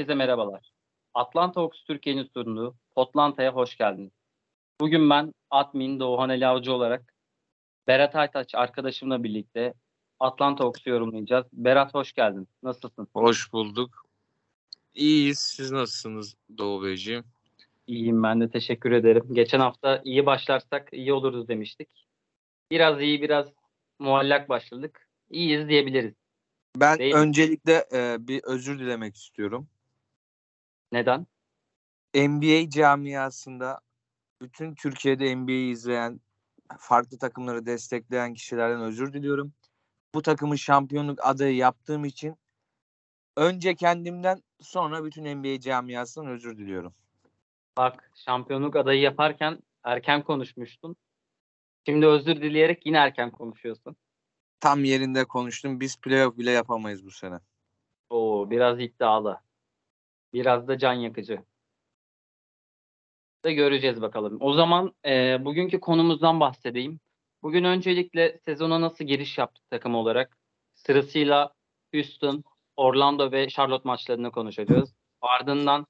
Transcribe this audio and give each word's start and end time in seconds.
Herkese 0.00 0.14
merhabalar. 0.14 0.70
Atlanta 1.14 1.60
Hawks 1.60 1.84
Türkiye'nin 1.84 2.30
sunduğu 2.34 2.74
Potlanta'ya 2.94 3.54
hoş 3.54 3.76
geldiniz. 3.76 4.10
Bugün 4.80 5.10
ben 5.10 5.34
admin 5.50 6.00
Doğuhan 6.00 6.28
Ali 6.28 6.46
Avcı 6.46 6.72
olarak 6.72 7.14
Berat 7.86 8.16
Aytaç 8.16 8.54
arkadaşımla 8.54 9.24
birlikte 9.24 9.74
Atlanta 10.20 10.64
Hawks'u 10.64 10.90
yorumlayacağız. 10.90 11.46
Berat 11.52 11.94
hoş 11.94 12.12
geldin. 12.12 12.48
Nasılsın? 12.62 13.08
Hoş 13.12 13.52
bulduk. 13.52 14.06
İyiyiz. 14.94 15.38
Siz 15.38 15.70
nasılsınız 15.70 16.36
Doğu 16.58 16.82
Beyciğim? 16.84 17.24
İyiyim 17.86 18.22
ben 18.22 18.40
de 18.40 18.50
teşekkür 18.50 18.92
ederim. 18.92 19.24
Geçen 19.32 19.60
hafta 19.60 20.00
iyi 20.04 20.26
başlarsak 20.26 20.88
iyi 20.92 21.12
oluruz 21.12 21.48
demiştik. 21.48 22.06
Biraz 22.70 23.00
iyi 23.00 23.22
biraz 23.22 23.46
muallak 23.98 24.48
başladık. 24.48 25.08
İyiyiz 25.30 25.68
diyebiliriz. 25.68 26.14
Ben 26.76 26.98
Değil 26.98 27.14
öncelikle 27.14 27.84
e, 27.92 28.16
bir 28.20 28.42
özür 28.44 28.78
dilemek 28.78 29.16
istiyorum. 29.16 29.68
Neden? 30.92 31.26
NBA 32.14 32.70
camiasında 32.70 33.80
bütün 34.42 34.74
Türkiye'de 34.74 35.36
NBA'yi 35.36 35.72
izleyen, 35.72 36.20
farklı 36.78 37.18
takımları 37.18 37.66
destekleyen 37.66 38.34
kişilerden 38.34 38.80
özür 38.80 39.12
diliyorum. 39.12 39.52
Bu 40.14 40.22
takımın 40.22 40.56
şampiyonluk 40.56 41.18
adayı 41.22 41.56
yaptığım 41.56 42.04
için 42.04 42.36
önce 43.36 43.74
kendimden 43.74 44.42
sonra 44.60 45.04
bütün 45.04 45.24
NBA 45.24 45.60
camiasından 45.60 46.30
özür 46.30 46.58
diliyorum. 46.58 46.94
Bak 47.76 48.10
şampiyonluk 48.14 48.76
adayı 48.76 49.00
yaparken 49.00 49.58
erken 49.84 50.22
konuşmuştun. 50.22 50.96
Şimdi 51.86 52.06
özür 52.06 52.36
dileyerek 52.36 52.86
yine 52.86 52.96
erken 52.96 53.30
konuşuyorsun. 53.30 53.96
Tam 54.60 54.84
yerinde 54.84 55.24
konuştum. 55.24 55.80
Biz 55.80 55.96
playoff 55.96 56.38
bile 56.38 56.50
yapamayız 56.50 57.06
bu 57.06 57.10
sene. 57.10 57.38
Oo 58.10 58.50
biraz 58.50 58.80
iddialı. 58.80 59.40
Biraz 60.32 60.68
da 60.68 60.78
can 60.78 60.92
yakıcı. 60.92 61.44
Da 63.44 63.50
göreceğiz 63.50 64.02
bakalım. 64.02 64.36
O 64.40 64.52
zaman 64.52 64.94
e, 65.06 65.44
bugünkü 65.44 65.80
konumuzdan 65.80 66.40
bahsedeyim. 66.40 67.00
Bugün 67.42 67.64
öncelikle 67.64 68.40
sezona 68.44 68.80
nasıl 68.80 69.04
giriş 69.04 69.38
yaptık 69.38 69.64
takım 69.70 69.94
olarak? 69.94 70.38
Sırasıyla 70.74 71.54
Houston, 71.94 72.44
Orlando 72.76 73.32
ve 73.32 73.48
Charlotte 73.48 73.88
maçlarını 73.88 74.32
konuşacağız. 74.32 74.94
Ardından 75.20 75.86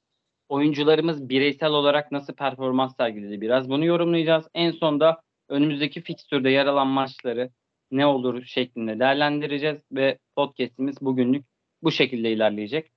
oyuncularımız 0.49 1.29
bireysel 1.29 1.71
olarak 1.71 2.13
nasıl 2.13 2.35
performans 2.35 2.97
sergiledi 2.97 3.41
biraz 3.41 3.69
bunu 3.69 3.85
yorumlayacağız. 3.85 4.49
En 4.55 4.71
sonda 4.71 5.23
önümüzdeki 5.49 6.03
fikstürde 6.03 6.51
yer 6.51 6.67
alan 6.67 6.87
maçları 6.87 7.51
ne 7.91 8.07
olur 8.07 8.45
şeklinde 8.45 8.99
değerlendireceğiz 8.99 9.79
ve 9.93 10.19
podcast'imiz 10.37 11.01
bugünlük 11.01 11.47
bu 11.83 11.91
şekilde 11.91 12.33
ilerleyecek. 12.33 12.91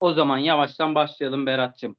O 0.00 0.12
zaman 0.12 0.38
yavaştan 0.38 0.94
başlayalım 0.94 1.46
Berat'cığım. 1.46 1.96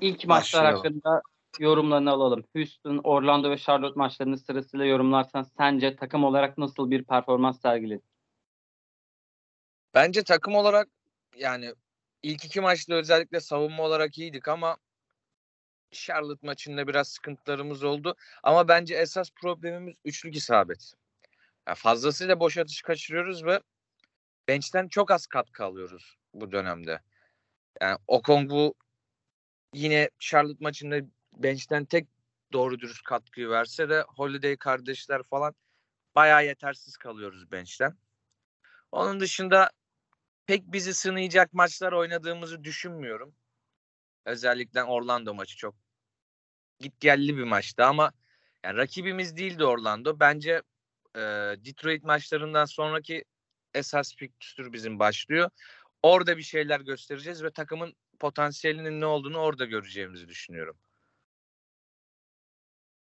İlk 0.00 0.26
maçlar 0.26 0.64
Başlayalım. 0.64 0.76
hakkında 0.76 1.22
yorumlarını 1.58 2.10
alalım. 2.10 2.44
Houston, 2.52 3.00
Orlando 3.04 3.50
ve 3.50 3.58
Charlotte 3.58 3.98
maçlarını 3.98 4.38
sırasıyla 4.38 4.86
yorumlarsan 4.86 5.42
sence 5.42 5.96
takım 5.96 6.24
olarak 6.24 6.58
nasıl 6.58 6.90
bir 6.90 7.04
performans 7.04 7.60
sergiledi? 7.60 8.02
Bence 9.94 10.22
takım 10.22 10.54
olarak 10.54 10.88
yani 11.36 11.74
ilk 12.22 12.44
iki 12.44 12.60
maçta 12.60 12.94
özellikle 12.94 13.40
savunma 13.40 13.82
olarak 13.82 14.18
iyiydik 14.18 14.48
ama 14.48 14.76
Charlotte 15.90 16.46
maçında 16.46 16.86
biraz 16.86 17.08
sıkıntılarımız 17.08 17.84
oldu. 17.84 18.16
Ama 18.42 18.68
bence 18.68 18.94
esas 18.94 19.30
problemimiz 19.30 19.94
üçlük 20.04 20.36
isabet. 20.36 20.94
Yani 21.68 21.76
fazlasıyla 21.76 22.40
boş 22.40 22.58
atış 22.58 22.82
kaçırıyoruz 22.82 23.44
ve 23.44 23.60
bench'ten 24.48 24.88
çok 24.88 25.10
az 25.10 25.26
katkı 25.26 25.64
alıyoruz 25.64 26.23
bu 26.34 26.52
dönemde. 26.52 27.00
Yani 27.80 27.98
Okongwu 28.06 28.74
yine 29.74 30.10
Charlotte 30.18 30.64
maçında 30.64 31.00
bench'ten 31.32 31.84
tek 31.84 32.08
doğru 32.52 32.80
dürüst 32.80 33.02
katkıyı 33.02 33.48
verse 33.48 33.88
de 33.88 34.04
Holiday 34.08 34.56
kardeşler 34.56 35.22
falan 35.22 35.54
bayağı 36.14 36.46
yetersiz 36.46 36.96
kalıyoruz 36.96 37.52
bench'ten. 37.52 37.98
Onun 38.92 39.20
dışında 39.20 39.70
pek 40.46 40.62
bizi 40.72 40.94
sınayacak 40.94 41.52
maçlar 41.52 41.92
oynadığımızı 41.92 42.64
düşünmüyorum. 42.64 43.34
Özellikle 44.24 44.84
Orlando 44.84 45.34
maçı 45.34 45.56
çok 45.56 45.74
gitgelli 46.78 47.36
bir 47.36 47.44
maçtı 47.44 47.84
ama 47.84 48.12
yani 48.64 48.76
rakibimiz 48.76 49.36
değildi 49.36 49.64
Orlando. 49.64 50.20
Bence 50.20 50.62
e, 51.16 51.20
Detroit 51.64 52.04
maçlarından 52.04 52.64
sonraki 52.64 53.24
esas 53.74 54.16
fikstür 54.16 54.72
bizim 54.72 54.98
başlıyor. 54.98 55.50
Orada 56.04 56.36
bir 56.36 56.42
şeyler 56.42 56.80
göstereceğiz 56.80 57.44
ve 57.44 57.50
takımın 57.50 57.94
potansiyelinin 58.18 59.00
ne 59.00 59.06
olduğunu 59.06 59.38
orada 59.38 59.64
göreceğimizi 59.64 60.28
düşünüyorum. 60.28 60.76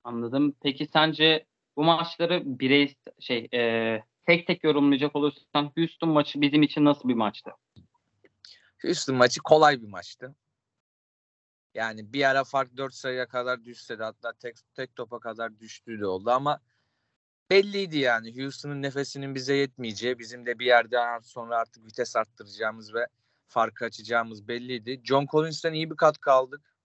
Anladım. 0.05 0.55
Peki 0.63 0.87
sence 0.87 1.47
bu 1.77 1.85
maçları 1.85 2.43
birey 2.45 2.95
şey 3.21 3.49
e, 3.55 4.03
tek 4.27 4.47
tek 4.47 4.65
yorumlayacak 4.65 5.17
olursan 5.17 5.73
Houston 5.77 6.09
maçı 6.09 6.41
bizim 6.41 6.63
için 6.63 6.85
nasıl 6.85 7.09
bir 7.09 7.15
maçtı? 7.15 7.51
Houston 8.83 9.17
maçı 9.17 9.41
kolay 9.41 9.83
bir 9.83 9.89
maçtı. 9.89 10.35
Yani 11.75 12.13
bir 12.13 12.31
ara 12.31 12.45
fark 12.45 12.77
4 12.77 12.95
sayıya 12.95 13.29
kadar 13.29 13.65
düşse 13.65 13.99
de 13.99 14.05
hatta 14.05 14.33
tek, 14.33 14.57
tek 14.75 14.97
topa 14.97 15.21
kadar 15.21 15.59
düştüğü 15.59 16.01
de 16.01 16.07
oldu 16.07 16.31
ama 16.31 16.61
belliydi 17.51 17.99
yani 17.99 18.43
Houston'ın 18.43 18.83
nefesinin 18.83 19.35
bize 19.35 19.55
yetmeyeceği, 19.55 20.19
bizim 20.19 20.47
de 20.47 20.59
bir 20.59 20.67
yerden 20.67 21.21
sonra 21.21 21.57
artık 21.57 21.87
vites 21.87 22.17
arttıracağımız 22.17 22.95
ve 22.95 23.07
farkı 23.47 23.85
açacağımız 23.85 24.49
belliydi. 24.49 25.01
John 25.05 25.27
Collins'ten 25.27 25.73
iyi 25.73 25.91
bir 25.91 25.97
katkı 25.97 26.33
aldık. 26.33 26.77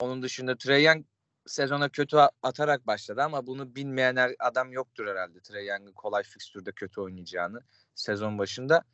Onun 0.00 0.22
dışında 0.22 0.56
Trey 0.56 0.84
Young 0.84 1.04
sezona 1.46 1.88
kötü 1.88 2.16
atarak 2.42 2.86
başladı 2.86 3.22
ama 3.22 3.46
bunu 3.46 3.74
bilmeyen 3.74 4.16
her 4.16 4.34
adam 4.38 4.72
yoktur 4.72 5.06
herhalde. 5.06 5.40
Trey 5.40 5.66
Young'ın 5.66 5.92
kolay 5.92 6.22
fikstürde 6.22 6.72
kötü 6.72 7.00
oynayacağını 7.00 7.60
sezon 7.94 8.38
başında. 8.38 8.84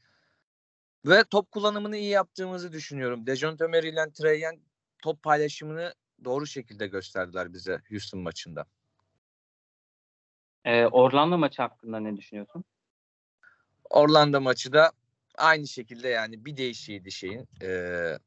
Ve 1.07 1.25
top 1.25 1.51
kullanımını 1.51 1.97
iyi 1.97 2.11
yaptığımızı 2.11 2.73
düşünüyorum. 2.73 3.27
Dejounte 3.27 3.67
Murray 3.67 3.89
ile 3.89 4.13
Trey 4.13 4.41
Young 4.41 4.59
top 5.03 5.23
paylaşımını 5.23 5.95
doğru 6.25 6.47
şekilde 6.47 6.87
gösterdiler 6.87 7.53
bize 7.53 7.83
Houston 7.91 8.21
maçında. 8.21 8.67
E, 10.67 10.87
Orlando 10.87 11.39
maçı 11.39 11.63
hakkında 11.63 12.01
ne 12.01 12.17
düşünüyorsun? 12.17 12.65
Orlando 13.91 14.41
maçı 14.41 14.73
da 14.73 14.93
aynı 15.39 15.67
şekilde 15.67 16.09
yani 16.09 16.45
bir 16.45 16.57
değişiydi 16.57 17.13
şeyin 17.13 17.49
eee, 17.63 18.19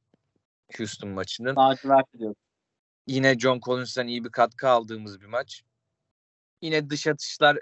Houston 0.77 1.09
maçının. 1.09 1.55
Lacivert 1.55 2.05
diyor. 2.19 2.35
Yine 3.07 3.39
John 3.39 3.59
Collins'ten 3.59 4.07
iyi 4.07 4.23
bir 4.23 4.29
katkı 4.31 4.69
aldığımız 4.69 5.21
bir 5.21 5.25
maç. 5.25 5.63
Yine 6.61 6.89
dış 6.89 7.07
atışlar 7.07 7.57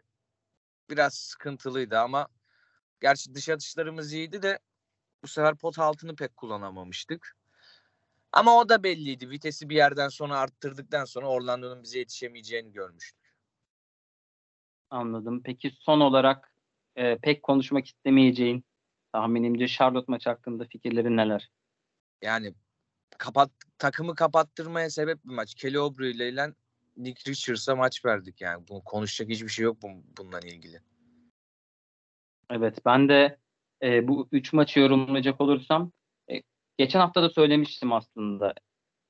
biraz 0.89 1.13
sıkıntılıydı 1.13 1.99
ama 1.99 2.27
gerçi 3.01 3.33
dış 3.33 3.49
atışlarımız 3.49 4.13
iyiydi 4.13 4.41
de 4.41 4.59
bu 5.23 5.27
sefer 5.27 5.55
pot 5.55 5.79
altını 5.79 6.16
pek 6.16 6.37
kullanamamıştık. 6.37 7.37
Ama 8.31 8.57
o 8.59 8.69
da 8.69 8.83
belliydi. 8.83 9.29
Vitesi 9.29 9.69
bir 9.69 9.75
yerden 9.75 10.09
sonra 10.09 10.39
arttırdıktan 10.39 11.05
sonra 11.05 11.27
Orlando'nun 11.27 11.83
bize 11.83 11.99
yetişemeyeceğini 11.99 12.71
görmüştük. 12.71 13.16
Anladım. 14.89 15.41
Peki 15.43 15.71
son 15.79 15.99
olarak 15.99 16.53
e, 16.95 17.17
pek 17.17 17.43
konuşmak 17.43 17.87
istemeyeceğin 17.87 18.65
tahminimce 19.13 19.67
Charlotte 19.67 20.11
maçı 20.11 20.29
hakkında 20.29 20.65
fikirlerin 20.65 21.17
neler? 21.17 21.49
Yani 22.22 22.53
kapat 23.17 23.51
takımı 23.78 24.16
kapattırmaya 24.16 24.89
sebep 24.89 25.25
bir 25.25 25.34
maç. 25.34 25.55
Kelly 25.55 25.79
Oubre 25.79 26.09
ile 26.09 26.53
Nick 26.97 27.31
Richards'a 27.31 27.75
maç 27.75 28.05
verdik 28.05 28.41
yani. 28.41 28.67
Bunu 28.69 28.84
konuşacak 28.84 29.29
hiçbir 29.29 29.49
şey 29.49 29.66
yok 29.66 29.81
bu, 29.81 29.87
bununla 30.17 30.39
ilgili. 30.39 30.79
Evet 32.49 32.85
ben 32.85 33.09
de 33.09 33.37
e, 33.83 34.07
bu 34.07 34.28
üç 34.31 34.53
maçı 34.53 34.79
yorumlayacak 34.79 35.41
olursam 35.41 35.91
e, 36.31 36.41
geçen 36.78 36.99
hafta 36.99 37.23
da 37.23 37.29
söylemiştim 37.29 37.93
aslında. 37.93 38.53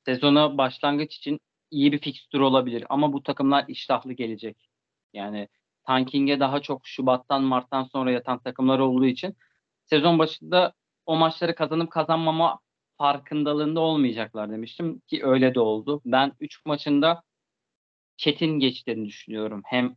Sezona 0.05 0.57
başlangıç 0.57 1.15
için 1.15 1.39
iyi 1.71 1.91
bir 1.91 1.99
fikstür 1.99 2.39
olabilir 2.39 2.85
ama 2.89 3.13
bu 3.13 3.23
takımlar 3.23 3.65
iştahlı 3.67 4.13
gelecek. 4.13 4.69
Yani 5.13 5.47
tanking'e 5.87 6.39
daha 6.39 6.61
çok 6.61 6.87
Şubat'tan 6.87 7.43
Mart'tan 7.43 7.83
sonra 7.83 8.11
yatan 8.11 8.39
takımlar 8.39 8.79
olduğu 8.79 9.05
için 9.05 9.37
sezon 9.85 10.19
başında 10.19 10.73
o 11.05 11.15
maçları 11.17 11.55
kazanıp 11.55 11.91
kazanmama 11.91 12.59
farkındalığında 12.97 13.79
olmayacaklar 13.79 14.51
demiştim 14.51 14.99
ki 14.99 15.25
öyle 15.25 15.55
de 15.55 15.59
oldu. 15.59 16.01
Ben 16.05 16.33
3 16.39 16.65
maçında 16.65 17.23
çetin 18.17 18.59
geçtiğini 18.59 19.05
düşünüyorum. 19.05 19.61
Hem 19.65 19.95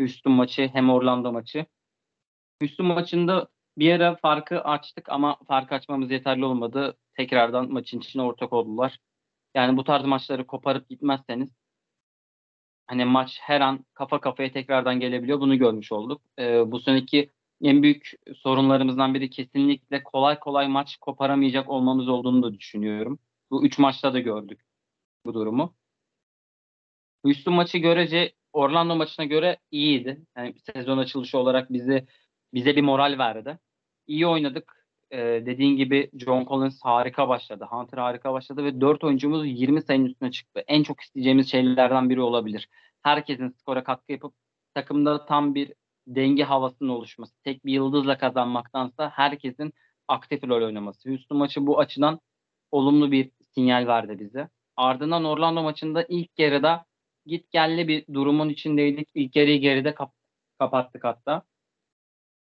Houston 0.00 0.32
maçı 0.32 0.70
hem 0.72 0.90
Orlando 0.90 1.32
maçı. 1.32 1.66
Houston 2.62 2.86
maçında 2.86 3.48
bir 3.78 3.92
ara 3.92 4.16
farkı 4.16 4.60
açtık 4.60 5.08
ama 5.08 5.36
farkı 5.48 5.74
açmamız 5.74 6.10
yeterli 6.10 6.44
olmadı. 6.44 6.96
Tekrardan 7.16 7.72
maçın 7.72 7.98
içine 7.98 8.22
ortak 8.22 8.52
oldular. 8.52 8.98
Yani 9.54 9.76
bu 9.76 9.84
tarz 9.84 10.04
maçları 10.04 10.46
koparıp 10.46 10.88
gitmezseniz 10.88 11.50
hani 12.86 13.04
maç 13.04 13.38
her 13.42 13.60
an 13.60 13.84
kafa 13.94 14.20
kafaya 14.20 14.52
tekrardan 14.52 15.00
gelebiliyor. 15.00 15.40
Bunu 15.40 15.58
görmüş 15.58 15.92
olduk. 15.92 16.22
Ee, 16.38 16.70
bu 16.72 16.80
seneki 16.80 17.30
en 17.62 17.82
büyük 17.82 18.12
sorunlarımızdan 18.36 19.14
biri 19.14 19.30
kesinlikle 19.30 20.02
kolay 20.02 20.38
kolay 20.40 20.68
maç 20.68 20.96
koparamayacak 20.96 21.68
olmamız 21.70 22.08
olduğunu 22.08 22.42
da 22.42 22.54
düşünüyorum. 22.54 23.18
Bu 23.50 23.66
üç 23.66 23.78
maçta 23.78 24.12
da 24.14 24.20
gördük 24.20 24.60
bu 25.26 25.34
durumu. 25.34 25.74
Houston 27.24 27.54
maçı 27.54 27.78
görece 27.78 28.32
Orlando 28.52 28.96
maçına 28.96 29.24
göre 29.24 29.58
iyiydi. 29.70 30.22
Yani 30.36 30.54
sezon 30.74 30.98
açılışı 30.98 31.38
olarak 31.38 31.72
bizi 31.72 32.06
bize 32.54 32.76
bir 32.76 32.82
moral 32.82 33.18
verdi. 33.18 33.58
İyi 34.06 34.26
oynadık. 34.26 34.85
Ee, 35.12 35.42
dediğin 35.46 35.76
gibi 35.76 36.10
John 36.18 36.44
Collins 36.44 36.80
harika 36.82 37.28
başladı. 37.28 37.66
Hunter 37.70 37.98
harika 37.98 38.32
başladı 38.32 38.64
ve 38.64 38.80
4 38.80 39.04
oyuncumuz 39.04 39.46
20 39.46 39.82
sayının 39.82 40.06
üstüne 40.06 40.30
çıktı. 40.30 40.64
En 40.66 40.82
çok 40.82 41.00
isteyeceğimiz 41.00 41.50
şeylerden 41.50 42.10
biri 42.10 42.20
olabilir. 42.20 42.68
Herkesin 43.02 43.48
skora 43.48 43.84
katkı 43.84 44.12
yapıp 44.12 44.34
takımda 44.74 45.26
tam 45.26 45.54
bir 45.54 45.72
denge 46.06 46.44
havasının 46.44 46.88
oluşması. 46.88 47.34
Tek 47.44 47.66
bir 47.66 47.72
yıldızla 47.72 48.18
kazanmaktansa 48.18 49.10
herkesin 49.10 49.72
aktif 50.08 50.44
rol 50.44 50.62
oynaması. 50.66 51.08
Houston 51.10 51.38
maçı 51.38 51.66
bu 51.66 51.78
açıdan 51.78 52.20
olumlu 52.72 53.12
bir 53.12 53.30
sinyal 53.54 53.86
verdi 53.86 54.18
bize. 54.20 54.48
Ardından 54.76 55.24
Orlando 55.24 55.62
maçında 55.62 56.06
ilk 56.08 56.38
yarıda 56.38 56.84
git 57.26 57.50
gelli 57.50 57.88
bir 57.88 58.06
durumun 58.14 58.48
içindeydik. 58.48 59.08
İlk 59.14 59.36
yarıyı 59.36 59.60
geride 59.60 59.94
kap 59.94 60.12
kapattık 60.58 61.04
hatta. 61.04 61.42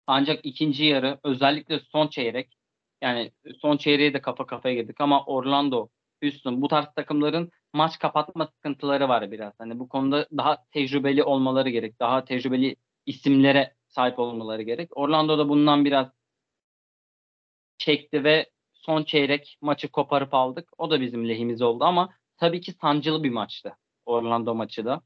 Ancak 0.08 0.46
ikinci 0.46 0.84
yarı 0.86 1.20
özellikle 1.24 1.80
son 1.80 2.08
çeyrek 2.08 2.58
yani 3.02 3.32
son 3.62 3.78
çeyreğe 3.78 4.14
de 4.14 4.22
kafa 4.22 4.46
kafaya 4.46 4.76
girdik 4.76 5.02
ama 5.02 5.26
Orlando, 5.26 5.90
Houston 6.24 6.62
bu 6.62 6.68
tarz 6.68 6.86
takımların 6.96 7.52
maç 7.74 8.00
kapatma 8.00 8.48
sıkıntıları 8.48 9.10
var 9.10 9.32
biraz. 9.32 9.54
Hani 9.60 9.80
bu 9.80 9.90
konuda 9.90 10.28
daha 10.38 10.64
tecrübeli 10.72 11.24
olmaları 11.24 11.70
gerek. 11.70 12.00
Daha 12.00 12.26
tecrübeli 12.26 12.76
isimlere 13.06 13.74
sahip 13.88 14.20
olmaları 14.20 14.62
gerek. 14.62 14.98
Orlando 14.98 15.38
da 15.38 15.50
bundan 15.50 15.86
biraz 15.86 16.08
çekti 17.78 18.24
ve 18.24 18.50
son 18.74 19.04
çeyrek 19.04 19.58
maçı 19.62 19.92
koparıp 19.92 20.34
aldık. 20.34 20.70
O 20.78 20.92
da 20.92 21.02
bizim 21.02 21.30
lehimiz 21.30 21.62
oldu 21.62 21.84
ama 21.84 22.10
tabii 22.38 22.62
ki 22.62 22.74
sancılı 22.82 23.24
bir 23.24 23.30
maçtı. 23.30 23.78
Orlando 24.06 24.56
maçı 24.56 24.86
da. 24.86 25.02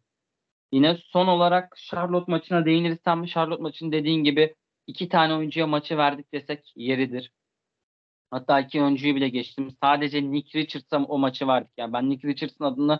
Yine 0.71 0.97
son 0.97 1.27
olarak 1.27 1.77
Charlotte 1.77 2.31
maçına 2.31 2.65
değinirsem 2.65 3.25
Charlotte 3.25 3.63
maçının 3.63 3.91
dediğin 3.91 4.23
gibi 4.23 4.55
iki 4.89 5.09
tane 5.09 5.33
oyuncuya 5.33 5.67
maçı 5.67 5.97
verdik 5.97 6.33
desek 6.33 6.73
yeridir. 6.75 7.31
Hatta 8.31 8.59
iki 8.59 8.81
oyuncuyu 8.81 9.15
bile 9.15 9.29
geçtim. 9.29 9.71
Sadece 9.83 10.31
Nick 10.31 10.59
Richards'a 10.59 10.97
o 11.03 11.17
maçı 11.19 11.47
verdik. 11.47 11.71
Yani 11.77 11.93
ben 11.93 12.09
Nick 12.09 12.27
Richards'ın 12.27 12.63
adını 12.63 12.99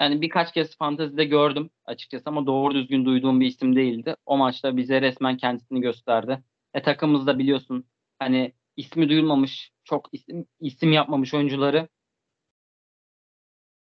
yani 0.00 0.20
birkaç 0.22 0.52
kez 0.52 0.76
fantezide 0.78 1.24
gördüm 1.24 1.70
açıkçası 1.84 2.24
ama 2.26 2.46
doğru 2.46 2.74
düzgün 2.74 3.04
duyduğum 3.04 3.40
bir 3.40 3.46
isim 3.46 3.76
değildi. 3.76 4.16
O 4.26 4.36
maçta 4.36 4.76
bize 4.76 5.00
resmen 5.02 5.36
kendisini 5.36 5.80
gösterdi. 5.80 6.42
E 6.74 6.82
takımımızda 6.82 7.38
biliyorsun 7.38 7.86
hani 8.18 8.52
ismi 8.76 9.08
duyulmamış, 9.08 9.72
çok 9.84 10.08
isim, 10.12 10.46
isim 10.60 10.92
yapmamış 10.92 11.34
oyuncuları 11.34 11.88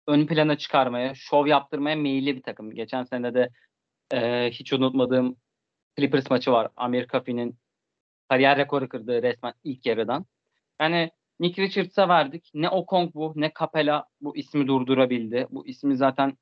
ön 0.06 0.26
plana 0.26 0.58
çıkarmaya, 0.58 1.14
şov 1.14 1.46
yaptırmaya 1.46 1.96
meyilli 1.96 2.36
bir 2.36 2.42
takım. 2.42 2.70
Geçen 2.70 3.04
sene 3.04 3.34
de 3.34 3.50
e, 4.12 4.50
hiç 4.50 4.72
unutmadığım 4.72 5.36
Clippers 5.96 6.30
maçı 6.30 6.52
var. 6.52 6.70
Amir 6.76 7.06
Kafi'nin 7.06 7.58
kariyer 8.28 8.58
rekoru 8.58 8.88
kırdığı 8.88 9.22
resmen 9.22 9.54
ilk 9.64 9.86
yarıdan. 9.86 10.26
Yani 10.80 11.10
Nick 11.40 11.62
Richards'a 11.62 12.08
verdik. 12.08 12.50
Ne 12.54 12.68
Okong 12.68 13.14
bu 13.14 13.32
ne 13.36 13.52
Capella 13.58 14.06
bu 14.20 14.36
ismi 14.36 14.66
durdurabildi. 14.66 15.46
Bu 15.50 15.66
ismi 15.66 15.96
zaten 15.96 16.38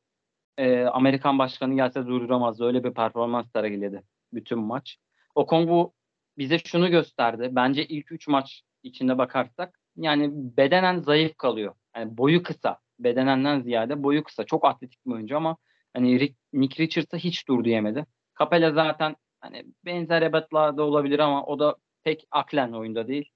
e, 0.59 0.83
Amerikan 0.83 1.39
başkanı 1.39 1.75
gelse 1.75 2.07
durduramazdı. 2.07 2.65
Öyle 2.65 2.85
bir 2.85 2.95
performans 2.95 3.53
sergiledi 3.53 4.03
bütün 4.33 4.59
maç. 4.59 4.99
Okong 5.35 5.69
bu 5.69 5.95
bize 6.39 6.59
şunu 6.59 6.91
gösterdi. 6.91 7.49
Bence 7.53 7.87
ilk 7.87 8.13
3 8.13 8.29
maç 8.29 8.63
içinde 8.83 9.19
bakarsak 9.19 9.81
yani 9.97 10.31
bedenen 10.33 11.01
zayıf 11.01 11.37
kalıyor. 11.37 11.75
Yani 11.97 12.17
boyu 12.17 12.43
kısa. 12.43 12.79
Bedenenden 12.99 13.61
ziyade 13.61 14.03
boyu 14.03 14.25
kısa. 14.25 14.45
Çok 14.45 14.65
atletik 14.65 15.07
bir 15.07 15.13
oyuncu 15.13 15.37
ama 15.37 15.57
hani 15.95 16.35
Nick 16.53 16.83
Richards'a 16.83 17.17
hiç 17.17 17.49
dur 17.49 17.65
diyemedi. 17.65 18.07
Capella 18.39 18.73
zaten 18.73 19.17
hani 19.43 19.65
benzer 19.85 20.23
ebatlarda 20.23 20.83
olabilir 20.83 21.19
ama 21.19 21.45
o 21.45 21.59
da 21.59 21.77
pek 22.05 22.27
aklen 22.31 22.73
oyunda 22.73 23.09
değil. 23.09 23.31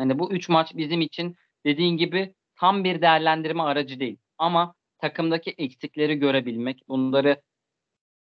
Yani 0.00 0.18
bu 0.18 0.32
üç 0.32 0.48
maç 0.48 0.76
bizim 0.76 1.00
için 1.00 1.36
dediğin 1.66 1.96
gibi 1.96 2.34
tam 2.56 2.84
bir 2.84 3.02
değerlendirme 3.02 3.62
aracı 3.62 4.00
değil. 4.00 4.18
Ama 4.38 4.74
takımdaki 4.98 5.50
eksikleri 5.50 6.14
görebilmek, 6.14 6.88
bunları 6.88 7.42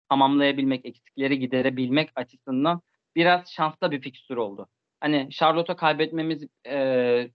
tamamlayabilmek, 0.08 0.86
eksikleri 0.86 1.38
giderebilmek 1.38 2.10
açısından 2.14 2.82
biraz 3.16 3.50
şanslı 3.52 3.90
bir 3.90 4.00
fikstür 4.00 4.36
oldu. 4.36 4.68
Hani 5.00 5.30
Charlotte'a 5.30 5.76
kaybetmemiz 5.76 6.46
e, 6.66 7.30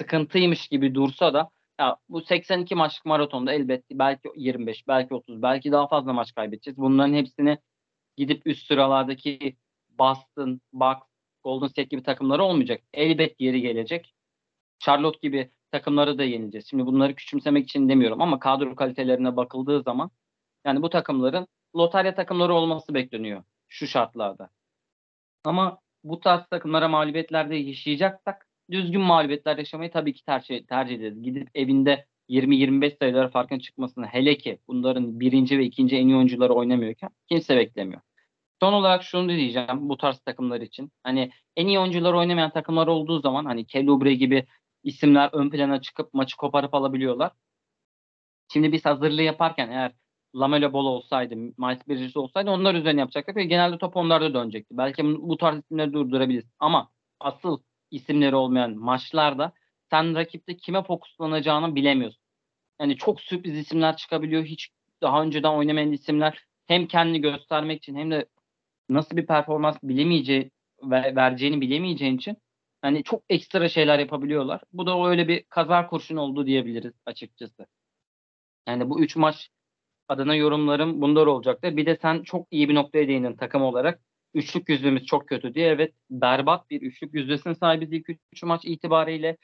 sıkıntıymış 0.00 0.68
gibi 0.68 0.94
dursa 0.94 1.34
da 1.34 1.50
ya 1.80 1.96
bu 2.08 2.20
82 2.20 2.74
maçlık 2.74 3.04
maratonda 3.06 3.52
elbette 3.52 3.98
belki 3.98 4.28
25, 4.36 4.88
belki 4.88 5.14
30, 5.14 5.42
belki 5.42 5.72
daha 5.72 5.88
fazla 5.88 6.12
maç 6.12 6.34
kaybedeceğiz. 6.34 6.78
Bunların 6.78 7.14
hepsini 7.14 7.58
gidip 8.20 8.46
üst 8.46 8.66
sıralardaki 8.66 9.56
Boston, 9.98 10.60
Bucks, 10.72 11.06
Golden 11.44 11.66
State 11.66 11.88
gibi 11.88 12.02
takımları 12.02 12.42
olmayacak. 12.42 12.82
Elbet 12.94 13.40
yeri 13.40 13.60
gelecek. 13.60 14.14
Charlotte 14.78 15.18
gibi 15.22 15.50
takımları 15.72 16.18
da 16.18 16.24
yeneceğiz. 16.24 16.66
Şimdi 16.70 16.86
bunları 16.86 17.14
küçümsemek 17.14 17.64
için 17.64 17.88
demiyorum 17.88 18.22
ama 18.22 18.38
kadro 18.38 18.76
kalitelerine 18.76 19.36
bakıldığı 19.36 19.82
zaman 19.82 20.10
yani 20.64 20.82
bu 20.82 20.90
takımların 20.90 21.46
lotarya 21.76 22.14
takımları 22.14 22.54
olması 22.54 22.94
bekleniyor 22.94 23.42
şu 23.68 23.86
şartlarda. 23.86 24.50
Ama 25.44 25.78
bu 26.04 26.20
tarz 26.20 26.46
takımlara 26.46 26.88
mağlubiyetlerde 26.88 27.56
yaşayacaksak 27.56 28.46
düzgün 28.70 29.00
mağlubiyetler 29.00 29.58
yaşamayı 29.58 29.90
tabii 29.90 30.14
ki 30.14 30.24
tercih, 30.24 30.66
tercih 30.66 30.94
ederiz. 30.94 31.22
Gidip 31.22 31.48
evinde 31.54 32.06
20-25 32.28 32.98
sayılara 32.98 33.28
farkın 33.28 33.58
çıkmasını 33.58 34.06
hele 34.06 34.38
ki 34.38 34.58
bunların 34.68 35.20
birinci 35.20 35.58
ve 35.58 35.64
ikinci 35.64 35.96
en 35.96 36.08
iyi 36.08 36.16
oyuncuları 36.16 36.52
oynamıyorken 36.52 37.10
kimse 37.28 37.56
beklemiyor. 37.56 38.00
Son 38.60 38.72
olarak 38.72 39.02
şunu 39.02 39.28
diyeceğim 39.28 39.88
bu 39.88 39.96
tarz 39.96 40.18
takımlar 40.18 40.60
için. 40.60 40.92
Hani 41.02 41.30
en 41.56 41.66
iyi 41.66 41.78
oyuncular 41.78 42.12
oynamayan 42.12 42.50
takımlar 42.52 42.86
olduğu 42.86 43.20
zaman 43.20 43.44
hani 43.44 43.66
Kelly 43.66 44.14
gibi 44.14 44.46
isimler 44.82 45.30
ön 45.32 45.50
plana 45.50 45.80
çıkıp 45.80 46.14
maçı 46.14 46.36
koparıp 46.36 46.74
alabiliyorlar. 46.74 47.32
Şimdi 48.52 48.72
biz 48.72 48.84
hazırlığı 48.84 49.22
yaparken 49.22 49.70
eğer 49.70 49.92
Lamelo 50.34 50.72
Ball 50.72 50.84
olsaydı, 50.84 51.36
Miles 51.36 51.88
Bridges 51.88 52.16
olsaydı 52.16 52.50
onlar 52.50 52.74
üzerine 52.74 53.00
yapacaklar 53.00 53.36
ve 53.36 53.44
genelde 53.44 53.78
top 53.78 53.96
onlarda 53.96 54.34
dönecekti. 54.34 54.76
Belki 54.78 55.04
bu 55.04 55.36
tarz 55.36 55.58
isimleri 55.58 55.92
durdurabiliriz. 55.92 56.50
Ama 56.58 56.90
asıl 57.20 57.58
isimleri 57.90 58.34
olmayan 58.36 58.76
maçlarda 58.76 59.52
sen 59.90 60.14
rakipte 60.14 60.56
kime 60.56 60.82
fokuslanacağını 60.82 61.74
bilemiyorsun. 61.74 62.22
Yani 62.80 62.96
çok 62.96 63.20
sürpriz 63.20 63.58
isimler 63.58 63.96
çıkabiliyor. 63.96 64.44
Hiç 64.44 64.68
daha 65.02 65.22
önceden 65.22 65.50
oynamayan 65.50 65.92
isimler 65.92 66.44
hem 66.66 66.86
kendini 66.86 67.20
göstermek 67.20 67.78
için 67.78 67.96
hem 67.96 68.10
de 68.10 68.26
nasıl 68.94 69.16
bir 69.16 69.26
performans 69.26 69.76
bilemeyeceği 69.82 70.50
ve 70.82 71.16
vereceğini 71.16 71.60
bilemeyeceğin 71.60 72.16
için 72.16 72.36
hani 72.82 73.02
çok 73.04 73.22
ekstra 73.28 73.68
şeyler 73.68 73.98
yapabiliyorlar. 73.98 74.60
Bu 74.72 74.86
da 74.86 75.08
öyle 75.08 75.28
bir 75.28 75.44
kaza 75.44 75.86
kurşun 75.86 76.16
oldu 76.16 76.46
diyebiliriz 76.46 76.92
açıkçası. 77.06 77.66
Yani 78.68 78.90
bu 78.90 79.00
üç 79.00 79.16
maç 79.16 79.50
adına 80.08 80.34
yorumlarım 80.34 81.00
bunlar 81.02 81.26
olacaktır. 81.26 81.76
Bir 81.76 81.86
de 81.86 81.98
sen 82.02 82.22
çok 82.22 82.48
iyi 82.50 82.68
bir 82.68 82.74
noktaya 82.74 83.08
değindin 83.08 83.36
takım 83.36 83.62
olarak. 83.62 84.00
Üçlük 84.34 84.68
yüzdemiz 84.68 85.06
çok 85.06 85.28
kötü 85.28 85.54
diye. 85.54 85.68
Evet 85.68 85.94
berbat 86.10 86.70
bir 86.70 86.82
üçlük 86.82 87.14
yüzdesine 87.14 87.54
sahibiz 87.54 87.92
ilk 87.92 88.08
üç 88.32 88.42
maç 88.42 88.64
itibariyle. 88.64 89.36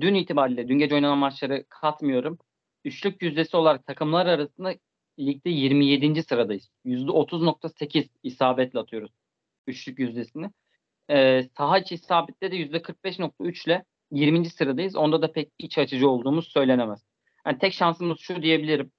Dün 0.00 0.14
itibariyle, 0.14 0.68
dün 0.68 0.78
gece 0.78 0.94
oynanan 0.94 1.18
maçları 1.18 1.64
katmıyorum. 1.68 2.38
Üçlük 2.84 3.22
yüzdesi 3.22 3.56
olarak 3.56 3.86
takımlar 3.86 4.26
arasında 4.26 4.74
ligde 5.18 5.50
27. 5.50 6.22
sıradayız. 6.22 6.68
%30.8 6.84 8.08
isabetle 8.22 8.78
atıyoruz 8.78 9.10
üçlük 9.68 9.98
yüzdesini. 9.98 10.50
Ee, 11.10 11.42
saha 11.56 11.78
içi 11.78 11.94
isabette 11.94 12.52
de 12.52 12.56
%45.3 12.56 13.66
ile 13.66 13.84
20. 14.10 14.50
sıradayız. 14.50 14.96
Onda 14.96 15.22
da 15.22 15.32
pek 15.32 15.52
iç 15.58 15.78
açıcı 15.78 16.08
olduğumuz 16.08 16.48
söylenemez. 16.48 17.06
Yani 17.46 17.58
tek 17.58 17.72
şansımız 17.72 18.18
şu 18.20 18.42
diyebilirim 18.42 18.92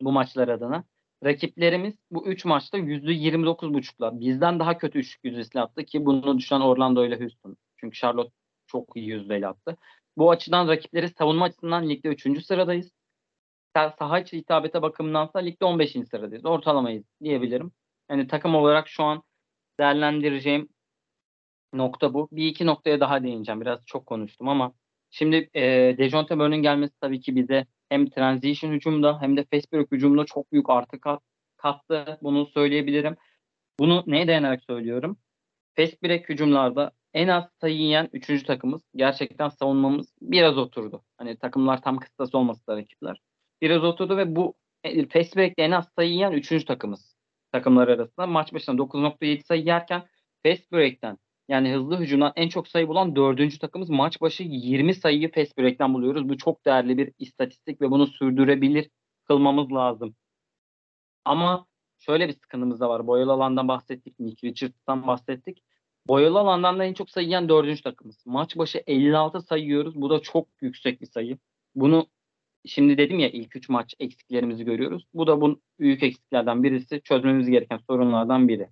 bu 0.00 0.12
maçlar 0.12 0.48
adına. 0.48 0.84
Rakiplerimiz 1.24 1.94
bu 2.10 2.26
3 2.26 2.44
maçta 2.44 2.78
%29.5'lar. 2.78 4.20
Bizden 4.20 4.58
daha 4.58 4.78
kötü 4.78 4.98
üçlük 4.98 5.24
yüzdesiyle 5.24 5.62
attı 5.62 5.84
ki 5.84 6.06
bunu 6.06 6.38
düşen 6.38 6.60
Orlando 6.60 7.06
ile 7.06 7.20
Houston. 7.20 7.56
Çünkü 7.76 7.98
Charlotte 7.98 8.32
çok 8.66 8.96
iyi 8.96 9.08
yüzdeyle 9.08 9.46
attı. 9.46 9.76
Bu 10.16 10.30
açıdan 10.30 10.68
rakipleri 10.68 11.08
savunma 11.08 11.44
açısından 11.44 11.88
ligde 11.88 12.08
3. 12.08 12.44
sıradayız 12.44 12.92
saha 13.98 14.20
içi 14.20 14.36
hitabete 14.36 14.82
bakımındansa 14.82 15.38
ligde 15.38 15.64
15. 15.64 15.92
sıradayız. 16.10 16.46
Ortalamayız 16.46 17.04
diyebilirim. 17.22 17.72
Yani 18.10 18.26
takım 18.26 18.54
olarak 18.54 18.88
şu 18.88 19.04
an 19.04 19.22
değerlendireceğim 19.80 20.68
nokta 21.72 22.14
bu. 22.14 22.28
Bir 22.32 22.46
iki 22.46 22.66
noktaya 22.66 23.00
daha 23.00 23.22
değineceğim. 23.22 23.60
Biraz 23.60 23.86
çok 23.86 24.06
konuştum 24.06 24.48
ama 24.48 24.72
şimdi 25.10 25.50
e, 25.54 25.62
Dejounte 25.98 26.34
Murray'nin 26.34 26.62
gelmesi 26.62 26.94
tabii 27.00 27.20
ki 27.20 27.36
bize 27.36 27.66
hem 27.88 28.10
transition 28.10 28.72
hücumda 28.72 29.22
hem 29.22 29.36
de 29.36 29.44
fast 29.52 29.72
hücumda 29.92 30.24
çok 30.24 30.52
büyük 30.52 30.70
artı 30.70 31.00
kat, 31.00 31.22
kattı. 31.56 32.18
Bunu 32.22 32.46
söyleyebilirim. 32.46 33.16
Bunu 33.80 34.04
neye 34.06 34.28
dayanarak 34.28 34.64
söylüyorum? 34.64 35.18
fast 35.76 36.02
break 36.02 36.28
hücumlarda 36.28 36.92
en 37.14 37.28
az 37.28 37.44
sayı 37.60 37.76
yiyen 37.76 38.08
3. 38.12 38.42
takımız. 38.42 38.82
Gerçekten 38.94 39.48
savunmamız 39.48 40.12
biraz 40.22 40.58
oturdu. 40.58 41.04
Hani 41.18 41.38
takımlar 41.38 41.82
tam 41.82 41.98
kıstası 41.98 42.38
olması 42.38 42.66
da 42.66 42.76
rakipler. 42.76 43.20
Biraz 43.62 43.84
oturdu 43.84 44.16
ve 44.16 44.36
bu 44.36 44.54
e, 44.84 45.08
fast 45.08 45.36
break'te 45.36 45.62
en 45.62 45.70
az 45.70 45.88
sayı 45.96 46.10
yiyen 46.10 46.32
3. 46.32 46.64
takımız. 46.64 47.16
Takımlar 47.52 47.88
arasında. 47.88 48.26
Maç 48.26 48.52
başına 48.52 48.74
9.7 48.74 49.42
sayı 49.42 49.64
yerken 49.64 50.08
fast 50.46 50.72
break'ten 50.72 51.18
yani 51.48 51.72
hızlı 51.74 51.98
hücumdan 51.98 52.32
en 52.36 52.48
çok 52.48 52.68
sayı 52.68 52.88
bulan 52.88 53.16
dördüncü 53.16 53.58
takımız 53.58 53.90
maç 53.90 54.20
başı 54.20 54.42
20 54.42 54.94
sayıyı 54.94 55.32
fast 55.32 55.58
break'ten 55.58 55.94
buluyoruz. 55.94 56.28
Bu 56.28 56.38
çok 56.38 56.64
değerli 56.66 56.98
bir 56.98 57.12
istatistik 57.18 57.80
ve 57.80 57.90
bunu 57.90 58.06
sürdürebilir 58.06 58.90
kılmamız 59.24 59.72
lazım. 59.72 60.16
Ama 61.24 61.66
şöyle 61.98 62.28
bir 62.28 62.32
sıkıntımız 62.32 62.80
da 62.80 62.88
var. 62.88 63.06
Boyalı 63.06 63.32
alandan 63.32 63.68
bahsettik. 63.68 64.20
Nick 64.20 64.48
Richards'tan 64.48 65.06
bahsettik. 65.06 65.62
Boyalı 66.08 66.38
alandan 66.38 66.78
da 66.78 66.84
en 66.84 66.94
çok 66.94 67.10
sayı 67.10 67.26
yiyen 67.26 67.48
dördüncü 67.48 67.82
takımız. 67.82 68.26
Maç 68.26 68.56
başı 68.56 68.82
56 68.86 69.40
sayıyoruz. 69.40 69.94
Bu 69.96 70.10
da 70.10 70.20
çok 70.20 70.48
yüksek 70.60 71.00
bir 71.00 71.06
sayı. 71.06 71.38
Bunu 71.74 72.06
şimdi 72.66 72.98
dedim 72.98 73.18
ya 73.18 73.28
ilk 73.28 73.56
3 73.56 73.68
maç 73.68 73.94
eksiklerimizi 73.98 74.64
görüyoruz. 74.64 75.06
Bu 75.14 75.26
da 75.26 75.40
bu 75.40 75.60
büyük 75.80 76.02
eksiklerden 76.02 76.62
birisi. 76.62 77.00
Çözmemiz 77.04 77.50
gereken 77.50 77.80
sorunlardan 77.90 78.48
biri. 78.48 78.68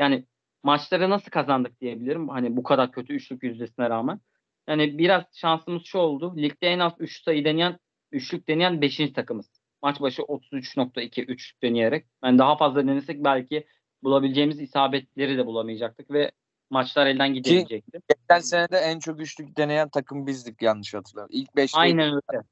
Yani 0.00 0.24
maçları 0.62 1.10
nasıl 1.10 1.30
kazandık 1.30 1.80
diyebilirim. 1.80 2.28
Hani 2.28 2.56
bu 2.56 2.62
kadar 2.62 2.92
kötü 2.92 3.12
üçlük 3.12 3.42
yüzdesine 3.42 3.90
rağmen. 3.90 4.20
Yani 4.68 4.98
biraz 4.98 5.24
şansımız 5.32 5.82
şu 5.84 5.98
oldu. 5.98 6.36
Ligde 6.36 6.66
en 6.66 6.78
az 6.78 6.92
3 6.98 7.22
sayı 7.22 7.44
deneyen, 7.44 7.78
üçlük 8.12 8.48
deneyen 8.48 8.80
5. 8.80 9.12
takımız. 9.12 9.50
Maç 9.82 10.00
başı 10.00 10.22
33.2 10.22 11.24
üçlük 11.24 11.62
deneyerek. 11.62 12.06
Yani 12.24 12.38
daha 12.38 12.56
fazla 12.56 12.86
denesek 12.86 13.24
belki 13.24 13.66
bulabileceğimiz 14.02 14.60
isabetleri 14.60 15.38
de 15.38 15.46
bulamayacaktık 15.46 16.10
ve 16.10 16.30
maçlar 16.70 17.06
elden 17.06 17.34
gidemeyecekti. 17.34 17.98
Geçen 18.08 18.40
sene 18.40 18.68
de 18.68 18.76
en 18.76 18.98
çok 18.98 19.20
üçlük 19.20 19.56
deneyen 19.56 19.88
takım 19.88 20.26
bizdik 20.26 20.62
yanlış 20.62 20.94
hatırlamıyorum. 20.94 21.36
İlk 21.40 21.50
5'te 21.50 21.78
Aynen 21.78 22.08
öyle. 22.08 22.44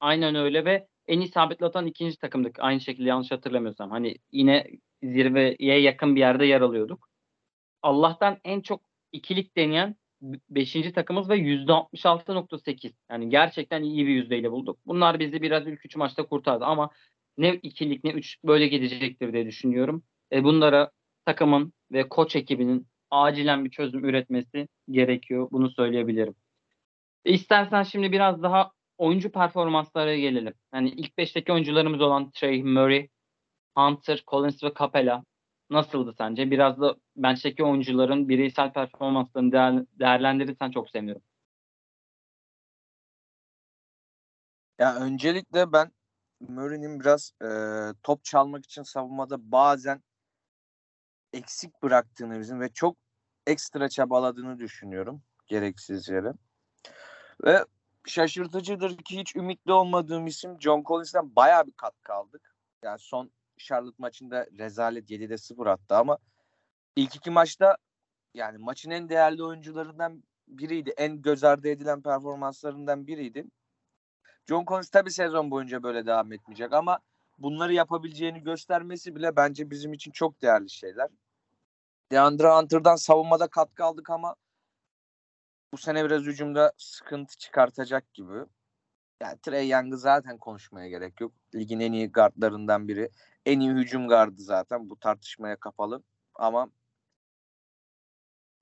Aynen 0.00 0.34
öyle 0.34 0.64
ve 0.64 0.86
en 1.06 1.20
isabetli 1.20 1.66
atan 1.66 1.86
ikinci 1.86 2.18
takımdık. 2.18 2.56
Aynı 2.60 2.80
şekilde 2.80 3.08
yanlış 3.08 3.30
hatırlamıyorsam. 3.30 3.90
Hani 3.90 4.16
yine 4.32 4.66
zirveye 5.02 5.80
yakın 5.80 6.14
bir 6.16 6.20
yerde 6.20 6.46
yer 6.46 6.60
alıyorduk. 6.60 7.08
Allah'tan 7.82 8.38
en 8.44 8.60
çok 8.60 8.82
ikilik 9.12 9.56
deneyen 9.56 9.96
5. 10.22 10.92
takımız 10.92 11.28
ve 11.28 11.36
%66.8. 11.36 12.92
Yani 13.10 13.30
gerçekten 13.30 13.82
iyi 13.82 14.06
bir 14.06 14.12
yüzdeyle 14.12 14.50
bulduk. 14.50 14.78
Bunlar 14.86 15.20
bizi 15.20 15.42
biraz 15.42 15.66
ilk 15.66 15.86
3 15.86 15.96
maçta 15.96 16.26
kurtardı 16.26 16.64
ama 16.64 16.90
ne 17.38 17.54
ikilik 17.54 18.04
ne 18.04 18.10
3 18.10 18.38
böyle 18.44 18.68
gidecektir 18.68 19.32
diye 19.32 19.46
düşünüyorum. 19.46 20.02
E 20.32 20.44
bunlara 20.44 20.90
takımın 21.24 21.72
ve 21.92 22.08
koç 22.08 22.36
ekibinin 22.36 22.86
acilen 23.10 23.64
bir 23.64 23.70
çözüm 23.70 24.04
üretmesi 24.04 24.68
gerekiyor. 24.90 25.48
Bunu 25.52 25.70
söyleyebilirim. 25.70 26.34
İstersen 27.24 27.82
şimdi 27.82 28.12
biraz 28.12 28.42
daha 28.42 28.70
oyuncu 29.00 29.32
performanslara 29.32 30.16
gelelim. 30.16 30.54
Yani 30.74 30.90
ilk 30.90 31.18
5'teki 31.18 31.52
oyuncularımız 31.52 32.00
olan 32.00 32.30
Trey 32.30 32.62
Murray, 32.62 33.08
Hunter, 33.76 34.24
Collins 34.26 34.64
ve 34.64 34.72
Capella 34.78 35.24
nasıldı 35.70 36.14
sence? 36.18 36.50
Biraz 36.50 36.80
da 36.80 36.96
bench'teki 37.16 37.64
oyuncuların 37.64 38.28
bireysel 38.28 38.72
performanslarını 38.72 39.52
değer, 39.52 39.84
değerlendirirsen 39.98 40.70
çok 40.70 40.90
sevinirim. 40.90 41.22
Ya 44.78 44.96
öncelikle 44.96 45.72
ben 45.72 45.92
Murray'nin 46.40 47.00
biraz 47.00 47.32
e, 47.42 47.48
top 48.02 48.24
çalmak 48.24 48.64
için 48.64 48.82
savunmada 48.82 49.52
bazen 49.52 50.02
eksik 51.32 51.82
bıraktığını 51.82 52.40
bizim 52.40 52.60
ve 52.60 52.68
çok 52.68 52.96
ekstra 53.46 53.88
çabaladığını 53.88 54.58
düşünüyorum 54.58 55.22
gereksiz 55.46 56.08
yere. 56.08 56.32
Ve 57.44 57.64
şaşırtıcıdır 58.10 58.96
ki 58.96 59.20
hiç 59.20 59.36
ümitli 59.36 59.72
olmadığım 59.72 60.26
isim 60.26 60.60
John 60.60 60.82
Collins'ten 60.82 61.36
bayağı 61.36 61.66
bir 61.66 61.72
katkı 61.72 62.12
aldık. 62.12 62.54
Yani 62.82 62.98
son 62.98 63.30
Charlotte 63.58 63.96
maçında 63.98 64.46
rezalet 64.58 65.10
7'de 65.10 65.38
0 65.38 65.66
attı 65.66 65.96
ama 65.96 66.18
ilk 66.96 67.16
iki 67.16 67.30
maçta 67.30 67.76
yani 68.34 68.58
maçın 68.58 68.90
en 68.90 69.08
değerli 69.08 69.44
oyuncularından 69.44 70.24
biriydi. 70.48 70.94
En 70.96 71.22
göz 71.22 71.44
ardı 71.44 71.68
edilen 71.68 72.02
performanslarından 72.02 73.06
biriydi. 73.06 73.44
John 74.48 74.64
Collins 74.64 74.90
tabii 74.90 75.10
sezon 75.10 75.50
boyunca 75.50 75.82
böyle 75.82 76.06
devam 76.06 76.32
etmeyecek 76.32 76.72
ama 76.72 76.98
bunları 77.38 77.74
yapabileceğini 77.74 78.42
göstermesi 78.42 79.16
bile 79.16 79.36
bence 79.36 79.70
bizim 79.70 79.92
için 79.92 80.10
çok 80.10 80.42
değerli 80.42 80.70
şeyler. 80.70 81.08
DeAndre 82.12 82.48
Hunter'dan 82.48 82.96
savunmada 82.96 83.46
katkı 83.48 83.84
aldık 83.84 84.10
ama 84.10 84.34
bu 85.72 85.76
sene 85.76 86.04
biraz 86.04 86.22
hücumda 86.22 86.72
sıkıntı 86.78 87.36
çıkartacak 87.36 88.14
gibi. 88.14 88.44
Yani 89.22 89.38
Trey 89.42 89.68
Young'ı 89.68 89.98
zaten 89.98 90.38
konuşmaya 90.38 90.88
gerek 90.88 91.20
yok. 91.20 91.32
Ligin 91.54 91.80
en 91.80 91.92
iyi 91.92 92.12
gardlarından 92.12 92.88
biri. 92.88 93.10
En 93.46 93.60
iyi 93.60 93.70
hücum 93.70 94.08
gardı 94.08 94.42
zaten. 94.42 94.90
Bu 94.90 94.98
tartışmaya 94.98 95.56
kapalı. 95.56 96.02
Ama 96.34 96.70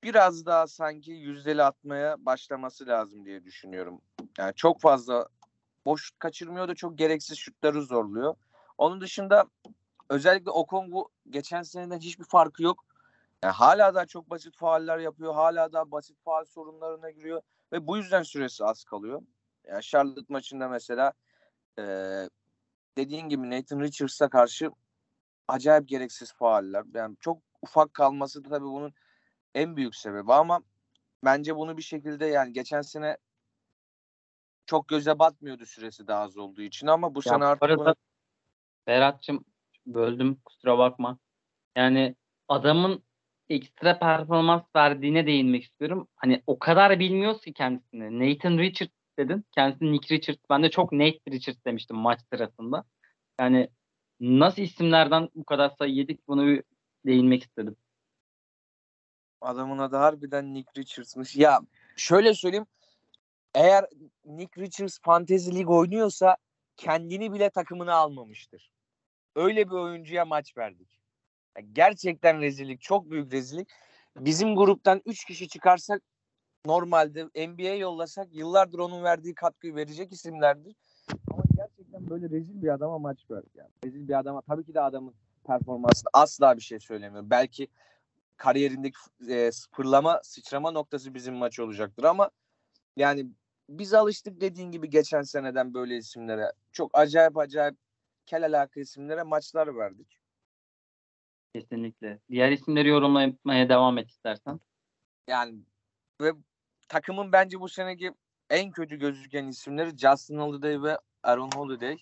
biraz 0.03 0.47
daha 0.47 0.67
sanki 0.67 1.11
yüzdeli 1.11 1.63
atmaya 1.63 2.27
başlaması 2.27 2.87
lazım 2.87 3.25
diye 3.25 3.45
düşünüyorum. 3.45 4.01
Yani 4.39 4.55
çok 4.55 4.81
fazla 4.81 5.29
boş 5.85 6.11
kaçırmıyor 6.19 6.69
da 6.69 6.75
çok 6.75 6.99
gereksiz 6.99 7.39
şutları 7.39 7.83
zorluyor. 7.83 8.35
Onun 8.79 9.01
dışında 9.01 9.45
özellikle 10.09 10.51
Okongu 10.51 11.09
geçen 11.31 11.63
seneden 11.63 11.99
hiçbir 11.99 12.25
farkı 12.25 12.63
yok. 12.63 12.85
Yani 13.43 13.53
hala 13.53 13.95
da 13.95 14.07
çok 14.07 14.31
basit 14.31 14.57
fauller 14.57 14.99
yapıyor. 14.99 15.35
Hala 15.35 15.73
da 15.73 15.91
basit 15.91 16.19
faal 16.25 16.45
sorunlarına 16.45 17.11
giriyor. 17.11 17.43
Ve 17.73 17.87
bu 17.87 17.97
yüzden 17.97 18.23
süresi 18.23 18.65
az 18.65 18.85
kalıyor. 18.85 19.23
Yani 19.67 19.83
Charlotte 19.83 20.27
maçında 20.29 20.69
mesela 20.69 21.13
e, 21.79 21.83
dediğin 22.99 23.29
gibi 23.29 23.51
Nathan 23.51 23.81
Richards'a 23.81 24.29
karşı 24.29 24.71
acayip 25.49 25.89
gereksiz 25.89 26.33
fauller. 26.33 26.85
Yani 26.95 27.17
çok 27.21 27.43
ufak 27.63 27.95
kalması 27.95 28.45
da 28.45 28.49
tabii 28.49 28.67
bunun 28.67 28.95
en 29.55 29.77
büyük 29.77 29.97
sebebi 29.97 30.33
ama 30.33 30.61
bence 31.25 31.57
bunu 31.57 31.77
bir 31.77 31.83
şekilde 31.83 32.27
yani 32.27 32.53
geçen 32.53 32.83
sene 32.83 33.17
çok 34.67 34.89
göze 34.89 35.19
batmıyordu 35.19 35.67
süresi 35.67 36.07
daha 36.07 36.23
az 36.23 36.37
olduğu 36.37 36.63
için 36.63 36.87
ama 36.87 37.15
bu 37.15 37.19
Ya 37.19 37.33
sene 37.33 37.45
artık 37.45 37.63
arada 37.63 37.79
bunu... 37.79 37.95
Berat'cığım 38.87 39.45
böldüm 39.87 40.41
kusura 40.45 40.79
bakma. 40.79 41.19
Yani 41.77 42.17
adamın 42.49 43.08
ekstra 43.51 43.99
performans 43.99 44.63
verdiğine 44.77 45.27
değinmek 45.27 45.65
istiyorum. 45.65 46.09
Hani 46.17 46.43
o 46.47 46.59
kadar 46.59 47.01
bilmiyoruz 47.01 47.41
ki 47.41 47.53
kendisini. 47.53 48.19
Nathan 48.21 48.59
Richards 48.59 48.93
dedin. 49.19 49.45
Kendisi 49.55 49.93
Nick 49.93 50.15
Richards. 50.15 50.41
Ben 50.51 50.63
de 50.63 50.71
çok 50.71 50.93
Nate 50.93 51.21
Richards 51.31 51.65
demiştim 51.65 51.97
maç 51.97 52.21
sırasında. 52.33 52.85
Yani 53.41 53.69
nasıl 54.21 54.63
isimlerden 54.63 55.29
bu 55.35 55.45
kadar 55.45 55.71
sayı 55.79 55.95
yedik 55.95 56.29
bunu 56.29 56.47
bir 56.47 56.63
değinmek 57.07 57.43
istedim. 57.43 57.77
Adamın 59.41 59.79
adı 59.79 59.97
harbiden 59.97 60.55
Nick 60.55 60.81
Richards'mış. 60.81 61.37
Ya 61.37 61.61
şöyle 61.97 62.35
söyleyeyim. 62.35 62.67
Eğer 63.55 63.85
Nick 64.25 64.63
Richards 64.63 64.99
Fantasy 65.03 65.51
League 65.51 65.77
oynuyorsa 65.77 66.37
kendini 66.77 67.33
bile 67.33 67.51
takımına 67.51 67.95
almamıştır. 67.95 68.71
Öyle 69.37 69.67
bir 69.67 69.75
oyuncuya 69.75 70.25
maç 70.25 70.57
verdik. 70.57 70.98
Gerçekten 71.73 72.41
rezillik. 72.41 72.81
Çok 72.81 73.11
büyük 73.11 73.33
rezillik. 73.33 73.69
Bizim 74.17 74.57
gruptan 74.57 75.03
3 75.07 75.25
kişi 75.25 75.49
çıkarsak 75.49 76.03
normalde 76.67 77.25
NBA 77.25 77.75
yollasak 77.75 78.35
yıllardır 78.35 78.79
onun 78.79 79.05
verdiği 79.05 79.35
katkıyı 79.35 79.75
verecek 79.75 80.13
isimlerdir. 80.13 80.77
Ama 81.31 81.43
gerçekten 81.57 82.11
böyle 82.11 82.31
rezil 82.31 82.63
bir 82.63 82.69
adama 82.69 82.99
maç 82.99 83.31
verdik. 83.31 83.55
Yani. 83.55 83.71
Rezil 83.85 84.09
bir 84.09 84.19
adama 84.19 84.41
tabii 84.41 84.65
ki 84.65 84.75
de 84.75 84.81
adamın 84.81 85.15
performansı 85.47 86.07
asla 86.13 86.57
bir 86.57 86.63
şey 86.63 86.81
söylemiyor. 86.81 87.23
Belki 87.31 87.69
kariyerindeki 88.37 88.99
e, 89.29 89.51
fırlama, 89.73 90.21
sıçrama 90.23 90.71
noktası 90.71 91.15
bizim 91.15 91.35
maç 91.35 91.61
olacaktır 91.61 92.05
ama 92.05 92.31
yani 92.97 93.27
biz 93.69 93.95
alıştık 93.95 94.41
dediğin 94.41 94.71
gibi 94.71 94.91
geçen 94.91 95.23
seneden 95.23 95.75
böyle 95.75 95.97
isimlere. 95.97 96.53
Çok 96.73 96.91
acayip 96.99 97.37
acayip 97.37 97.77
kel 98.27 98.47
alaka 98.47 98.81
isimlere 98.81 99.23
maçlar 99.23 99.77
verdik. 99.77 100.19
Kesinlikle. 101.55 102.19
Diğer 102.31 102.53
isimleri 102.53 102.89
yorumlamaya 102.89 103.69
devam 103.69 103.99
et 103.99 104.11
istersen. 104.11 104.61
Yani 105.29 105.59
ve 106.21 106.33
takımın 106.89 107.33
bence 107.33 107.61
bu 107.61 107.69
seneki 107.69 108.13
en 108.51 108.71
kötü 108.71 108.97
gözüken 108.97 109.47
isimleri 109.47 109.97
Justin 109.99 110.39
Holiday 110.39 110.83
ve 110.83 110.99
Aaron 111.23 111.51
Holiday. 111.55 111.97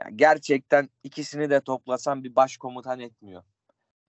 Yani 0.00 0.16
gerçekten 0.16 0.88
ikisini 1.02 1.50
de 1.50 1.60
toplasan 1.60 2.24
bir 2.24 2.36
başkomutan 2.36 3.00
etmiyor. 3.00 3.42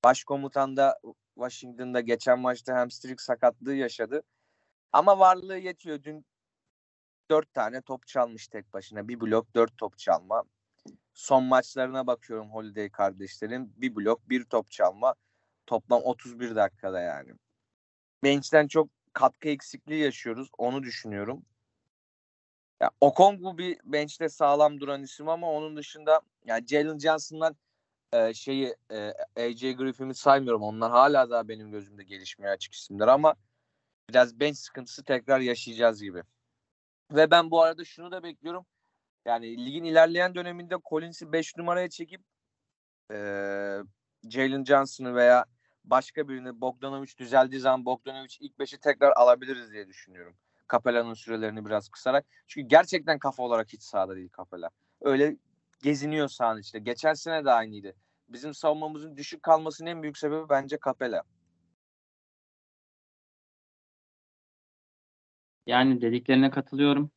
Başkomutan 0.04 0.78
da 0.78 1.00
Washington'da 1.36 2.01
geçen 2.01 2.40
maçta 2.40 2.75
hamstring 2.75 3.20
sakatlığı 3.20 3.74
yaşadı. 3.74 4.24
Ama 4.92 5.20
varlığı 5.20 5.58
yetiyor. 5.58 6.04
Dün 6.04 6.25
dört 7.32 7.54
tane 7.54 7.82
top 7.82 8.08
çalmış 8.08 8.48
tek 8.48 8.74
başına. 8.74 9.08
Bir 9.08 9.22
blok, 9.22 9.56
dört 9.56 9.78
top 9.78 9.98
çalma. 9.98 10.44
Son 11.13 11.44
maçlarına 11.44 12.08
bakıyorum 12.08 12.50
Holiday 12.50 12.89
kardeşlerin. 12.89 13.74
Bir 13.77 13.96
blok, 13.96 14.30
bir 14.30 14.44
top 14.46 14.72
çalma. 14.72 15.15
Toplam 15.65 16.01
31 16.03 16.56
dakikada 16.56 17.00
yani. 17.01 17.32
bench'ten 18.24 18.68
çok 18.68 18.89
katkı 19.13 19.50
eksikliği 19.50 20.03
yaşıyoruz. 20.03 20.50
Onu 20.58 20.84
düşünüyorum. 20.84 21.46
Ya 22.82 22.91
Okongwu 23.01 23.58
bir 23.58 23.77
bench'te 23.84 24.30
sağlam 24.30 24.80
duran 24.80 25.03
isim 25.03 25.30
ama 25.30 25.51
onun 25.51 25.77
dışında 25.77 26.22
yani 26.46 26.68
Jalen 26.68 27.00
Johnson'lar 27.00 27.53
e, 28.13 28.34
şeyi 28.34 28.75
e, 28.91 29.13
AJ 29.38 29.62
Griffin'i 29.62 30.15
saymıyorum. 30.15 30.62
Onlar 30.63 30.91
hala 30.91 31.30
daha 31.30 31.48
benim 31.48 31.72
gözümde 31.72 32.03
gelişmeye 32.03 32.50
açık 32.50 32.74
isimler 32.74 33.08
ama 33.08 33.36
biraz 34.10 34.39
bench 34.39 34.58
sıkıntısı 34.58 35.03
tekrar 35.03 35.39
yaşayacağız 35.39 36.01
gibi. 36.01 36.24
Ve 37.12 37.32
ben 37.32 37.51
bu 37.51 37.62
arada 37.62 37.86
şunu 37.86 38.12
da 38.12 38.24
bekliyorum. 38.24 38.65
Yani 39.25 39.66
ligin 39.66 39.84
ilerleyen 39.84 40.36
döneminde 40.36 40.75
Collins'i 40.90 41.32
5 41.32 41.58
numaraya 41.58 41.90
çekip 41.90 42.22
e, 43.12 43.16
Jalen 44.30 44.63
Johnson'ı 44.63 45.16
veya 45.16 45.46
başka 45.84 46.28
birini 46.28 46.62
Bogdanovic 46.62 47.18
düzeldiği 47.18 47.62
zaman 47.62 47.86
Bogdanovic 47.86 48.36
ilk 48.40 48.58
5'i 48.60 48.80
tekrar 48.80 49.12
alabiliriz 49.12 49.72
diye 49.72 49.88
düşünüyorum. 49.88 50.36
Capella'nın 50.72 51.13
sürelerini 51.13 51.66
biraz 51.66 51.90
kısarak. 51.90 52.25
Çünkü 52.48 52.68
gerçekten 52.68 53.20
kafa 53.20 53.44
olarak 53.44 53.74
hiç 53.74 53.84
sahada 53.84 54.16
değil 54.16 54.30
Capella. 54.38 54.70
Öyle 55.01 55.38
geziniyor 55.84 56.28
sahanın 56.28 56.62
içinde. 56.62 56.80
Geçen 56.80 57.13
sene 57.13 57.46
de 57.46 57.51
aynıydı. 57.51 57.94
Bizim 58.30 58.54
savunmamızın 58.54 59.18
düşük 59.18 59.44
kalmasının 59.44 59.90
en 59.90 60.01
büyük 60.04 60.18
sebebi 60.18 60.50
bence 60.50 60.78
Capella. 60.86 61.24
Yani 65.66 66.01
dediklerine 66.01 66.51
katılıyorum. 66.51 67.12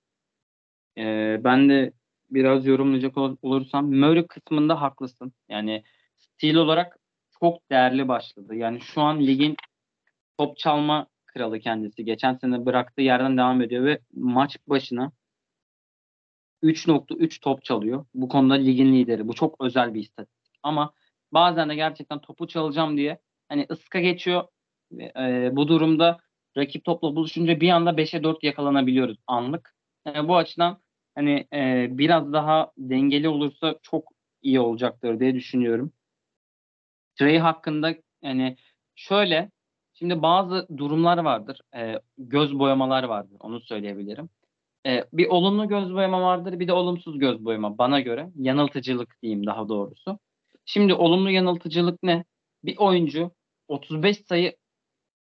Ee, 0.98 1.40
ben 1.44 1.68
de 1.68 1.92
biraz 2.30 2.66
yorumlayacak 2.66 3.18
ol- 3.18 3.36
olursam 3.42 3.90
Murray 3.94 4.26
kısmında 4.26 4.80
haklısın. 4.80 5.32
Yani 5.48 5.84
stil 6.16 6.54
olarak 6.54 6.98
çok 7.40 7.70
değerli 7.70 8.08
başladı. 8.08 8.54
Yani 8.54 8.80
şu 8.80 9.00
an 9.02 9.20
ligin 9.20 9.56
top 10.38 10.58
çalma 10.58 11.06
kralı 11.26 11.60
kendisi. 11.60 12.04
Geçen 12.04 12.34
sene 12.34 12.66
bıraktığı 12.66 13.02
yerden 13.02 13.36
devam 13.36 13.62
ediyor 13.62 13.84
ve 13.84 13.98
maç 14.14 14.56
başına 14.66 15.12
3.3 16.62 17.40
top 17.40 17.64
çalıyor. 17.64 18.06
Bu 18.14 18.28
konuda 18.28 18.54
ligin 18.54 18.94
lideri. 18.94 19.28
Bu 19.28 19.34
çok 19.34 19.56
özel 19.60 19.94
bir 19.94 20.00
istatistik. 20.00 20.54
Ama 20.62 20.92
bazen 21.32 21.68
de 21.68 21.74
gerçekten 21.74 22.20
topu 22.20 22.46
çalacağım 22.46 22.96
diye 22.96 23.18
hani 23.48 23.66
ıska 23.70 24.00
geçiyor. 24.00 24.44
Ee, 25.00 25.50
bu 25.52 25.68
durumda 25.68 26.18
rakip 26.56 26.84
topla 26.84 27.16
buluşunca 27.16 27.60
bir 27.60 27.68
anda 27.68 27.96
5'e 27.96 28.22
4 28.22 28.44
yakalanabiliyoruz 28.44 29.16
anlık. 29.26 29.74
Yani 30.06 30.28
bu 30.28 30.36
açıdan 30.36 30.83
hani 31.14 31.46
e, 31.52 31.88
biraz 31.90 32.32
daha 32.32 32.72
dengeli 32.78 33.28
olursa 33.28 33.78
çok 33.82 34.12
iyi 34.42 34.60
olacaktır 34.60 35.20
diye 35.20 35.34
düşünüyorum. 35.34 35.92
Trey 37.16 37.38
hakkında 37.38 37.94
yani 38.22 38.56
şöyle 38.94 39.50
şimdi 39.94 40.22
bazı 40.22 40.68
durumlar 40.76 41.18
vardır. 41.18 41.60
E, 41.76 42.00
göz 42.18 42.58
boyamalar 42.58 43.04
vardır. 43.04 43.36
Onu 43.40 43.60
söyleyebilirim. 43.60 44.28
E, 44.86 45.04
bir 45.12 45.26
olumlu 45.26 45.68
göz 45.68 45.94
boyama 45.94 46.22
vardır, 46.22 46.60
bir 46.60 46.68
de 46.68 46.72
olumsuz 46.72 47.18
göz 47.18 47.44
boyama 47.44 47.78
bana 47.78 48.00
göre. 48.00 48.30
Yanıltıcılık 48.36 49.22
diyeyim 49.22 49.46
daha 49.46 49.68
doğrusu. 49.68 50.18
Şimdi 50.64 50.94
olumlu 50.94 51.30
yanıltıcılık 51.30 52.02
ne? 52.02 52.24
Bir 52.64 52.76
oyuncu 52.76 53.30
35 53.68 54.18
sayı 54.26 54.56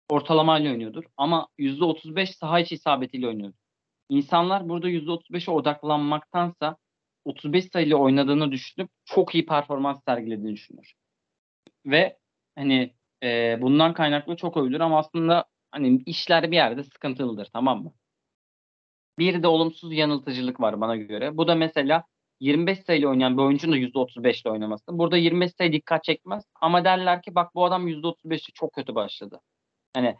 ortalamayla 0.08 0.70
oynuyordur 0.72 1.04
ama 1.16 1.48
%35 1.58 2.26
saha 2.26 2.60
içi 2.60 2.74
isabetiyle 2.74 3.28
oynuyordur. 3.28 3.61
İnsanlar 4.12 4.68
burada 4.68 4.90
%35'e 4.90 5.52
odaklanmaktansa 5.52 6.76
35 7.24 7.64
sayıyla 7.72 7.96
oynadığını 7.96 8.52
düşünüp 8.52 8.90
çok 9.04 9.34
iyi 9.34 9.46
performans 9.46 10.04
sergilediğini 10.08 10.52
düşünür. 10.52 10.94
Ve 11.86 12.18
hani 12.56 12.94
e, 13.22 13.58
bundan 13.60 13.94
kaynaklı 13.94 14.36
çok 14.36 14.56
övülür 14.56 14.80
ama 14.80 14.98
aslında 14.98 15.44
hani 15.70 16.02
işler 16.06 16.50
bir 16.50 16.56
yerde 16.56 16.84
sıkıntılıdır 16.84 17.48
tamam 17.52 17.82
mı? 17.82 17.92
Bir 19.18 19.42
de 19.42 19.48
olumsuz 19.48 19.92
yanıltıcılık 19.92 20.60
var 20.60 20.80
bana 20.80 20.96
göre. 20.96 21.36
Bu 21.36 21.48
da 21.48 21.54
mesela 21.54 22.04
25 22.40 22.78
sayıyla 22.78 23.08
oynayan 23.08 23.38
bir 23.38 23.42
oyuncunun 23.42 23.72
da 23.72 23.78
%35 23.78 24.42
ile 24.42 24.50
oynaması. 24.50 24.84
Burada 24.88 25.16
25 25.16 25.52
sayı 25.52 25.72
dikkat 25.72 26.04
çekmez 26.04 26.44
ama 26.60 26.84
derler 26.84 27.22
ki 27.22 27.34
bak 27.34 27.54
bu 27.54 27.64
adam 27.64 27.88
%35'i 27.88 28.52
çok 28.52 28.72
kötü 28.72 28.94
başladı. 28.94 29.40
Hani 29.94 30.16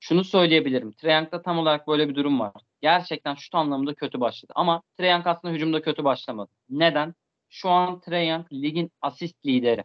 şunu 0.00 0.24
söyleyebilirim. 0.24 0.92
Triangle'da 0.92 1.42
tam 1.42 1.58
olarak 1.58 1.88
böyle 1.88 2.08
bir 2.08 2.14
durum 2.14 2.40
var. 2.40 2.52
Gerçekten 2.84 3.34
şut 3.34 3.54
anlamında 3.54 3.94
kötü 3.94 4.20
başladı. 4.20 4.52
Ama 4.56 4.82
Triangle 4.98 5.30
aslında 5.30 5.54
hücumda 5.54 5.82
kötü 5.82 6.04
başlamadı. 6.04 6.50
Neden? 6.70 7.14
Şu 7.48 7.70
an 7.70 8.00
Triangle 8.00 8.62
ligin 8.62 8.90
asist 9.00 9.46
lideri. 9.46 9.84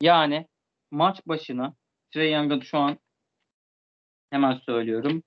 Yani 0.00 0.46
maç 0.90 1.20
başına 1.26 1.74
Triangle 2.10 2.60
şu 2.60 2.78
an 2.78 2.98
hemen 4.30 4.54
söylüyorum. 4.54 5.22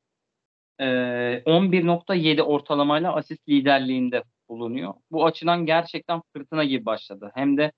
Ee, 0.79 1.43
11.7 1.45 2.41
ortalamayla 2.41 3.15
asist 3.15 3.49
liderliğinde 3.49 4.23
bulunuyor. 4.49 4.93
Bu 5.11 5.25
açıdan 5.25 5.65
gerçekten 5.65 6.21
fırtına 6.33 6.63
gibi 6.63 6.85
başladı. 6.85 7.31
Hem 7.35 7.57
de 7.57 7.71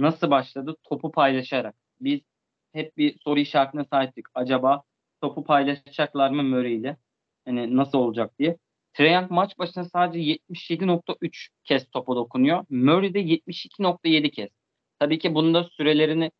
nasıl 0.00 0.30
başladı? 0.30 0.76
Topu 0.82 1.12
paylaşarak. 1.12 1.74
Biz 2.00 2.20
hep 2.72 2.96
bir 2.96 3.18
soru 3.18 3.40
işaretine 3.40 3.84
sahiptik. 3.84 4.26
Acaba 4.34 4.82
topu 5.20 5.44
paylaşacaklar 5.44 6.30
mı 6.30 6.42
Murray 6.42 6.74
ile? 6.74 6.96
Hani 7.48 7.76
nasıl 7.76 7.98
olacak 7.98 8.38
diye. 8.38 8.58
Trae 8.94 9.26
maç 9.30 9.58
başına 9.58 9.84
sadece 9.84 10.20
77.3 10.20 11.48
kez 11.64 11.90
topa 11.90 12.16
dokunuyor. 12.16 12.64
Murray 12.70 13.14
de 13.14 13.20
72.7 13.20 14.30
kez. 14.30 14.48
Tabii 14.98 15.18
ki 15.18 15.34
bunda 15.34 15.64
sürelerini 15.64 16.30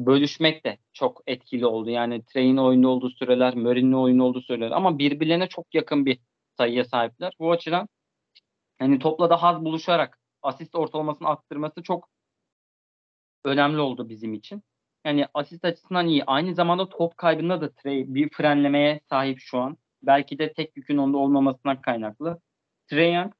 bölüşmek 0.00 0.64
de 0.64 0.78
çok 0.92 1.22
etkili 1.26 1.66
oldu. 1.66 1.90
Yani 1.90 2.24
Trey'in 2.24 2.56
oyunda 2.56 2.88
olduğu 2.88 3.10
süreler, 3.10 3.56
Murray'nin 3.56 3.92
oyunda 3.92 4.24
olduğu 4.24 4.40
süreler 4.40 4.70
ama 4.70 4.98
birbirlerine 4.98 5.48
çok 5.48 5.74
yakın 5.74 6.06
bir 6.06 6.18
sayıya 6.58 6.84
sahipler. 6.84 7.32
Bu 7.38 7.52
açıdan 7.52 7.88
hani 8.78 8.98
topla 8.98 9.30
da 9.30 9.42
haz 9.42 9.64
buluşarak 9.64 10.18
asist 10.42 10.74
ortalamasını 10.74 11.28
arttırması 11.28 11.82
çok 11.82 12.08
önemli 13.44 13.80
oldu 13.80 14.08
bizim 14.08 14.34
için. 14.34 14.62
Yani 15.04 15.26
asist 15.34 15.64
açısından 15.64 16.06
iyi. 16.08 16.24
Aynı 16.24 16.54
zamanda 16.54 16.88
top 16.88 17.16
kaybında 17.18 17.60
da 17.60 17.72
Trey 17.72 18.14
bir 18.14 18.28
frenlemeye 18.30 19.00
sahip 19.10 19.38
şu 19.40 19.58
an. 19.58 19.76
Belki 20.06 20.38
de 20.38 20.52
tek 20.52 20.76
yükün 20.76 20.98
onda 20.98 21.18
olmamasından 21.18 21.80
kaynaklı. 21.80 22.40
Trey 22.86 23.14
Young 23.14 23.32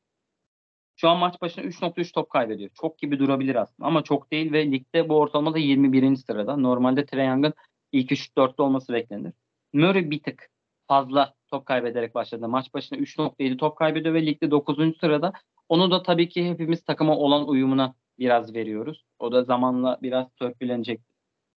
şu 0.97 1.09
an 1.09 1.19
maç 1.19 1.41
başına 1.41 1.65
3.3 1.65 2.13
top 2.13 2.31
kaybediyor. 2.31 2.71
Çok 2.81 2.99
gibi 2.99 3.19
durabilir 3.19 3.55
aslında 3.55 3.87
ama 3.89 4.05
çok 4.05 4.31
değil 4.31 4.53
ve 4.53 4.73
ligde 4.73 5.09
bu 5.09 5.19
ortalamada 5.19 5.59
21. 5.59 6.17
sırada. 6.17 6.57
Normalde 6.57 7.07
Trey 7.07 7.27
Young'ın 7.27 7.55
ilk 7.93 8.13
3-4'te 8.13 8.63
olması 8.63 8.93
beklenir. 8.93 9.33
Murray 9.73 10.11
bir 10.11 10.23
tık 10.23 10.51
fazla 10.89 11.35
top 11.51 11.67
kaybederek 11.67 12.15
başladı. 12.15 12.49
Maç 12.49 12.75
başına 12.75 12.99
3.7 12.99 13.57
top 13.57 13.77
kaybediyor 13.79 14.15
ve 14.15 14.27
ligde 14.27 14.51
9. 14.51 14.99
sırada. 15.01 15.33
Onu 15.69 15.91
da 15.91 16.03
tabii 16.03 16.29
ki 16.29 16.51
hepimiz 16.51 16.85
takıma 16.85 17.17
olan 17.17 17.49
uyumuna 17.49 17.95
biraz 18.19 18.55
veriyoruz. 18.55 19.05
O 19.19 19.33
da 19.33 19.45
zamanla 19.45 19.99
biraz 20.03 20.35
törpülenecek. 20.35 21.01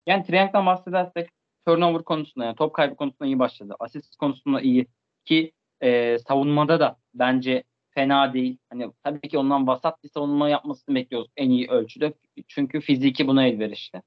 Yani 0.08 0.24
Triangle'dan 0.24 0.66
bahsedersek 0.66 1.30
turnover 1.68 2.04
konusunda 2.04 2.46
yani 2.46 2.56
top 2.56 2.74
kaybı 2.74 2.96
konusunda 2.96 3.26
iyi 3.26 3.40
başladı. 3.40 3.76
Asist 3.80 4.16
konusunda 4.16 4.62
iyi 4.62 4.88
ki 5.26 5.52
e, 5.84 6.18
savunmada 6.20 6.80
da 6.80 6.98
bence 7.14 7.64
fena 7.90 8.34
değil. 8.34 8.58
Hani 8.70 8.92
tabii 9.04 9.30
ki 9.30 9.38
ondan 9.38 9.68
vasat 9.68 10.04
bir 10.04 10.10
savunma 10.10 10.50
yapmasını 10.50 10.96
bekliyoruz 10.96 11.32
en 11.38 11.50
iyi 11.50 11.68
ölçüde. 11.68 12.14
Çünkü 12.48 12.82
fiziki 12.82 13.28
buna 13.28 13.48
elverişli. 13.48 14.02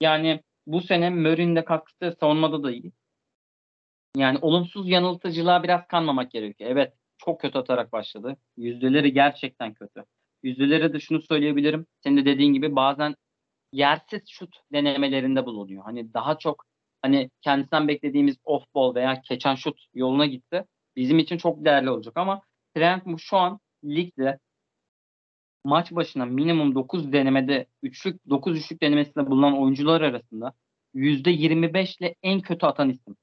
Yani 0.00 0.42
bu 0.66 0.80
sene 0.80 1.10
Murray'nin 1.10 1.56
de 1.56 1.64
katkısı 1.64 2.16
savunmada 2.20 2.62
da 2.62 2.72
iyi. 2.72 2.92
Yani 4.16 4.38
olumsuz 4.42 4.88
yanıltıcılığa 4.88 5.62
biraz 5.62 5.86
kanmamak 5.88 6.30
gerekiyor. 6.30 6.70
Evet 6.70 6.92
çok 7.18 7.40
kötü 7.40 7.58
atarak 7.58 7.92
başladı. 7.92 8.36
Yüzdeleri 8.56 9.12
gerçekten 9.12 9.74
kötü. 9.74 10.04
Yüzdeleri 10.42 10.92
de 10.92 11.00
şunu 11.00 11.22
söyleyebilirim. 11.22 11.86
Senin 12.04 12.16
de 12.16 12.24
dediğin 12.24 12.52
gibi 12.52 12.76
bazen 12.76 13.14
yersiz 13.72 14.22
şut 14.28 14.56
denemelerinde 14.72 15.46
bulunuyor. 15.46 15.84
Hani 15.84 16.14
daha 16.14 16.38
çok 16.38 16.67
hani 17.02 17.30
kendisinden 17.42 17.88
beklediğimiz 17.88 18.36
off 18.44 18.64
ball 18.74 18.94
veya 18.94 19.20
keçen 19.20 19.54
şut 19.54 19.86
yoluna 19.94 20.26
gitti. 20.26 20.64
Bizim 20.96 21.18
için 21.18 21.38
çok 21.38 21.64
değerli 21.64 21.90
olacak 21.90 22.16
ama 22.16 22.42
Trent 22.74 23.20
şu 23.20 23.36
an 23.36 23.60
ligde 23.84 24.38
maç 25.64 25.92
başına 25.92 26.24
minimum 26.24 26.74
9 26.74 27.12
denemede 27.12 27.66
üçlük 27.82 28.30
9 28.30 28.58
üçlük 28.58 28.82
denemesinde 28.82 29.30
bulunan 29.30 29.58
oyuncular 29.58 30.00
arasında 30.00 30.52
%25 30.94 31.98
ile 32.00 32.14
en 32.22 32.40
kötü 32.40 32.66
atan 32.66 32.90
isim. 32.90 33.16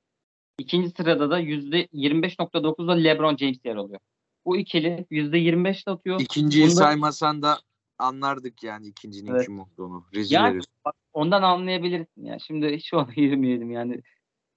İkinci 0.60 0.90
sırada 0.90 1.30
da 1.30 1.42
%25.9'da 1.42 2.92
LeBron 2.94 3.38
James 3.38 3.58
yer 3.66 3.76
alıyor. 3.76 4.00
Bu 4.46 4.58
ikili 4.58 5.06
%25 5.12 5.84
ile 5.84 5.94
atıyor. 5.94 6.20
İkinciyi 6.20 6.66
Bunda- 6.66 6.76
saymasan 6.76 7.42
da 7.42 7.58
anlardık 8.00 8.64
yani 8.64 8.88
ikincinin 8.88 9.32
Evet. 9.32 9.46
kim 9.46 9.60
olduğunu. 9.60 10.06
Rezil 10.14 10.36
Yani 10.36 10.60
bak, 10.86 10.96
ondan 11.14 11.42
anlayabilirsin 11.42 12.26
ya. 12.26 12.40
Şimdi 12.40 12.76
hiç 12.76 12.94
ona 12.94 13.08
girmeyelim 13.16 13.72
yani. 13.72 14.02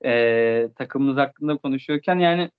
Ee, 0.04 0.68
takımımız 0.76 1.16
hakkında 1.16 1.56
konuşuyorken 1.56 2.18
yani 2.18 2.50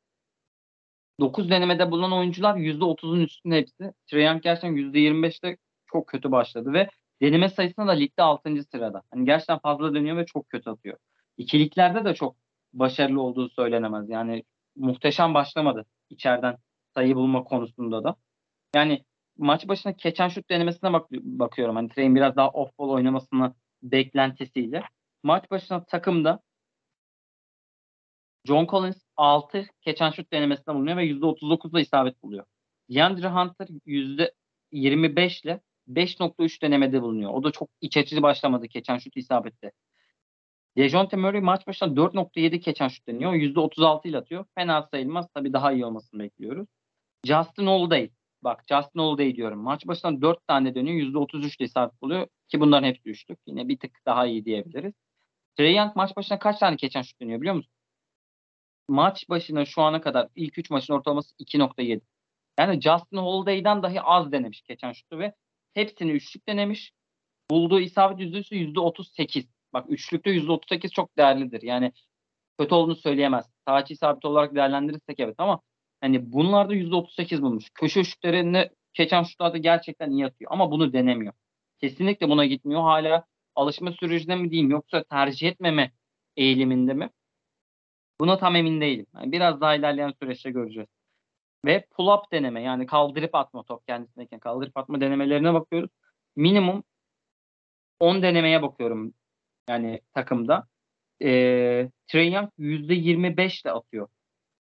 9 1.19 1.49
denemede 1.49 1.91
bulunan 1.91 2.13
oyuncular 2.13 2.55
%30'un 2.55 3.19
üstünde 3.19 3.57
hepsi. 3.57 3.93
Trae 4.07 4.23
Young 4.23 4.43
gerçekten 4.43 4.75
%25'te 4.75 5.57
çok 5.85 6.07
kötü 6.07 6.31
başladı 6.31 6.73
ve 6.73 6.89
deneme 7.21 7.49
sayısında 7.49 7.87
da 7.87 7.91
ligde 7.91 8.21
6. 8.21 8.63
sırada. 8.63 9.01
Hani 9.11 9.25
gerçekten 9.25 9.59
fazla 9.59 9.93
deniyor 9.93 10.17
ve 10.17 10.25
çok 10.25 10.49
kötü 10.49 10.69
atıyor. 10.69 10.97
İkiliklerde 11.37 12.05
de 12.05 12.13
çok 12.13 12.35
başarılı 12.73 13.21
olduğu 13.21 13.49
söylenemez. 13.49 14.09
Yani 14.09 14.43
muhteşem 14.75 15.33
başlamadı 15.33 15.85
içeriden 16.09 16.57
sayı 16.93 17.15
bulma 17.15 17.43
konusunda 17.43 18.03
da. 18.03 18.15
Yani 18.75 19.03
maç 19.39 19.67
başına 19.67 19.93
keçen 19.95 20.27
şut 20.29 20.49
denemesine 20.49 20.93
bak 20.93 21.11
bakıyorum. 21.11 21.75
Hani 21.75 21.89
Trey'in 21.89 22.15
biraz 22.15 22.35
daha 22.35 22.49
off 22.49 22.79
ball 22.79 22.89
oynamasını 22.89 23.53
beklentisiyle. 23.83 24.83
Maç 25.23 25.51
başına 25.51 25.85
takımda 25.85 26.39
John 28.45 28.65
Collins 28.65 29.01
6 29.17 29.67
keçen 29.81 30.11
şut 30.11 30.31
denemesinde 30.33 30.75
bulunuyor 30.75 30.97
ve 30.97 31.05
%39'da 31.05 31.79
isabet 31.79 32.23
buluyor. 32.23 32.45
DeAndre 32.89 33.29
Hunter 33.29 33.67
%25 34.71 35.45
ile 35.45 35.61
5.3 35.87 36.61
denemede 36.61 37.01
bulunuyor. 37.01 37.33
O 37.33 37.43
da 37.43 37.51
çok 37.51 37.69
iç 37.81 37.97
açıcı 37.97 38.21
başlamadı 38.21 38.67
keçen 38.67 38.97
şut 38.97 39.17
isabette. 39.17 39.71
Dejounte 40.77 41.17
Murray 41.17 41.41
maç 41.41 41.67
başına 41.67 41.89
4.7 41.89 42.59
keçen 42.59 42.87
şut 42.87 43.07
deniyor. 43.07 43.33
%36 43.33 44.07
ile 44.07 44.17
atıyor. 44.17 44.45
Fena 44.55 44.87
sayılmaz. 44.91 45.27
Tabii 45.33 45.53
daha 45.53 45.71
iyi 45.71 45.85
olmasını 45.85 46.19
bekliyoruz. 46.19 46.67
Justin 47.25 47.67
Holiday. 47.67 48.09
Bak 48.43 48.63
Justin 48.69 48.99
Holiday 48.99 49.35
diyorum. 49.35 49.59
Maç 49.59 49.87
başına 49.87 50.21
4 50.21 50.47
tane 50.47 50.75
dönüyor. 50.75 50.97
%33 50.97 51.57
ile 51.57 51.65
isabet 51.65 52.01
buluyor. 52.01 52.27
Ki 52.47 52.59
bunların 52.59 52.87
hepsi 52.87 53.09
üçlük. 53.09 53.39
Yine 53.47 53.67
bir 53.67 53.79
tık 53.79 54.05
daha 54.05 54.25
iyi 54.25 54.45
diyebiliriz. 54.45 54.93
Trey 55.57 55.75
Young 55.75 55.95
maç 55.95 56.15
başına 56.15 56.39
kaç 56.39 56.59
tane 56.59 56.75
keçen 56.75 57.01
şut 57.01 57.21
deniyor 57.21 57.41
biliyor 57.41 57.55
musun? 57.55 57.73
Maç 58.89 59.29
başına 59.29 59.65
şu 59.65 59.81
ana 59.81 60.01
kadar 60.01 60.27
ilk 60.35 60.57
3 60.57 60.69
maçın 60.69 60.93
ortalaması 60.93 61.35
2.7. 61.39 62.01
Yani 62.59 62.81
Justin 62.81 63.17
Holiday'den 63.17 63.83
dahi 63.83 64.01
az 64.01 64.31
denemiş 64.31 64.61
geçen 64.61 64.93
şutu 64.93 65.19
ve 65.19 65.33
hepsini 65.73 66.11
üçlük 66.11 66.47
denemiş. 66.47 66.93
Bulduğu 67.51 67.79
isabet 67.79 68.19
yüzdesi 68.19 68.55
%38. 68.55 69.47
Bak 69.73 69.85
üçlükte 69.89 70.31
%38 70.31 70.89
çok 70.89 71.17
değerlidir. 71.17 71.61
Yani 71.61 71.91
kötü 72.59 72.75
olduğunu 72.75 72.95
söyleyemez. 72.95 73.45
Saat 73.67 73.91
isabet 73.91 74.25
olarak 74.25 74.55
değerlendirirsek 74.55 75.19
evet 75.19 75.35
ama 75.37 75.61
hani 76.01 76.31
bunlarda 76.33 76.75
%38 76.75 77.41
bulmuş. 77.41 77.69
Köşe 77.73 78.03
şutlarını 78.03 78.69
geçen 78.93 79.23
şutlarda 79.23 79.57
gerçekten 79.57 80.11
iyi 80.11 80.25
atıyor 80.25 80.51
ama 80.51 80.71
bunu 80.71 80.93
denemiyor. 80.93 81.33
Kesinlikle 81.81 82.29
buna 82.29 82.45
gitmiyor. 82.45 82.81
Hala 82.81 83.25
alışma 83.55 83.91
sürecinde 83.91 84.35
mi 84.35 84.51
diyeyim 84.51 84.71
yoksa 84.71 85.03
tercih 85.03 85.47
etmeme 85.47 85.91
eğiliminde 86.37 86.93
mi? 86.93 87.09
Buna 88.19 88.37
tam 88.37 88.55
emin 88.55 88.81
değilim. 88.81 89.05
Yani 89.15 89.31
biraz 89.31 89.61
daha 89.61 89.75
ilerleyen 89.75 90.13
süreçte 90.21 90.51
göreceğiz. 90.51 90.89
Ve 91.65 91.85
pull-up 91.91 92.31
deneme 92.31 92.61
yani 92.61 92.85
kaldırıp 92.85 93.35
atma 93.35 93.63
top 93.63 93.87
kendisindeyken 93.87 94.39
kaldırıp 94.39 94.77
atma 94.77 95.01
denemelerine 95.01 95.53
bakıyoruz. 95.53 95.89
Minimum 96.35 96.83
10 97.99 98.21
denemeye 98.21 98.61
bakıyorum 98.61 99.13
yani 99.69 100.01
takımda. 100.13 100.67
Ee, 101.23 101.89
Trae 102.07 102.25
Young 102.29 102.49
%25 102.59 103.61
ile 103.61 103.71
atıyor. 103.71 104.07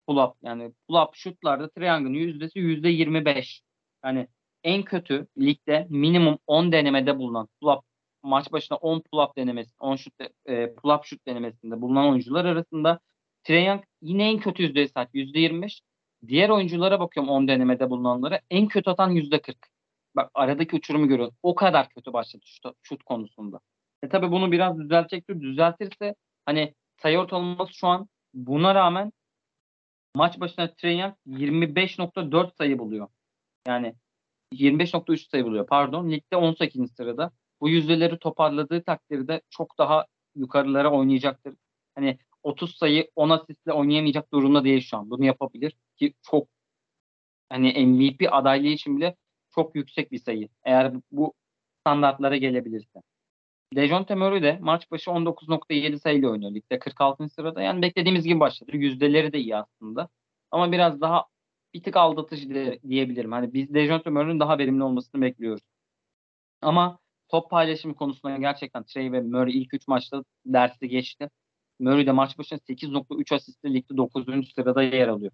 Pull-up 0.07 0.33
yani 0.43 0.71
pull-up 0.89 1.09
şutlarda 1.13 1.69
Trae 1.69 1.87
Young'ın 1.87 2.13
yüzdesi 2.13 2.59
%25. 2.59 3.61
Yani 4.05 4.27
en 4.63 4.83
kötü 4.83 5.27
ligde 5.37 5.87
minimum 5.89 6.39
10 6.47 6.71
denemede 6.71 7.17
bulunan 7.17 7.47
pull-up 7.61 7.81
maç 8.23 8.51
başına 8.51 8.77
10 8.77 8.99
pull-up 8.99 9.37
denemesi, 9.37 9.71
10 9.79 9.95
şut 9.95 10.13
e, 10.45 10.65
pull-up 10.75 11.05
şut 11.05 11.27
denemesinde 11.27 11.81
bulunan 11.81 12.09
oyuncular 12.09 12.45
arasında 12.45 12.99
Young 13.49 13.83
yine 14.01 14.29
en 14.29 14.39
kötü 14.39 14.63
yüzdeye 14.63 14.87
sahip 14.87 15.15
%25. 15.15 15.81
Diğer 16.27 16.49
oyunculara 16.49 16.99
bakıyorum 16.99 17.29
10 17.29 17.47
denemede 17.47 17.89
bulunanlara. 17.89 18.41
En 18.49 18.67
kötü 18.67 18.89
atan 18.89 19.11
%40. 19.11 19.55
Bak 20.15 20.31
aradaki 20.33 20.75
uçurumu 20.75 21.07
görüyoruz. 21.07 21.35
O 21.43 21.55
kadar 21.55 21.89
kötü 21.89 22.13
başladı 22.13 22.43
şut, 22.45 22.75
şut 22.83 23.03
konusunda. 23.03 23.59
E 24.03 24.09
tabi 24.09 24.31
bunu 24.31 24.51
biraz 24.51 24.79
düzeltecektir. 24.79 25.41
Düzeltirse 25.41 26.15
hani 26.45 26.73
sayı 27.01 27.19
ortalaması 27.19 27.73
şu 27.73 27.87
an 27.87 28.09
buna 28.33 28.75
rağmen 28.75 29.11
maç 30.15 30.39
başına 30.39 30.69
Young 30.83 31.13
25.4 31.27 32.57
sayı 32.57 32.79
buluyor. 32.79 33.07
Yani 33.67 33.95
25.3 34.53 35.29
sayı 35.29 35.45
buluyor 35.45 35.67
pardon. 35.67 36.11
Ligde 36.11 36.35
18. 36.35 36.91
sırada. 36.91 37.31
Bu 37.61 37.69
yüzdeleri 37.69 38.19
toparladığı 38.19 38.83
takdirde 38.83 39.41
çok 39.49 39.77
daha 39.77 40.05
yukarılara 40.35 40.91
oynayacaktır. 40.91 41.55
Hani 41.95 42.17
30 42.43 42.75
sayı 42.77 43.11
10 43.15 43.29
asistle 43.29 43.73
oynayamayacak 43.73 44.33
durumda 44.33 44.63
değil 44.63 44.81
şu 44.81 44.97
an. 44.97 45.09
Bunu 45.09 45.25
yapabilir 45.25 45.75
ki 45.97 46.13
çok 46.21 46.47
hani 47.49 47.85
MVP 47.85 48.27
adaylığı 48.31 48.67
için 48.67 48.97
bile 48.97 49.15
çok 49.55 49.75
yüksek 49.75 50.11
bir 50.11 50.19
sayı. 50.19 50.49
Eğer 50.63 50.93
bu 51.11 51.33
standartlara 51.81 52.37
gelebilirse. 52.37 53.01
Dejounte 53.75 54.15
Murray 54.15 54.43
de 54.43 54.57
maç 54.61 54.91
başı 54.91 55.11
19.7 55.11 55.99
sayıyla 55.99 56.29
oynuyor 56.29 56.51
ligde 56.53 56.79
46. 56.79 57.29
sırada. 57.29 57.61
Yani 57.61 57.81
beklediğimiz 57.81 58.23
gibi 58.25 58.39
başladı. 58.39 58.71
Yüzdeleri 58.77 59.33
de 59.33 59.39
iyi 59.39 59.55
aslında. 59.57 60.09
Ama 60.51 60.71
biraz 60.71 61.01
daha 61.01 61.25
bir 61.73 61.83
tık 61.83 61.97
aldatıcı 61.97 62.49
diyebilirim. 62.89 63.31
Hani 63.31 63.53
biz 63.53 63.73
Dejounte 63.73 64.09
Murray'nin 64.09 64.39
daha 64.39 64.57
verimli 64.57 64.83
olmasını 64.83 65.21
bekliyoruz. 65.21 65.63
Ama 66.61 66.99
top 67.29 67.49
paylaşımı 67.51 67.95
konusunda 67.95 68.37
gerçekten 68.37 68.83
Trey 68.83 69.11
ve 69.11 69.21
Murray 69.21 69.57
ilk 69.57 69.73
3 69.73 69.87
maçta 69.87 70.23
dersi 70.45 70.89
geçti. 70.89 71.29
Murray 71.79 72.05
de 72.07 72.11
maç 72.11 72.37
başına 72.37 72.59
8.3 72.59 73.35
asistli 73.35 73.73
ligde 73.73 73.97
9. 73.97 74.25
sırada 74.55 74.83
yer 74.83 75.07
alıyor. 75.07 75.31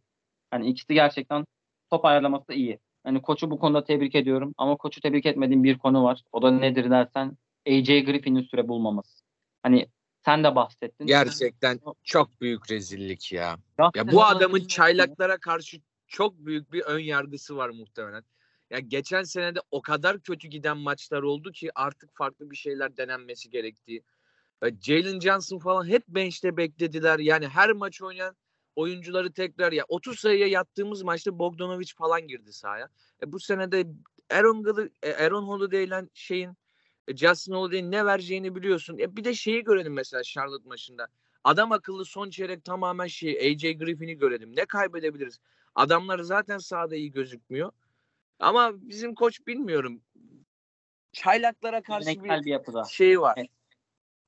Hani 0.51 0.69
ikisi 0.69 0.93
gerçekten 0.93 1.45
top 1.89 2.05
ayarlaması 2.05 2.53
iyi. 2.53 2.79
Hani 3.03 3.21
koçu 3.21 3.51
bu 3.51 3.59
konuda 3.59 3.83
tebrik 3.83 4.15
ediyorum 4.15 4.53
ama 4.57 4.77
koçu 4.77 5.01
tebrik 5.01 5.25
etmediğim 5.25 5.63
bir 5.63 5.77
konu 5.77 6.03
var. 6.03 6.21
O 6.31 6.41
da 6.41 6.51
nedir 6.51 6.89
dersen 6.91 7.37
AJ 7.67 7.87
Griffin'in 7.87 8.41
süre 8.41 8.67
bulmaması. 8.67 9.23
Hani 9.63 9.87
sen 10.25 10.43
de 10.43 10.55
bahsettin. 10.55 11.05
Gerçekten 11.05 11.79
çok 12.03 12.41
büyük 12.41 12.71
rezillik 12.71 13.31
ya. 13.31 13.57
Ya 13.95 14.11
bu 14.11 14.23
adamın 14.23 14.67
çaylaklara 14.67 15.37
karşı 15.37 15.81
çok 16.07 16.37
büyük 16.37 16.71
bir 16.73 16.81
ön 16.81 16.99
yargısı 16.99 17.57
var 17.57 17.69
muhtemelen. 17.69 18.23
Ya 18.69 18.79
geçen 18.79 19.23
senede 19.23 19.59
o 19.71 19.81
kadar 19.81 20.19
kötü 20.19 20.47
giden 20.47 20.77
maçlar 20.77 21.21
oldu 21.21 21.51
ki 21.51 21.69
artık 21.75 22.09
farklı 22.13 22.51
bir 22.51 22.55
şeyler 22.55 22.97
denenmesi 22.97 23.49
gerektiği. 23.49 24.03
Jalen 24.81 25.19
Johnson 25.19 25.59
falan 25.59 25.87
hep 25.87 26.07
bench'te 26.07 26.57
beklediler. 26.57 27.19
Yani 27.19 27.47
her 27.47 27.71
maç 27.71 28.01
oynayan 28.01 28.35
oyuncuları 28.75 29.33
tekrar 29.33 29.71
ya 29.71 29.85
30 29.87 30.19
sayıya 30.19 30.47
yattığımız 30.47 31.03
maçta 31.03 31.39
Bogdanovic 31.39 31.93
falan 31.97 32.27
girdi 32.27 32.53
sahaya. 32.53 32.89
E 33.23 33.31
bu 33.31 33.39
sene 33.39 33.71
de 33.71 33.87
Aaron, 34.31 34.89
e, 35.03 35.13
Aaron 35.13 35.43
Holiday'le 35.43 36.07
şeyin 36.13 36.57
e, 37.07 37.17
Justin 37.17 37.53
Holiday'in 37.53 37.91
ne 37.91 38.05
vereceğini 38.05 38.55
biliyorsun. 38.55 38.97
E 38.97 39.15
bir 39.15 39.23
de 39.23 39.33
şeyi 39.33 39.63
görelim 39.63 39.93
mesela 39.93 40.23
Charlotte 40.23 40.69
maçında. 40.69 41.07
Adam 41.43 41.71
akıllı 41.71 42.05
son 42.05 42.29
çeyrek 42.29 42.63
tamamen 42.63 43.07
şey 43.07 43.51
AJ 43.51 43.61
Griffin'i 43.61 44.17
görelim. 44.17 44.55
Ne 44.55 44.65
kaybedebiliriz? 44.65 45.39
Adamlar 45.75 46.19
zaten 46.19 46.57
sahada 46.57 46.95
iyi 46.95 47.11
gözükmüyor. 47.11 47.71
Ama 48.39 48.71
bizim 48.73 49.15
koç 49.15 49.47
bilmiyorum. 49.47 50.01
Çaylaklara 51.11 51.81
karşı 51.81 52.23
bir, 52.23 52.29
bir 52.29 52.45
yapıda. 52.45 52.83
şey 52.83 53.21
var. 53.21 53.33
Evet. 53.37 53.49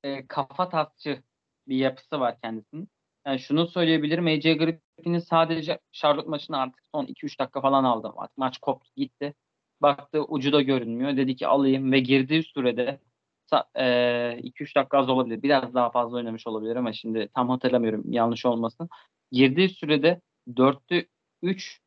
E, 0.02 0.26
kafa 0.26 0.68
tasçı 0.68 1.22
bir 1.68 1.76
yapısı 1.76 2.20
var 2.20 2.40
kendisinin. 2.40 2.88
Yani 3.26 3.38
şunu 3.38 3.66
söyleyebilirim. 3.66 4.26
AJ 4.26 4.42
Griffin'in 4.42 5.18
sadece 5.18 5.80
Charlotte 5.92 6.28
maçını 6.28 6.58
artık 6.58 6.80
son 6.94 7.06
2-3 7.06 7.38
dakika 7.38 7.60
falan 7.60 7.84
aldı. 7.84 8.12
Artık 8.16 8.38
maç 8.38 8.58
koptu 8.58 8.90
gitti. 8.96 9.34
Baktı 9.82 10.22
ucu 10.24 10.52
da 10.52 10.62
görünmüyor. 10.62 11.16
Dedi 11.16 11.36
ki 11.36 11.46
alayım 11.46 11.92
ve 11.92 12.00
girdiği 12.00 12.42
sürede 12.42 13.00
2-3 13.52 14.76
dakika 14.76 14.98
az 14.98 15.08
olabilir. 15.08 15.42
Biraz 15.42 15.74
daha 15.74 15.90
fazla 15.90 16.16
oynamış 16.16 16.46
olabilir 16.46 16.76
ama 16.76 16.92
şimdi 16.92 17.28
tam 17.34 17.48
hatırlamıyorum 17.48 18.12
yanlış 18.12 18.46
olmasın. 18.46 18.88
Girdiği 19.32 19.68
sürede 19.68 20.20
4'te 20.48 21.06
3 21.42 21.80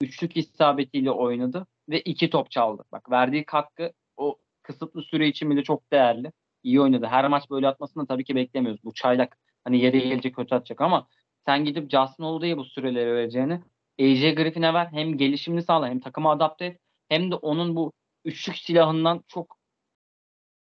üçlük 0.00 0.36
isabetiyle 0.36 1.10
oynadı 1.10 1.66
ve 1.88 2.00
2 2.00 2.30
top 2.30 2.50
çaldı. 2.50 2.84
Bak 2.92 3.10
verdiği 3.10 3.44
katkı 3.44 3.92
o 4.16 4.38
kısıtlı 4.62 5.02
süre 5.02 5.28
için 5.28 5.50
bile 5.50 5.62
çok 5.62 5.92
değerli. 5.92 6.32
İyi 6.62 6.80
oynadı. 6.80 7.06
Her 7.06 7.28
maç 7.28 7.50
böyle 7.50 7.68
atmasını 7.68 8.06
tabii 8.06 8.24
ki 8.24 8.36
beklemiyoruz. 8.36 8.84
Bu 8.84 8.94
çaylak 8.94 9.38
Hani 9.64 9.80
yere 9.80 9.98
gelecek 9.98 10.36
kötü 10.36 10.54
atacak 10.54 10.80
ama 10.80 11.08
sen 11.46 11.64
gidip 11.64 11.90
Justin 11.90 12.24
Holiday'e 12.24 12.56
bu 12.56 12.64
süreleri 12.64 13.14
vereceğini 13.14 13.54
AJ 14.00 14.34
Griffin'e 14.34 14.74
ver. 14.74 14.86
Hem 14.86 15.18
gelişimini 15.18 15.62
sağla 15.62 15.88
hem 15.88 16.00
takıma 16.00 16.32
adapte 16.32 16.64
et. 16.64 16.80
Hem 17.08 17.30
de 17.30 17.34
onun 17.34 17.76
bu 17.76 17.92
üçlük 18.24 18.56
silahından 18.56 19.24
çok 19.28 19.58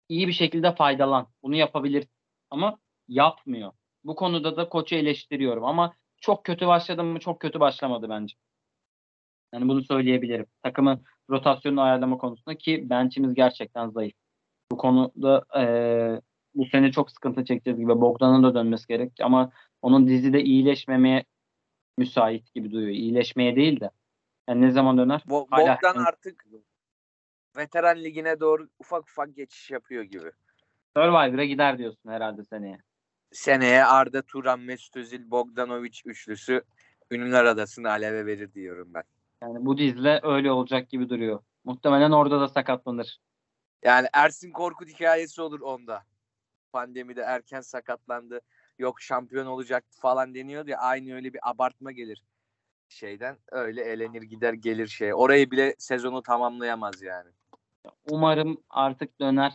iyi 0.10 0.28
bir 0.28 0.34
şekilde 0.34 0.76
faydalan. 0.76 1.28
Bunu 1.44 1.56
yapabilir. 1.56 2.08
Ama 2.50 2.80
yapmıyor. 3.08 3.72
Bu 4.04 4.16
konuda 4.16 4.58
da 4.58 4.70
koçu 4.70 4.96
eleştiriyorum 4.96 5.64
ama 5.66 5.94
çok 6.22 6.46
kötü 6.46 6.68
başladı 6.68 7.04
mı? 7.04 7.20
Çok 7.20 7.40
kötü 7.40 7.60
başlamadı 7.60 8.10
bence. 8.10 8.36
Yani 9.54 9.68
bunu 9.68 9.84
söyleyebilirim. 9.84 10.46
Takımın 10.64 11.06
rotasyonunu 11.30 11.82
ayarlama 11.82 12.18
konusunda 12.18 12.58
ki 12.58 12.90
bench'imiz 12.90 13.34
gerçekten 13.34 13.90
zayıf. 13.90 14.14
Bu 14.72 14.78
konuda 14.78 15.46
ee, 15.60 16.22
bu 16.56 16.66
sene 16.66 16.92
çok 16.92 17.12
sıkıntı 17.12 17.46
çekeceğiz 17.46 17.80
gibi. 17.80 18.02
Bogdan'ın 18.02 18.44
da 18.44 18.56
dönmesi 18.56 18.88
gerek 18.88 19.12
ama 19.22 19.52
onun 19.82 20.08
dizide 20.08 20.44
iyileşmemeye 20.44 21.26
müsait 21.98 22.54
gibi 22.54 22.72
duyuyor. 22.72 22.94
İyileşmeye 22.94 23.56
değil 23.56 23.80
de. 23.80 23.90
Yani 24.50 24.62
ne 24.62 24.72
zaman 24.72 24.98
döner? 24.98 25.24
Bo 25.26 25.48
Hala 25.52 25.76
Bogdan 25.76 25.96
artık 25.96 26.46
veteran 27.58 27.98
ligine 28.04 28.40
doğru 28.40 28.70
ufak 28.80 29.04
ufak 29.04 29.36
geçiş 29.36 29.72
yapıyor 29.72 30.04
gibi. 30.04 30.32
Survivor'a 30.98 31.46
gider 31.46 31.78
diyorsun 31.78 32.10
herhalde 32.10 32.44
seneye. 32.44 32.78
seneye 33.32 33.86
Arda 33.86 34.22
Turan, 34.22 34.60
Mesut 34.60 34.98
Özil, 34.98 35.32
Bogdanovic 35.32 36.02
üçlüsü 36.06 36.64
Ünlüler 37.12 37.46
Adası'nı 37.46 37.90
aleve 37.90 38.26
verir 38.26 38.54
diyorum 38.54 38.94
ben. 38.94 39.04
Yani 39.42 39.66
bu 39.66 39.78
dizle 39.78 40.20
öyle 40.24 40.52
olacak 40.52 40.90
gibi 40.90 41.10
duruyor. 41.10 41.44
Muhtemelen 41.64 42.12
orada 42.12 42.42
da 42.42 42.48
sakatlanır. 42.48 43.20
Yani 43.84 44.08
Ersin 44.14 44.52
Korkut 44.52 44.90
hikayesi 44.90 45.42
olur 45.42 45.60
onda. 45.62 46.04
Pandemide 46.72 47.22
erken 47.22 47.62
sakatlandı. 47.62 48.42
Yok 48.78 49.02
şampiyon 49.02 49.46
olacaktı 49.46 50.00
falan 50.00 50.36
deniyordu 50.36 50.70
ya. 50.70 50.78
Aynı 50.78 51.16
öyle 51.16 51.34
bir 51.34 51.50
abartma 51.50 51.92
gelir 51.92 52.24
şeyden. 52.94 53.38
Öyle 53.52 53.84
elenir 53.84 54.22
gider 54.22 54.54
gelir 54.54 54.88
şey. 54.88 55.14
Orayı 55.14 55.52
bile 55.52 55.76
sezonu 55.78 56.24
tamamlayamaz 56.24 57.02
yani. 57.02 57.30
Umarım 58.12 58.64
artık 58.70 59.20
döner. 59.20 59.54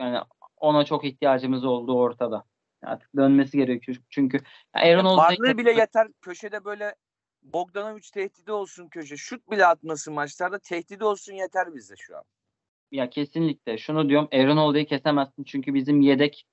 Yani 0.00 0.18
ona 0.56 0.84
çok 0.84 1.04
ihtiyacımız 1.04 1.64
olduğu 1.64 1.98
ortada. 1.98 2.44
Artık 2.82 3.16
dönmesi 3.16 3.58
gerekiyor. 3.58 3.98
Çünkü 4.10 4.38
Aaron 4.74 5.04
Old'daki- 5.04 5.42
varlığı 5.42 5.58
bile 5.58 5.72
yeter. 5.72 6.08
Köşede 6.22 6.64
böyle 6.64 6.94
Bogdanovic 7.42 8.08
tehdidi 8.14 8.52
olsun 8.52 8.88
köşe. 8.88 9.16
Şut 9.16 9.50
bile 9.50 9.66
atması 9.66 10.12
maçlarda 10.12 10.58
tehdidi 10.58 11.04
olsun 11.04 11.32
yeter 11.32 11.74
bize 11.74 11.94
şu 11.96 12.16
an. 12.16 12.24
Ya 12.92 13.10
kesinlikle. 13.10 13.78
Şunu 13.78 14.08
diyorum. 14.08 14.28
Aaron 14.32 14.56
Holiday'i 14.56 14.86
kesemezsin. 14.86 15.44
Çünkü 15.44 15.74
bizim 15.74 16.00
yedek 16.00 16.46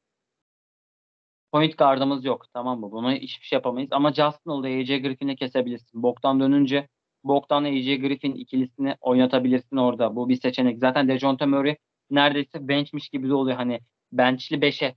point 1.51 1.77
guardımız 1.77 2.25
yok. 2.25 2.45
Tamam 2.53 2.79
mı? 2.79 2.91
Buna 2.91 3.13
hiçbir 3.13 3.45
şey 3.45 3.57
yapamayız. 3.57 3.89
Ama 3.93 4.13
Justin 4.13 4.51
Holiday'i 4.51 4.81
AJ 4.81 5.01
Griffin'le 5.01 5.35
kesebilirsin. 5.35 6.03
Boktan 6.03 6.39
dönünce 6.39 6.87
Boktan 7.23 7.63
AJ 7.63 7.85
Griffin 7.85 8.33
ikilisini 8.33 8.95
oynatabilirsin 9.01 9.77
orada. 9.77 10.15
Bu 10.15 10.29
bir 10.29 10.41
seçenek. 10.41 10.79
Zaten 10.79 11.07
DeJounte 11.07 11.45
Murray 11.45 11.75
neredeyse 12.09 12.67
benchmiş 12.67 13.09
gibi 13.09 13.29
de 13.29 13.33
oluyor. 13.33 13.57
Hani 13.57 13.79
benchli 14.11 14.55
5'e 14.55 14.95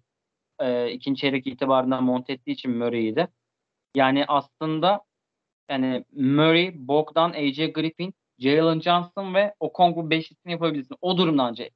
e, 0.61 0.93
ikinci 0.93 1.21
çeyrek 1.21 1.47
itibarından 1.47 2.05
monte 2.05 2.33
ettiği 2.33 2.51
için 2.53 2.71
Murray'i 2.71 3.17
de. 3.17 3.29
Yani 3.95 4.25
aslında 4.29 5.01
yani 5.71 6.05
Murray, 6.13 6.73
Bogdan, 6.75 7.31
AJ 7.31 7.73
Griffin, 7.73 8.15
Jalen 8.39 8.81
Johnson 8.81 9.35
ve 9.35 9.55
Okongwu 9.61 10.11
beşlisini 10.11 10.53
yapabilirsin. 10.53 10.97
O 11.01 11.19
durumda 11.19 11.43
ancak 11.43 11.69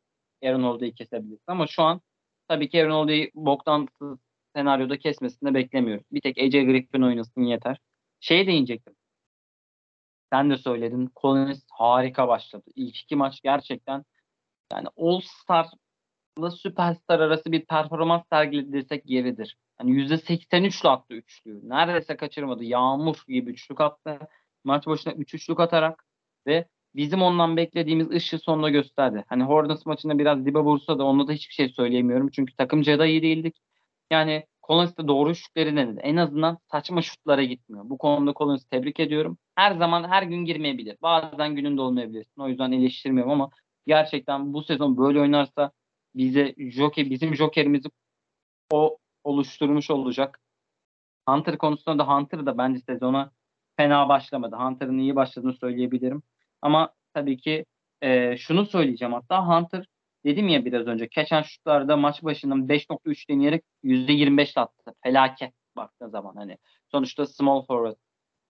Aaron 0.44 0.62
Holiday'i 0.62 0.94
kesebilirsin. 0.94 1.44
Ama 1.46 1.66
şu 1.66 1.82
an 1.82 2.00
tabii 2.48 2.68
ki 2.68 2.82
Aaron 2.82 2.94
Holiday'i 2.94 3.30
Bogdan'sız 3.34 4.18
senaryoda 4.58 4.98
kesmesini 4.98 5.50
de 5.50 5.54
beklemiyoruz. 5.54 6.04
Bir 6.12 6.20
tek 6.20 6.38
AJ 6.38 6.52
Griffin 6.52 7.02
oynasın 7.02 7.42
yeter. 7.42 7.80
Şey 8.20 8.46
değinecektim. 8.46 8.94
Sen 10.32 10.50
de 10.50 10.56
söyledin. 10.56 11.10
Collins 11.22 11.62
harika 11.72 12.28
başladı. 12.28 12.64
İlk 12.74 12.96
iki 12.96 13.16
maç 13.16 13.40
gerçekten 13.42 14.04
yani 14.72 14.88
All 14.96 15.20
Star'la 15.20 16.50
Süperstar 16.50 17.20
arası 17.20 17.52
bir 17.52 17.66
performans 17.66 18.22
sergiledirsek 18.32 19.10
yeridir. 19.10 19.56
Hani 19.76 19.90
%83'lü 19.90 20.88
attı 20.88 21.14
üçlüyü. 21.14 21.68
Neredeyse 21.68 22.16
kaçırmadı. 22.16 22.64
Yağmur 22.64 23.24
gibi 23.28 23.50
üçlük 23.50 23.80
attı. 23.80 24.18
Maç 24.64 24.86
başına 24.86 25.12
3 25.12 25.34
üçlük 25.34 25.60
atarak 25.60 26.04
ve 26.46 26.68
bizim 26.94 27.22
ondan 27.22 27.56
beklediğimiz 27.56 28.10
ışığı 28.10 28.38
sonunda 28.38 28.70
gösterdi. 28.70 29.24
Hani 29.28 29.42
Hornets 29.42 29.86
maçında 29.86 30.18
biraz 30.18 30.46
dibe 30.46 30.58
vursa 30.58 30.98
da 30.98 31.04
onda 31.04 31.28
da 31.28 31.32
hiçbir 31.32 31.54
şey 31.54 31.68
söyleyemiyorum. 31.68 32.28
Çünkü 32.30 32.56
takımca 32.56 32.98
da 32.98 33.06
iyi 33.06 33.22
değildik. 33.22 33.56
Yani 34.10 34.46
Collins 34.68 34.96
de 34.96 35.08
doğru 35.08 35.34
şutları 35.34 35.76
denedi. 35.76 36.00
En 36.00 36.16
azından 36.16 36.58
saçma 36.70 37.02
şutlara 37.02 37.42
gitmiyor. 37.44 37.90
Bu 37.90 37.98
konuda 37.98 38.32
Collins'i 38.32 38.68
tebrik 38.68 39.00
ediyorum. 39.00 39.38
Her 39.54 39.72
zaman 39.76 40.08
her 40.08 40.22
gün 40.22 40.44
girmeyebilir. 40.44 40.96
Bazen 41.02 41.54
gününde 41.56 41.80
olmayabilirsin. 41.80 42.40
O 42.40 42.48
yüzden 42.48 42.72
eleştirmiyorum 42.72 43.32
ama 43.32 43.50
gerçekten 43.86 44.52
bu 44.52 44.62
sezon 44.62 44.98
böyle 44.98 45.20
oynarsa 45.20 45.72
bize 46.14 46.54
Joker 46.58 47.10
bizim 47.10 47.36
Joker'imizi 47.36 47.88
o 48.72 48.98
oluşturmuş 49.24 49.90
olacak. 49.90 50.40
Hunter 51.28 51.58
konusunda 51.58 51.98
da 51.98 52.08
Hunter 52.08 52.46
da 52.46 52.58
bence 52.58 52.80
sezona 52.80 53.30
fena 53.76 54.08
başlamadı. 54.08 54.56
Hunter'ın 54.56 54.98
iyi 54.98 55.16
başladığını 55.16 55.54
söyleyebilirim. 55.54 56.22
Ama 56.62 56.94
tabii 57.14 57.36
ki 57.36 57.64
e, 58.02 58.36
şunu 58.36 58.66
söyleyeceğim 58.66 59.14
hatta 59.14 59.46
Hunter 59.46 59.86
dedim 60.24 60.48
ya 60.48 60.64
biraz 60.64 60.87
önce 60.87 61.09
geçen 61.11 61.42
şutlarda 61.42 61.96
maç 61.96 62.22
başından 62.22 62.68
5.3 62.68 63.28
deneyerek 63.28 63.64
%25 63.85 64.61
attı. 64.61 64.94
Felaket 65.02 65.52
baktığı 65.76 66.11
zaman 66.11 66.35
hani. 66.37 66.59
Sonuçta 66.90 67.26
small 67.26 67.62
forward. 67.66 67.96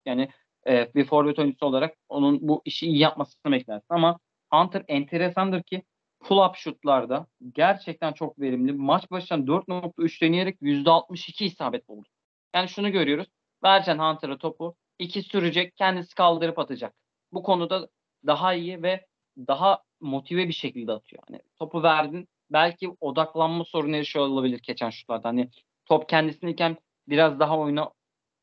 Yani 0.07 0.29
e, 0.67 0.95
bir 0.95 1.05
forvet 1.05 1.39
oyuncusu 1.39 1.67
olarak 1.67 1.97
onun 2.09 2.49
bu 2.49 2.63
işi 2.65 2.87
iyi 2.87 2.99
yapmasını 2.99 3.53
beklersin 3.53 3.87
ama 3.89 4.19
Hunter 4.53 4.85
enteresandır 4.89 5.63
ki 5.63 5.83
pull-up 6.21 6.57
şutlarda 6.57 7.27
gerçekten 7.53 8.13
çok 8.13 8.41
verimli. 8.41 8.73
Maç 8.73 9.11
başına 9.11 9.39
4.3 9.39 10.23
deneyerek 10.23 10.63
%62 10.63 11.45
isabet 11.45 11.89
buldu. 11.89 12.09
Yani 12.55 12.69
şunu 12.69 12.93
görüyoruz. 12.93 13.27
Vereceksin 13.65 13.99
Hunter'a 13.99 14.39
topu. 14.39 14.77
iki 14.99 15.23
sürecek. 15.23 15.77
Kendisi 15.77 16.15
kaldırıp 16.15 16.59
atacak. 16.59 16.95
Bu 17.33 17.43
konuda 17.43 17.89
daha 18.27 18.55
iyi 18.55 18.83
ve 18.83 19.07
daha 19.39 19.83
motive 20.01 20.49
bir 20.49 20.53
şekilde 20.53 20.93
atıyor. 20.93 21.23
Hani 21.29 21.41
topu 21.57 21.83
verdin. 21.83 22.29
Belki 22.51 22.97
odaklanma 23.01 23.65
sorunu 23.65 23.97
yaşıyor 23.97 24.27
olabilir 24.27 24.61
geçen 24.63 24.91
şutlarda. 24.91 25.29
Hani 25.29 25.51
top 25.87 26.09
kendisindeyken 26.09 26.77
biraz 27.09 27.41
daha 27.41 27.59
oyuna 27.59 27.91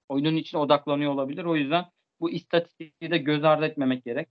oyunun 0.09 0.35
için 0.35 0.57
odaklanıyor 0.57 1.13
olabilir. 1.13 1.45
O 1.45 1.55
yüzden 1.55 1.85
bu 2.19 2.31
istatistiği 2.31 3.11
de 3.11 3.17
göz 3.17 3.43
ardı 3.43 3.65
etmemek 3.65 4.05
gerek. 4.05 4.29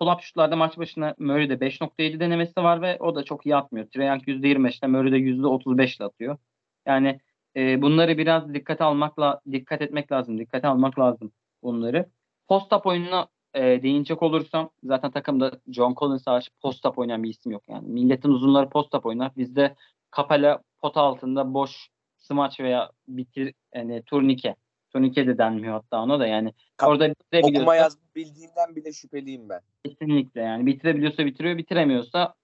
Pull-up 0.00 0.20
şutlarda 0.22 0.56
maç 0.56 0.78
başına 0.78 1.14
Murray'de 1.18 1.54
5.7 1.54 2.20
denemesi 2.20 2.56
var 2.56 2.82
ve 2.82 2.98
o 3.00 3.14
da 3.14 3.24
çok 3.24 3.46
iyi 3.46 3.56
atmıyor. 3.56 3.86
Trae 3.90 4.06
Young 4.06 4.22
%25'le 4.22 4.86
Murray'de 4.86 5.18
%35'le 5.18 6.04
atıyor. 6.04 6.38
Yani 6.86 7.20
e, 7.56 7.82
bunları 7.82 8.18
biraz 8.18 8.54
dikkate 8.54 8.84
almakla 8.84 9.40
dikkat 9.52 9.82
etmek 9.82 10.12
lazım. 10.12 10.38
Dikkate 10.38 10.68
almak 10.68 10.98
lazım 10.98 11.32
bunları. 11.62 12.10
Post-up 12.48 12.86
oyununa 12.86 13.28
e, 13.54 13.82
değinecek 13.82 14.22
olursam 14.22 14.70
zaten 14.84 15.10
takımda 15.10 15.52
John 15.68 15.94
Collins 15.94 16.26
hariç 16.26 16.50
post-up 16.60 16.98
oynayan 16.98 17.22
bir 17.22 17.28
isim 17.30 17.52
yok. 17.52 17.62
Yani 17.68 17.88
milletin 17.88 18.28
uzunları 18.28 18.68
post-up 18.68 19.06
oynar. 19.06 19.32
Bizde 19.36 19.74
Kapela 20.10 20.62
pot 20.78 20.96
altında 20.96 21.54
boş 21.54 21.88
smaç 22.18 22.60
veya 22.60 22.90
bitir 23.08 23.54
yani 23.74 24.02
turnike. 24.06 24.56
Turnike 24.92 25.26
de 25.26 25.38
denmiyor 25.38 25.72
hatta 25.72 26.02
ona 26.02 26.20
da 26.20 26.26
yani. 26.26 26.52
Kap- 26.76 26.88
orada 26.88 27.14
Okuma 27.42 27.74
yazma 27.76 28.02
bildiğimden 28.16 28.76
bile 28.76 28.92
şüpheliyim 28.92 29.48
ben. 29.48 29.60
kesinlikle 29.84 30.40
yani 30.40 30.66
bitirebiliyorsa 30.66 31.26
bitiriyor 31.26 31.58
bitiremiyorsa 31.58 32.34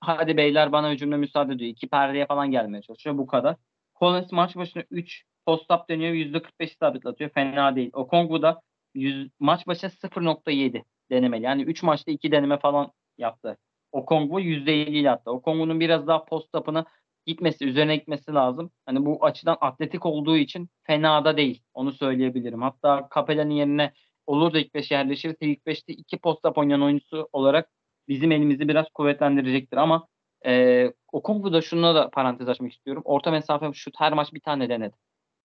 hadi 0.00 0.36
beyler 0.36 0.72
bana 0.72 0.90
hücumda 0.90 1.16
müsaade 1.16 1.58
diyor. 1.58 1.70
İki 1.70 1.88
perdeye 1.88 2.26
falan 2.26 2.50
gelmeye 2.50 2.82
çalışıyor 2.82 3.18
bu 3.18 3.26
kadar. 3.26 3.56
Collins 4.00 4.32
maç 4.32 4.56
başına 4.56 4.82
3 4.90 5.24
post-up 5.46 5.88
deniyor 5.88 6.12
%45 6.14 6.64
isabet 6.64 7.06
atıyor. 7.06 7.30
Fena 7.30 7.76
değil. 7.76 7.90
Okongwu 7.92 8.42
da 8.42 8.60
100, 8.94 9.30
maç 9.40 9.66
başına 9.66 9.90
0.7 9.90 10.84
denemeli. 11.10 11.44
Yani 11.44 11.62
3 11.62 11.82
maçta 11.82 12.10
2 12.12 12.32
deneme 12.32 12.58
falan 12.58 12.92
yaptı. 13.18 13.58
Okongwu 13.92 14.40
%50 14.40 14.90
ile 14.90 15.10
attı. 15.10 15.30
Okongwu'nun 15.30 15.80
biraz 15.80 16.06
daha 16.06 16.24
post-up'ına 16.24 16.84
gitmesi, 17.26 17.64
üzerine 17.66 17.96
gitmesi 17.96 18.34
lazım. 18.34 18.70
Hani 18.86 19.06
bu 19.06 19.24
açıdan 19.24 19.56
atletik 19.60 20.06
olduğu 20.06 20.36
için 20.36 20.68
fena 20.84 21.24
da 21.24 21.36
değil. 21.36 21.62
Onu 21.74 21.92
söyleyebilirim. 21.92 22.62
Hatta 22.62 23.08
Capella'nın 23.14 23.50
yerine 23.50 23.92
olur 24.26 24.52
da 24.52 24.58
ilk 24.58 24.74
5'e 24.74 24.96
yerleşirse 24.96 25.46
ilk 25.46 25.66
5'te 25.66 25.92
2 25.92 26.18
post-up 26.18 26.58
oynayan 26.58 26.82
oyuncusu 26.82 27.28
olarak 27.32 27.70
bizim 28.08 28.32
elimizi 28.32 28.68
biraz 28.68 28.86
kuvvetlendirecektir 28.94 29.76
ama 29.76 30.08
e, 30.46 30.92
Okongwu 31.12 31.62
şuna 31.62 31.94
da 31.94 32.10
parantez 32.10 32.48
açmak 32.48 32.72
istiyorum. 32.72 33.02
Orta 33.06 33.30
mesafe 33.30 33.72
şut 33.72 33.94
her 34.00 34.12
maç 34.12 34.34
bir 34.34 34.40
tane 34.40 34.68
denedi. 34.68 34.96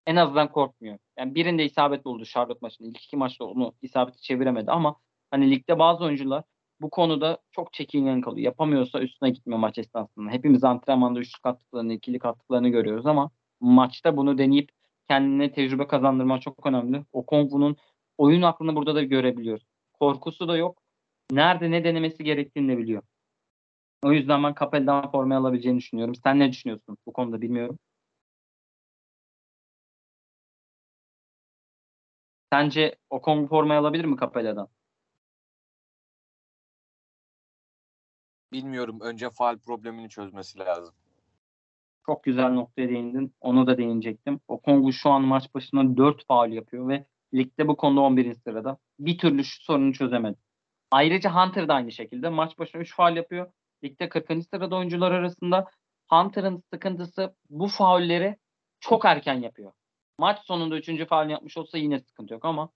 En 0.05 0.15
azından 0.15 0.51
korkmuyor. 0.51 0.97
Yani 1.19 1.35
birinde 1.35 1.65
isabet 1.65 2.05
buldu 2.05 2.25
Charlotte 2.25 2.59
maçında. 2.61 2.87
İlk 2.87 3.03
iki 3.03 3.17
maçta 3.17 3.45
onu 3.45 3.73
isabeti 3.81 4.21
çeviremedi 4.21 4.71
ama 4.71 4.95
hani 5.31 5.51
ligde 5.51 5.79
bazı 5.79 6.03
oyuncular 6.03 6.43
bu 6.81 6.89
konuda 6.89 7.37
çok 7.51 7.73
çekingen 7.73 8.21
kalıyor. 8.21 8.45
Yapamıyorsa 8.45 8.99
üstüne 8.99 9.29
gitmiyor 9.29 9.59
maç 9.59 9.77
esnasında. 9.77 10.31
Hepimiz 10.31 10.63
antrenmanda 10.63 11.19
üçlük 11.19 11.45
attıklarını, 11.45 11.93
ikilik 11.93 12.25
attıklarını 12.25 12.69
görüyoruz 12.69 13.05
ama 13.05 13.31
maçta 13.59 14.17
bunu 14.17 14.37
deneyip 14.37 14.69
kendine 15.09 15.51
tecrübe 15.51 15.87
kazandırmak 15.87 16.41
çok 16.41 16.65
önemli. 16.65 17.05
Okongwu'nun 17.11 17.75
oyun 18.17 18.41
aklını 18.41 18.75
burada 18.75 18.95
da 18.95 19.03
görebiliyoruz. 19.03 19.65
Korkusu 19.93 20.47
da 20.47 20.57
yok. 20.57 20.81
Nerede 21.31 21.71
ne 21.71 21.83
denemesi 21.83 22.23
gerektiğini 22.23 22.71
de 22.71 22.77
biliyor. 22.77 23.03
O 24.03 24.11
yüzden 24.11 24.43
ben 24.43 24.55
Capella'dan 24.59 25.11
formayı 25.11 25.39
alabileceğini 25.39 25.77
düşünüyorum. 25.79 26.15
Sen 26.15 26.39
ne 26.39 26.51
düşünüyorsun 26.51 26.97
bu 27.07 27.13
konuda 27.13 27.41
bilmiyorum. 27.41 27.79
Sence 32.55 32.95
Okongwu 33.09 33.47
formayı 33.47 33.79
alabilir 33.79 34.05
mi 34.05 34.17
Capella'dan? 34.19 34.67
Bilmiyorum. 38.51 38.99
Önce 39.01 39.29
faal 39.29 39.57
problemini 39.57 40.09
çözmesi 40.09 40.59
lazım. 40.59 40.95
Çok 42.05 42.23
güzel 42.23 42.49
noktaya 42.49 42.89
değindin. 42.89 43.35
Onu 43.41 43.67
da 43.67 43.77
değinecektim. 43.77 44.39
Okongwu 44.47 44.93
şu 44.93 45.09
an 45.09 45.21
maç 45.21 45.53
başına 45.55 45.97
4 45.97 46.27
faul 46.27 46.51
yapıyor 46.51 46.89
ve 46.89 47.05
ligde 47.33 47.67
bu 47.67 47.77
konuda 47.77 48.01
11. 48.01 48.33
sırada. 48.35 48.77
Bir 48.99 49.17
türlü 49.17 49.43
şu 49.43 49.63
sorunu 49.63 49.93
çözemedi. 49.93 50.37
Ayrıca 50.91 51.35
Hunter 51.35 51.67
da 51.67 51.73
aynı 51.73 51.91
şekilde 51.91 52.29
maç 52.29 52.59
başına 52.59 52.81
3 52.81 52.95
faul 52.95 53.15
yapıyor. 53.15 53.51
Ligde 53.83 54.09
40. 54.09 54.43
sırada 54.49 54.75
oyuncular 54.75 55.11
arasında 55.11 55.65
Hunter'ın 56.09 56.63
sıkıntısı 56.73 57.35
bu 57.49 57.67
faulleri 57.67 58.37
çok 58.79 59.05
erken 59.05 59.41
yapıyor. 59.41 59.71
Maç 60.19 60.39
sonunda 60.45 60.77
üçüncü 60.77 61.05
faal 61.05 61.29
yapmış 61.29 61.57
olsa 61.57 61.77
yine 61.77 61.99
sıkıntı 61.99 62.33
yok 62.33 62.45
ama 62.45 62.69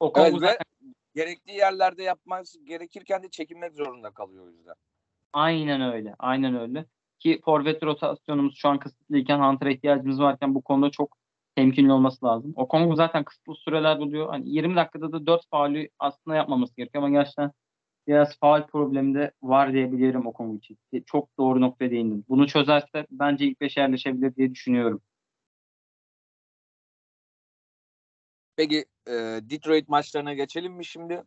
Okongwu 0.00 0.30
Evet, 0.30 0.42
ve 0.42 0.46
zaten 0.46 0.94
gerektiği 1.14 1.56
yerlerde 1.56 2.02
yapması 2.02 2.64
gerekirken 2.64 3.22
de 3.22 3.30
çekinmek 3.30 3.74
zorunda 3.74 4.10
kalıyor 4.10 4.46
o 4.46 4.50
yüzden. 4.50 4.74
aynen 5.32 5.80
öyle. 5.80 6.14
Aynen 6.18 6.60
öyle. 6.60 6.86
Ki 7.18 7.40
forvet 7.44 7.82
rotasyonumuz 7.82 8.56
şu 8.56 8.68
an 8.68 8.78
kısıtlıyken 8.78 9.38
Hunter'a 9.38 9.70
ihtiyacımız 9.70 10.20
varken 10.20 10.54
bu 10.54 10.62
konuda 10.62 10.90
çok 10.90 11.16
temkinli 11.56 11.92
olması 11.92 12.26
lazım. 12.26 12.52
Okongwu 12.56 12.96
zaten 12.96 13.24
kısıtlı 13.24 13.54
süreler 13.54 13.98
buluyor. 13.98 14.28
Hani 14.28 14.48
20 14.50 14.76
dakikada 14.76 15.12
da 15.12 15.26
4 15.26 15.48
faulü 15.50 15.88
aslında 15.98 16.36
yapmaması 16.36 16.76
gerekiyor 16.76 17.04
ama 17.04 17.16
gerçekten 17.18 17.52
biraz 18.06 18.38
faul 18.38 18.62
problemi 18.62 19.14
de 19.14 19.32
var 19.42 19.72
diyebilirim 19.72 20.26
Okongwu 20.26 20.56
için. 20.56 20.78
Çok 21.06 21.38
doğru 21.38 21.60
noktaya 21.60 21.90
değindin. 21.90 22.24
Bunu 22.28 22.46
çözerse 22.46 23.06
bence 23.10 23.46
ilk 23.46 23.60
5'e 23.60 23.80
yerleşebilir 23.80 24.36
diye 24.36 24.50
düşünüyorum. 24.50 25.00
Peki 28.56 28.84
e, 29.06 29.12
Detroit 29.50 29.88
maçlarına 29.88 30.34
geçelim 30.34 30.72
mi 30.72 30.84
şimdi? 30.84 31.22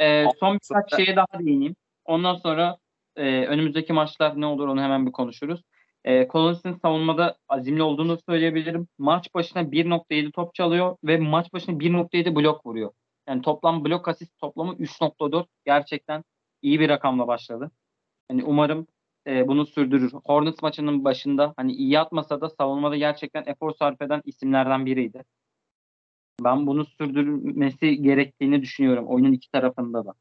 Ee, 0.00 0.24
son 0.40 0.58
birkaç 0.70 0.96
şeye 0.96 1.16
daha 1.16 1.38
değineyim. 1.38 1.76
Ondan 2.04 2.34
sonra 2.34 2.76
e, 3.16 3.46
önümüzdeki 3.46 3.92
maçlar 3.92 4.40
ne 4.40 4.46
olur 4.46 4.68
onu 4.68 4.82
hemen 4.82 5.06
bir 5.06 5.12
konuşuruz. 5.12 5.62
E, 6.04 6.28
Collins'in 6.28 6.72
savunmada 6.72 7.36
azimli 7.48 7.82
olduğunu 7.82 8.18
söyleyebilirim. 8.28 8.88
Maç 8.98 9.34
başına 9.34 9.62
1.7 9.62 10.30
top 10.32 10.54
çalıyor 10.54 10.96
ve 11.04 11.18
maç 11.18 11.52
başına 11.52 11.78
1.7 11.78 12.34
blok 12.34 12.66
vuruyor. 12.66 12.90
Yani 13.28 13.42
toplam 13.42 13.84
blok 13.84 14.08
asist 14.08 14.38
toplamı 14.38 14.72
3.4. 14.72 15.46
Gerçekten 15.64 16.24
iyi 16.62 16.80
bir 16.80 16.88
rakamla 16.88 17.26
başladı. 17.26 17.70
Yani 18.30 18.44
umarım 18.44 18.86
e, 19.26 19.48
bunu 19.48 19.66
sürdürür. 19.66 20.12
Hornets 20.12 20.62
maçının 20.62 21.04
başında 21.04 21.54
hani 21.56 21.72
iyi 21.72 22.00
atmasa 22.00 22.40
da 22.40 22.48
savunmada 22.48 22.96
gerçekten 22.96 23.44
efor 23.46 23.74
sarf 23.74 24.02
eden 24.02 24.22
isimlerden 24.24 24.86
biriydi. 24.86 25.24
Ben 26.44 26.66
bunu 26.66 26.84
sürdürmesi 26.84 28.02
gerektiğini 28.02 28.62
düşünüyorum 28.62 29.06
oyunun 29.06 29.32
iki 29.32 29.50
tarafında 29.50 30.04
da. 30.04 30.14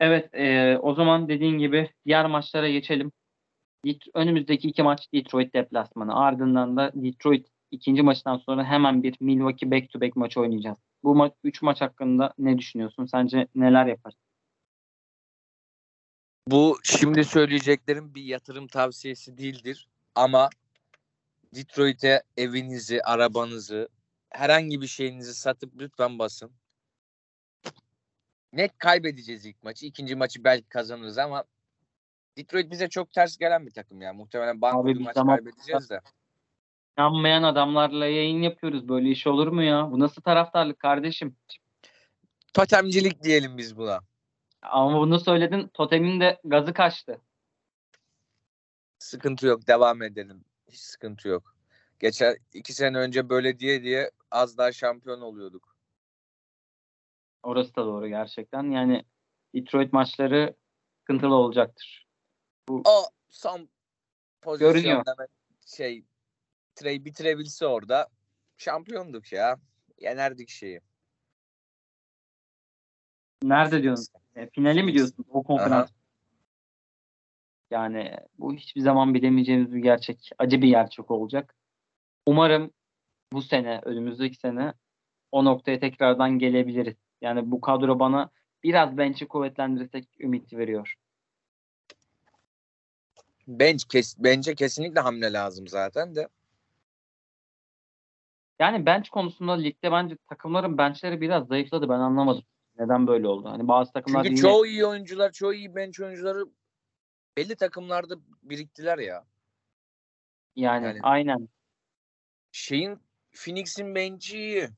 Evet, 0.00 0.34
e, 0.34 0.78
o 0.78 0.94
zaman 0.94 1.28
dediğin 1.28 1.58
gibi 1.58 1.90
diğer 2.06 2.26
maçlara 2.26 2.68
geçelim. 2.68 3.12
Önümüzdeki 4.14 4.68
iki 4.68 4.82
maç 4.82 5.12
Detroit 5.14 5.54
deplasmanı. 5.54 6.14
Ardından 6.14 6.76
da 6.76 6.92
Detroit 6.94 7.46
ikinci 7.70 8.02
maçtan 8.02 8.36
sonra 8.36 8.64
hemen 8.64 9.02
bir 9.02 9.16
Milwaukee 9.20 9.70
back 9.70 9.90
to 9.90 10.00
back 10.00 10.16
maç 10.16 10.36
oynayacağız. 10.36 10.78
Bu 11.04 11.14
maç, 11.14 11.32
üç 11.44 11.62
maç 11.62 11.80
hakkında 11.80 12.34
ne 12.38 12.58
düşünüyorsun? 12.58 13.06
Sence 13.06 13.46
neler 13.54 13.86
yapar? 13.86 14.14
Bu 16.48 16.78
şimdi 16.82 17.24
söyleyeceklerim 17.24 18.14
bir 18.14 18.22
yatırım 18.22 18.66
tavsiyesi 18.66 19.38
değildir 19.38 19.88
ama 20.14 20.48
Detroit'e 21.54 22.22
evinizi, 22.36 23.02
arabanızı, 23.02 23.88
herhangi 24.34 24.80
bir 24.80 24.86
şeyinizi 24.86 25.34
satıp 25.34 25.72
lütfen 25.78 26.18
basın. 26.18 26.52
Net 28.52 28.78
kaybedeceğiz 28.78 29.46
ilk 29.46 29.62
maçı. 29.62 29.86
İkinci 29.86 30.16
maçı 30.16 30.44
belki 30.44 30.68
kazanırız 30.68 31.18
ama 31.18 31.44
Detroit 32.36 32.70
bize 32.70 32.88
çok 32.88 33.12
ters 33.12 33.36
gelen 33.36 33.66
bir 33.66 33.70
takım 33.70 34.00
ya. 34.02 34.12
Muhtemelen 34.12 34.60
banko 34.60 34.86
bir 34.86 35.00
maç 35.00 35.14
zaman- 35.14 35.36
kaybedeceğiz 35.36 35.90
de. 35.90 36.00
İnanmayan 36.98 37.42
adamlarla 37.42 38.06
yayın 38.06 38.42
yapıyoruz. 38.42 38.88
Böyle 38.88 39.10
iş 39.10 39.26
olur 39.26 39.48
mu 39.48 39.62
ya? 39.62 39.90
Bu 39.90 40.00
nasıl 40.00 40.22
taraftarlık 40.22 40.78
kardeşim? 40.78 41.36
Totemcilik 42.54 43.22
diyelim 43.22 43.58
biz 43.58 43.76
buna. 43.76 44.00
Ama 44.62 45.00
bunu 45.00 45.20
söyledin. 45.20 45.68
Totemin 45.68 46.20
de 46.20 46.40
gazı 46.44 46.72
kaçtı. 46.72 47.20
Sıkıntı 48.98 49.46
yok. 49.46 49.66
Devam 49.66 50.02
edelim. 50.02 50.44
Hiç 50.68 50.80
sıkıntı 50.80 51.28
yok. 51.28 51.53
Geçen 51.98 52.36
iki 52.54 52.72
sene 52.72 52.98
önce 52.98 53.28
böyle 53.28 53.58
diye 53.58 53.82
diye 53.82 54.10
az 54.30 54.58
daha 54.58 54.72
şampiyon 54.72 55.20
oluyorduk. 55.20 55.76
Orası 57.42 57.76
da 57.76 57.86
doğru 57.86 58.08
gerçekten. 58.08 58.70
Yani 58.70 59.04
Detroit 59.54 59.92
maçları 59.92 60.54
sıkıntılı 61.00 61.34
olacaktır. 61.34 62.06
O 62.68 63.04
son 63.28 63.68
pozisyonda 64.42 65.16
şey 65.66 66.04
Trey 66.74 67.04
bitirebilse 67.04 67.66
orada 67.66 68.08
şampiyonduk 68.56 69.32
ya. 69.32 69.56
Yenerdik 70.00 70.48
şeyi. 70.48 70.80
Nerede 73.42 73.82
diyorsun? 73.82 74.14
E, 74.36 74.50
finali 74.50 74.82
mi 74.82 74.94
diyorsun 74.94 75.24
o 75.28 75.42
konferans? 75.42 75.90
Aha. 75.90 76.04
Yani 77.70 78.16
bu 78.38 78.54
hiçbir 78.54 78.80
zaman 78.80 79.14
bilemeyeceğimiz 79.14 79.72
bir 79.72 79.82
gerçek. 79.82 80.30
Acı 80.38 80.62
bir 80.62 80.68
gerçek 80.68 81.10
olacak. 81.10 81.54
Umarım 82.26 82.70
bu 83.32 83.42
sene, 83.42 83.80
önümüzdeki 83.84 84.36
sene 84.36 84.74
o 85.32 85.44
noktaya 85.44 85.80
tekrardan 85.80 86.38
gelebiliriz. 86.38 86.96
Yani 87.20 87.50
bu 87.50 87.60
kadro 87.60 87.98
bana 87.98 88.30
biraz 88.62 88.98
bench'i 88.98 89.28
kuvvetlendirirsek 89.28 90.20
ümit 90.20 90.52
veriyor. 90.52 90.94
Bench 93.48 93.84
kes, 93.88 94.16
bence 94.18 94.54
kesinlikle 94.54 95.00
hamle 95.00 95.32
lazım 95.32 95.68
zaten 95.68 96.14
de. 96.14 96.28
Yani 98.58 98.86
bench 98.86 99.08
konusunda 99.08 99.52
ligde 99.52 99.92
bence 99.92 100.16
takımların 100.28 100.78
benchleri 100.78 101.20
biraz 101.20 101.46
zayıfladı. 101.46 101.88
Ben 101.88 101.98
anlamadım. 101.98 102.44
Neden 102.78 103.06
böyle 103.06 103.28
oldu? 103.28 103.48
Hani 103.48 103.68
bazı 103.68 103.92
takımlar 103.92 104.22
Çünkü 104.24 104.36
yine- 104.36 104.40
çoğu 104.40 104.66
iyi 104.66 104.86
oyuncular, 104.86 105.32
çoğu 105.32 105.54
iyi 105.54 105.74
bench 105.74 106.00
oyuncuları 106.00 106.44
belli 107.36 107.56
takımlarda 107.56 108.14
biriktiler 108.42 108.98
ya. 108.98 109.24
yani, 110.56 110.86
yani- 110.86 110.98
aynen. 111.02 111.48
Şeyin 112.54 112.98
Phoenix'in 113.32 113.94
bench'i 113.94 114.38
iyi. 114.38 114.68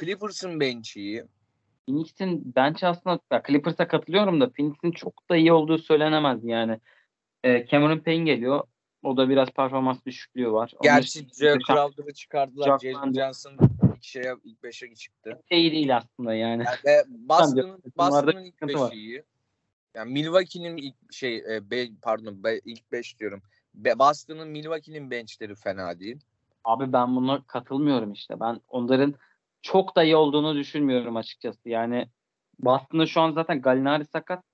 Clippers'ın 0.00 0.60
bench'i 0.60 1.00
iyi. 1.00 1.24
Phoenix'in 1.86 2.54
bench 2.56 2.84
aslında 2.84 3.42
Clippers'a 3.46 3.88
katılıyorum 3.88 4.40
da 4.40 4.50
Phoenix'in 4.50 4.92
çok 4.92 5.30
da 5.30 5.36
iyi 5.36 5.52
olduğu 5.52 5.78
söylenemez 5.78 6.44
yani. 6.44 6.80
E, 7.44 7.66
Cameron 7.66 7.98
Payne 7.98 8.24
geliyor. 8.24 8.62
O 9.02 9.16
da 9.16 9.28
biraz 9.28 9.50
performans 9.50 10.04
düşüklüğü 10.06 10.52
var. 10.52 10.72
Onun 10.74 10.82
Gerçi 10.82 11.18
Joe 11.20 11.58
Crowder'ı 11.66 12.14
çıkardılar. 12.14 12.68
Van- 12.68 13.12
Johnson 13.12 13.58
ilk 13.82 14.02
şeye 14.02 14.34
ilk 14.44 14.62
beşe 14.62 14.94
çıktı. 14.94 15.42
iyi 15.50 15.72
değil 15.72 15.96
aslında 15.96 16.34
yani. 16.34 16.64
Yani 16.84 17.04
Boston'ın 17.08 17.82
Boston'ın 17.96 18.44
ilk 18.44 18.62
var. 18.62 18.90
beşi 18.90 19.00
iyi. 19.00 19.22
Yani 19.94 20.12
Milwaukee'nin 20.12 20.76
ilk 20.76 21.12
şey 21.12 21.36
e, 21.36 21.70
be, 21.70 21.86
pardon 22.02 22.44
be, 22.44 22.60
ilk 22.64 22.92
beş 22.92 23.18
diyorum. 23.20 23.42
Be, 23.74 23.98
Boston'ın 23.98 24.48
Milwaukee'nin 24.48 25.10
benchleri 25.10 25.54
fena 25.54 26.00
değil. 26.00 26.20
Abi 26.64 26.92
ben 26.92 27.16
buna 27.16 27.42
katılmıyorum 27.46 28.12
işte. 28.12 28.40
Ben 28.40 28.60
onların 28.68 29.14
çok 29.62 29.96
da 29.96 30.04
iyi 30.04 30.16
olduğunu 30.16 30.54
düşünmüyorum 30.54 31.16
açıkçası. 31.16 31.68
Yani 31.68 32.08
Boston'da 32.58 33.06
şu 33.06 33.20
an 33.20 33.32
zaten 33.32 33.62
Gallinari 33.62 34.04
sakat. 34.04 34.44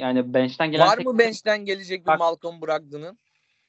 Yani 0.00 0.34
bench'ten 0.34 0.70
gelen 0.70 0.86
Var 0.86 0.96
tek- 0.96 1.06
mı 1.06 1.18
bench'ten 1.18 1.64
gelecek 1.64 2.00
bir 2.00 2.06
Bak- 2.06 2.18
Malcolm 2.18 2.62
Brogdon'ın? 2.62 3.18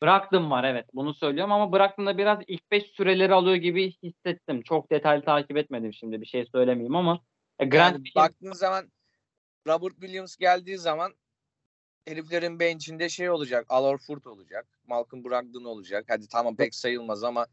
Bıraktım 0.02 0.52
var 0.52 0.64
evet 0.64 0.86
bunu 0.94 1.14
söylüyorum 1.14 1.52
ama 1.52 1.72
bıraktığımda 1.72 2.18
biraz 2.18 2.40
ilk 2.48 2.72
5 2.72 2.84
süreleri 2.84 3.34
alıyor 3.34 3.56
gibi 3.56 3.92
hissettim. 4.04 4.62
Çok 4.62 4.92
detaylı 4.92 5.26
takip 5.26 5.58
etmedim 5.58 5.94
şimdi 5.94 6.22
bir 6.22 6.26
şey 6.26 6.46
söylemeyeyim 6.46 6.96
ama 6.96 7.20
e, 7.60 7.66
Grant 7.66 7.94
Yani 7.94 8.06
baktığın 8.16 8.52
zaman 8.52 8.92
Robert 9.68 9.94
Williams 9.94 10.36
geldiği 10.36 10.78
zaman 10.78 11.14
heriflerin 12.08 12.60
bench'inde 12.60 13.10
şey 13.10 13.30
olacak. 13.30 13.66
Al 13.70 13.86
Horford 13.86 14.26
olacak. 14.26 14.68
Malcolm 14.88 15.24
Brogdon 15.24 15.64
olacak. 15.64 16.06
Hadi 16.08 16.28
tamam 16.28 16.56
pek 16.56 16.76
sayılmaz 16.76 17.24
ama 17.24 17.48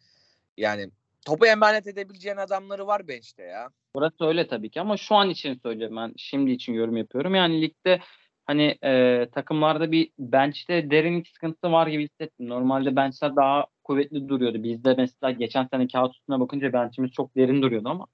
yani 0.56 0.90
topu 1.26 1.46
emanet 1.46 1.86
edebileceğin 1.86 2.36
adamları 2.36 2.86
var 2.86 3.08
bench'te 3.08 3.42
ya. 3.42 3.68
Burası 3.94 4.24
öyle 4.24 4.46
tabii 4.46 4.70
ki 4.70 4.80
ama 4.80 4.96
şu 4.96 5.14
an 5.14 5.30
için 5.30 5.54
söylüyorum 5.62 5.96
ben 5.96 6.12
şimdi 6.16 6.50
için 6.50 6.72
yorum 6.72 6.96
yapıyorum. 6.96 7.34
Yani 7.34 7.62
ligde 7.62 8.00
hani 8.46 8.78
e, 8.84 9.26
takımlarda 9.32 9.92
bir 9.92 10.10
bench'te 10.18 10.90
derinlik 10.90 11.28
sıkıntısı 11.28 11.72
var 11.72 11.86
gibi 11.86 12.02
hissettim. 12.04 12.48
Normalde 12.48 12.96
benchler 12.96 13.36
daha 13.36 13.66
kuvvetli 13.84 14.28
duruyordu. 14.28 14.62
Bizde 14.62 14.94
mesela 14.98 15.30
geçen 15.30 15.64
sene 15.64 15.88
kağıt 15.88 16.14
üstüne 16.14 16.40
bakınca 16.40 16.72
bench'imiz 16.72 17.10
çok 17.10 17.36
derin 17.36 17.62
duruyordu 17.62 17.88
ama 17.88 18.06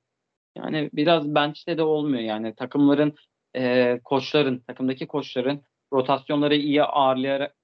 yani 0.56 0.90
biraz 0.92 1.34
bench'te 1.34 1.78
de 1.78 1.82
olmuyor 1.82 2.22
yani 2.22 2.54
takımların 2.54 3.14
e, 3.56 4.00
koçların 4.04 4.58
takımdaki 4.58 5.06
koçların 5.06 5.62
rotasyonları 5.92 6.56
iyi 6.56 6.82
ağırlayarak 6.82 7.56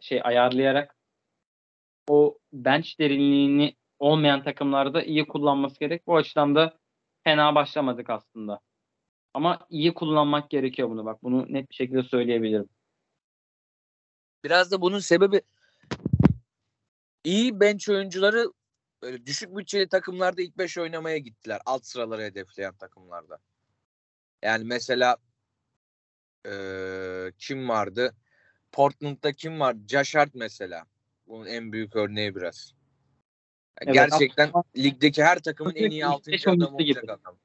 şey 0.00 0.20
ayarlayarak 0.24 0.96
o 2.08 2.38
bench 2.52 2.98
derinliğini 3.00 3.76
olmayan 4.04 4.44
takımlarda 4.44 5.02
iyi 5.02 5.26
kullanması 5.26 5.80
gerek. 5.80 6.06
Bu 6.06 6.16
açıdan 6.16 6.54
da 6.54 6.78
fena 7.24 7.54
başlamadık 7.54 8.10
aslında. 8.10 8.60
Ama 9.34 9.66
iyi 9.70 9.94
kullanmak 9.94 10.50
gerekiyor 10.50 10.90
bunu 10.90 11.04
bak. 11.04 11.22
Bunu 11.22 11.46
net 11.48 11.70
bir 11.70 11.74
şekilde 11.74 12.02
söyleyebilirim. 12.02 12.68
Biraz 14.44 14.72
da 14.72 14.80
bunun 14.80 14.98
sebebi 14.98 15.40
iyi 17.24 17.60
bench 17.60 17.88
oyuncuları 17.88 18.52
böyle 19.02 19.26
düşük 19.26 19.56
bütçeli 19.56 19.88
takımlarda 19.88 20.42
ilk 20.42 20.58
5 20.58 20.78
oynamaya 20.78 21.18
gittiler. 21.18 21.60
Alt 21.66 21.84
sıraları 21.86 22.22
hedefleyen 22.22 22.74
takımlarda. 22.74 23.38
Yani 24.42 24.64
mesela 24.64 25.16
eee, 26.46 27.32
kim 27.38 27.68
vardı? 27.68 28.16
Portland'da 28.72 29.32
kim 29.32 29.60
vardı? 29.60 29.80
Josh 29.88 30.14
mesela. 30.34 30.84
Bunun 31.26 31.46
en 31.46 31.72
büyük 31.72 31.96
örneği 31.96 32.34
biraz. 32.34 32.74
Evet, 33.82 33.94
Gerçekten 33.94 34.50
ama- 34.52 34.64
ligdeki 34.76 35.24
her 35.24 35.38
takımın 35.38 35.74
en 35.74 35.90
iyi 35.90 35.98
İlk 35.98 36.04
6. 36.04 36.32
beş 36.32 36.46
adamı 36.46 36.60
oyuncusu 36.60 36.84
gibi. 36.84 36.98
olacak 36.98 37.20
adam. 37.24 37.36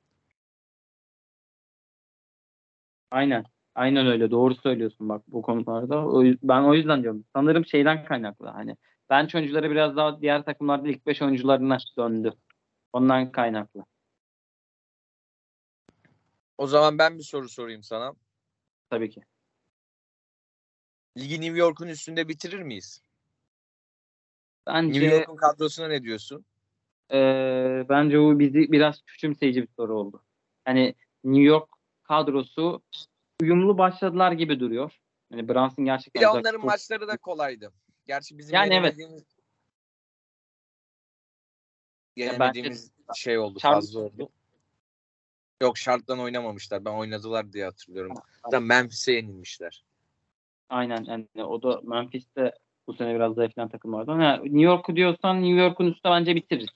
Aynen. 3.11 3.45
Aynen 3.75 4.07
öyle. 4.07 4.31
Doğru 4.31 4.55
söylüyorsun 4.55 5.09
bak 5.09 5.23
bu 5.27 5.41
konularda. 5.41 6.07
O, 6.07 6.23
ben 6.43 6.61
o 6.63 6.73
yüzden 6.73 7.03
diyorum. 7.03 7.25
Sanırım 7.35 7.65
şeyden 7.65 8.05
kaynaklı. 8.05 8.47
Hani 8.47 8.77
bench 9.09 9.35
oyuncuları 9.35 9.71
biraz 9.71 9.95
daha 9.95 10.21
diğer 10.21 10.43
takımlarda 10.45 10.87
ilk 10.87 11.05
5 11.05 11.21
oyuncularına 11.21 11.77
döndü. 11.97 12.33
Ondan 12.93 13.31
kaynaklı. 13.31 13.85
O 16.57 16.67
zaman 16.67 16.97
ben 16.97 17.17
bir 17.17 17.23
soru 17.23 17.49
sorayım 17.49 17.83
sana. 17.83 18.13
Tabii 18.89 19.09
ki. 19.09 19.21
Ligi 21.17 21.41
New 21.41 21.57
York'un 21.57 21.87
üstünde 21.87 22.27
bitirir 22.27 22.59
miyiz? 22.61 23.01
Bence 24.73 24.99
New 24.99 25.15
York'un 25.15 25.35
kadrosuna 25.35 25.87
ne 25.87 26.03
diyorsun? 26.03 26.45
Ee, 27.11 27.85
bence 27.89 28.19
bu 28.19 28.39
bizi 28.39 28.71
biraz 28.71 29.01
küçümseyici 29.01 29.61
bir 29.61 29.67
soru 29.75 29.99
oldu. 29.99 30.23
Hani 30.65 30.95
New 31.23 31.43
York 31.43 31.69
kadrosu 32.03 32.81
uyumlu 33.41 33.77
başladılar 33.77 34.31
gibi 34.31 34.59
duruyor. 34.59 34.99
Yani 35.31 35.47
Brunson 35.47 35.85
Bir 35.85 35.91
gerçekten 35.91 36.21
uzak- 36.21 36.33
onların 36.35 36.57
çok- 36.59 36.65
maçları 36.65 37.07
da 37.07 37.17
kolaydı. 37.17 37.73
Gerçi 38.07 38.37
bizim 38.37 38.55
Yani 38.55 38.73
evet. 38.73 38.95
yenemediğimiz 42.15 42.91
Ya 43.07 43.13
şey 43.15 43.37
oldu 43.37 43.59
Charlotte- 43.59 43.61
fazla 43.75 43.99
oldu. 43.99 44.29
Yok 45.61 45.77
şarttan 45.77 46.19
oynamamışlar. 46.19 46.85
Ben 46.85 46.91
oynadılar 46.93 47.53
diye 47.53 47.65
hatırlıyorum. 47.65 48.13
Da 48.51 48.59
Memphis'e 48.59 49.11
yenilmişler. 49.11 49.83
Aynen 50.69 51.03
yani 51.03 51.27
o 51.43 51.61
da 51.63 51.81
Memphis'te 51.83 52.53
bu 52.89 52.93
sene 52.93 53.15
biraz 53.15 53.35
zayıflayan 53.35 53.69
takımlardan. 53.69 54.21
Yani 54.21 54.43
New 54.43 54.61
York'u 54.61 54.95
diyorsan 54.95 55.43
New 55.43 55.61
York'un 55.61 55.85
üstüne 55.87 56.11
bence 56.11 56.35
bitiririz. 56.35 56.67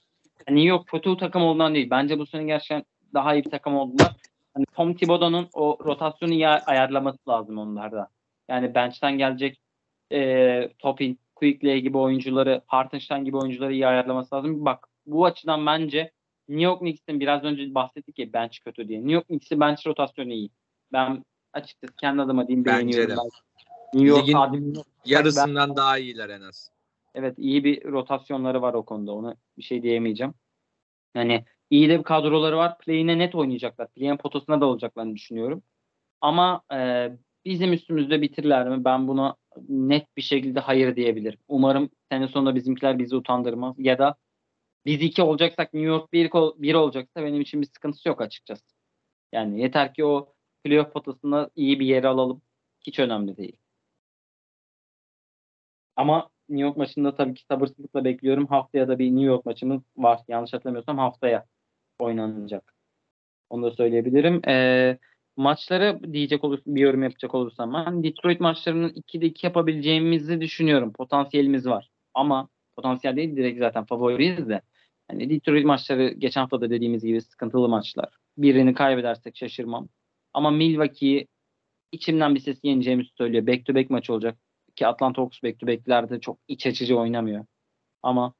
Yani 0.48 0.58
New 0.58 0.68
York 0.68 0.86
kötü 0.86 1.16
takım 1.16 1.42
olduğundan 1.42 1.74
değil. 1.74 1.90
Bence 1.90 2.18
bu 2.18 2.26
sene 2.26 2.44
gerçekten 2.44 2.84
daha 3.14 3.34
iyi 3.34 3.44
bir 3.44 3.50
takım 3.50 3.76
oldular. 3.76 4.16
Hani 4.54 4.64
Tom 4.66 4.94
Thibodeau'nun 4.94 5.48
o 5.52 5.78
rotasyonu 5.84 6.32
iyi 6.32 6.48
ayarlaması 6.48 7.18
lazım 7.28 7.58
onlarda. 7.58 8.08
Yani 8.48 8.74
bench'ten 8.74 9.18
gelecek 9.18 9.60
e, 10.12 10.68
Topin, 10.78 11.18
Quickly 11.34 11.82
gibi 11.82 11.98
oyuncuları, 11.98 12.60
Hartenstein 12.66 13.24
gibi 13.24 13.36
oyuncuları 13.36 13.72
iyi 13.72 13.86
ayarlaması 13.86 14.34
lazım. 14.34 14.64
Bak 14.64 14.88
bu 15.06 15.24
açıdan 15.24 15.66
bence 15.66 16.10
New 16.48 16.64
York 16.64 16.78
Knicks'in 16.78 17.20
biraz 17.20 17.44
önce 17.44 17.74
bahsettik 17.74 18.18
ya 18.18 18.32
bench 18.32 18.58
kötü 18.64 18.88
diye. 18.88 18.98
New 18.98 19.12
York 19.12 19.26
Knicks'in 19.26 19.60
bench 19.60 19.86
rotasyonu 19.86 20.32
iyi. 20.32 20.50
Ben 20.92 21.24
açıkçası 21.52 21.96
kendi 21.96 22.22
adıma 22.22 22.48
diyeyim 22.48 22.64
Bence 22.64 22.98
beğeniyorum. 22.98 23.16
de. 23.16 23.30
Ben 23.94 24.00
New 24.00 24.08
York 24.08 24.28
Ligin 24.28 24.82
Yarısından 25.04 25.76
daha 25.76 25.98
iyiler 25.98 26.28
en 26.28 26.40
az. 26.40 26.70
Evet 27.14 27.34
iyi 27.38 27.64
bir 27.64 27.84
rotasyonları 27.84 28.62
var 28.62 28.74
o 28.74 28.84
konuda. 28.84 29.12
Ona 29.12 29.36
bir 29.58 29.62
şey 29.62 29.82
diyemeyeceğim. 29.82 30.34
Yani 31.14 31.44
iyi 31.70 31.88
de 31.88 31.98
bir 31.98 32.04
kadroları 32.04 32.56
var. 32.56 32.78
Play'ine 32.78 33.18
net 33.18 33.34
oynayacaklar. 33.34 33.88
Play'in 33.88 34.16
potosuna 34.16 34.60
da 34.60 34.66
olacaklarını 34.66 35.14
düşünüyorum. 35.14 35.62
Ama 36.20 36.62
e, 36.72 37.10
bizim 37.44 37.72
üstümüzde 37.72 38.22
bitirirler 38.22 38.68
mi? 38.68 38.84
Ben 38.84 39.08
buna 39.08 39.36
net 39.68 40.16
bir 40.16 40.22
şekilde 40.22 40.60
hayır 40.60 40.96
diyebilirim. 40.96 41.38
Umarım 41.48 41.90
sene 42.10 42.28
sonunda 42.28 42.54
bizimkiler 42.54 42.98
bizi 42.98 43.16
utandırmaz. 43.16 43.74
Ya 43.78 43.98
da 43.98 44.14
biz 44.86 45.02
iki 45.02 45.22
olacaksak 45.22 45.74
New 45.74 45.88
York 45.88 46.12
bir, 46.12 46.30
bir 46.62 46.74
olacaksa 46.74 47.22
benim 47.22 47.40
için 47.40 47.62
bir 47.62 47.66
sıkıntısı 47.66 48.08
yok 48.08 48.20
açıkçası. 48.20 48.64
Yani 49.32 49.60
yeter 49.60 49.94
ki 49.94 50.04
o 50.04 50.34
playoff 50.64 50.92
potasında 50.92 51.50
iyi 51.56 51.80
bir 51.80 51.86
yere 51.86 52.08
alalım. 52.08 52.42
Hiç 52.86 52.98
önemli 52.98 53.36
değil. 53.36 53.56
Ama 55.96 56.28
New 56.48 56.66
York 56.66 56.76
maçında 56.76 57.16
tabii 57.16 57.34
ki 57.34 57.44
sabırsızlıkla 57.50 58.04
bekliyorum. 58.04 58.46
Haftaya 58.46 58.88
da 58.88 58.98
bir 58.98 59.06
New 59.10 59.24
York 59.24 59.46
maçımız 59.46 59.82
var. 59.96 60.20
Yanlış 60.28 60.52
hatırlamıyorsam 60.52 60.98
haftaya 60.98 61.44
oynanacak. 61.98 62.74
Onu 63.50 63.62
da 63.62 63.70
söyleyebilirim. 63.70 64.48
Ee, 64.48 64.98
maçları 65.36 66.12
diyecek 66.12 66.44
olursam, 66.44 66.74
bir 66.74 66.80
yorum 66.80 67.02
yapacak 67.02 67.34
olursam 67.34 67.74
ben 67.74 68.02
Detroit 68.04 68.40
maçlarının 68.40 68.88
2'de 68.88 69.26
2 69.26 69.46
yapabileceğimizi 69.46 70.40
düşünüyorum. 70.40 70.92
Potansiyelimiz 70.92 71.66
var. 71.66 71.90
Ama 72.14 72.48
potansiyel 72.76 73.16
değil 73.16 73.36
direkt 73.36 73.58
zaten 73.58 73.84
favoriyiz 73.84 74.48
de. 74.48 74.60
Yani 75.10 75.30
Detroit 75.30 75.64
maçları 75.64 76.08
geçen 76.08 76.40
hafta 76.40 76.60
da 76.60 76.70
dediğimiz 76.70 77.04
gibi 77.04 77.20
sıkıntılı 77.20 77.68
maçlar. 77.68 78.08
Birini 78.38 78.74
kaybedersek 78.74 79.36
şaşırmam. 79.36 79.88
Ama 80.34 80.50
Milwaukee'yi 80.50 81.28
içimden 81.92 82.34
bir 82.34 82.40
ses 82.40 82.58
yeneceğimizi 82.62 83.10
söylüyor. 83.18 83.46
Back 83.46 83.66
to 83.66 83.74
back 83.74 83.90
maç 83.90 84.10
olacak 84.10 84.38
ki 84.76 84.86
Atlanta 84.86 85.22
Hawks 85.22 85.42
back 85.42 85.60
to 85.60 85.66
back'lerde 85.66 86.20
çok 86.20 86.38
iç 86.48 86.66
açıcı 86.66 86.98
oynamıyor. 86.98 87.46
Ama 88.02 88.34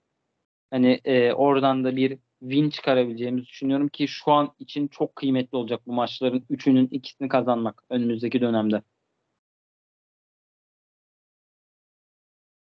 hani 0.70 1.00
e, 1.04 1.32
oradan 1.32 1.84
da 1.84 1.96
bir 1.96 2.18
win 2.40 2.70
çıkarabileceğimizi 2.70 3.46
düşünüyorum 3.46 3.88
ki 3.88 4.08
şu 4.08 4.32
an 4.32 4.54
için 4.58 4.88
çok 4.88 5.16
kıymetli 5.16 5.56
olacak 5.58 5.80
bu 5.86 5.92
maçların 5.92 6.46
üçünün 6.50 6.88
ikisini 6.90 7.28
kazanmak 7.28 7.82
önümüzdeki 7.90 8.40
dönemde. 8.40 8.82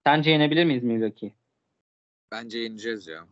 Sence 0.06 0.30
yenebilir 0.30 0.64
miyiz 0.64 0.82
Milwaukee? 0.82 1.32
Bence 2.32 2.58
yeneceğiz 2.58 3.06
ya. 3.06 3.26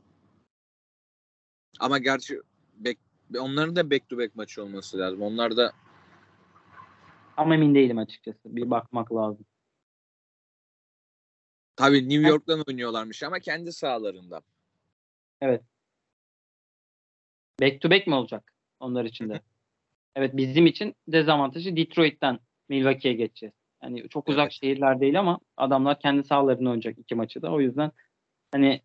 Ama 1.80 1.98
gerçi 1.98 2.40
back, 2.76 2.98
onların 3.38 3.76
da 3.76 3.90
back 3.90 4.08
to 4.08 4.18
back 4.18 4.36
maçı 4.36 4.62
olması 4.62 4.98
lazım. 4.98 5.22
Onlar 5.22 5.56
da 5.56 5.72
Ama 7.36 7.54
emin 7.54 7.74
değilim 7.74 7.98
açıkçası. 7.98 8.56
Bir 8.56 8.70
bakmak 8.70 9.14
lazım. 9.14 9.46
Tabii 11.78 12.08
New 12.08 12.28
York'tan 12.28 12.62
oynuyorlarmış 12.68 13.22
ama 13.22 13.38
kendi 13.38 13.72
sahalarında. 13.72 14.40
Back 17.60 17.80
to 17.80 17.90
back 17.90 18.06
mi 18.06 18.14
olacak 18.14 18.52
onlar 18.80 19.04
için 19.04 19.28
de? 19.28 19.40
evet 20.16 20.36
bizim 20.36 20.66
için 20.66 20.94
dezavantajı 21.08 21.76
Detroit'ten 21.76 22.38
Milwaukee'ye 22.68 23.14
geçeceğiz. 23.14 23.54
Yani 23.82 24.08
çok 24.08 24.28
uzak 24.28 24.42
Evet. 24.42 24.52
şehirler 24.52 25.00
değil 25.00 25.18
ama 25.20 25.40
adamlar 25.56 26.00
kendi 26.00 26.24
sahalarında 26.24 26.68
oynayacak 26.68 26.98
iki 26.98 27.14
maçı 27.14 27.42
da. 27.42 27.52
O 27.52 27.60
yüzden 27.60 27.90
hani 28.52 28.82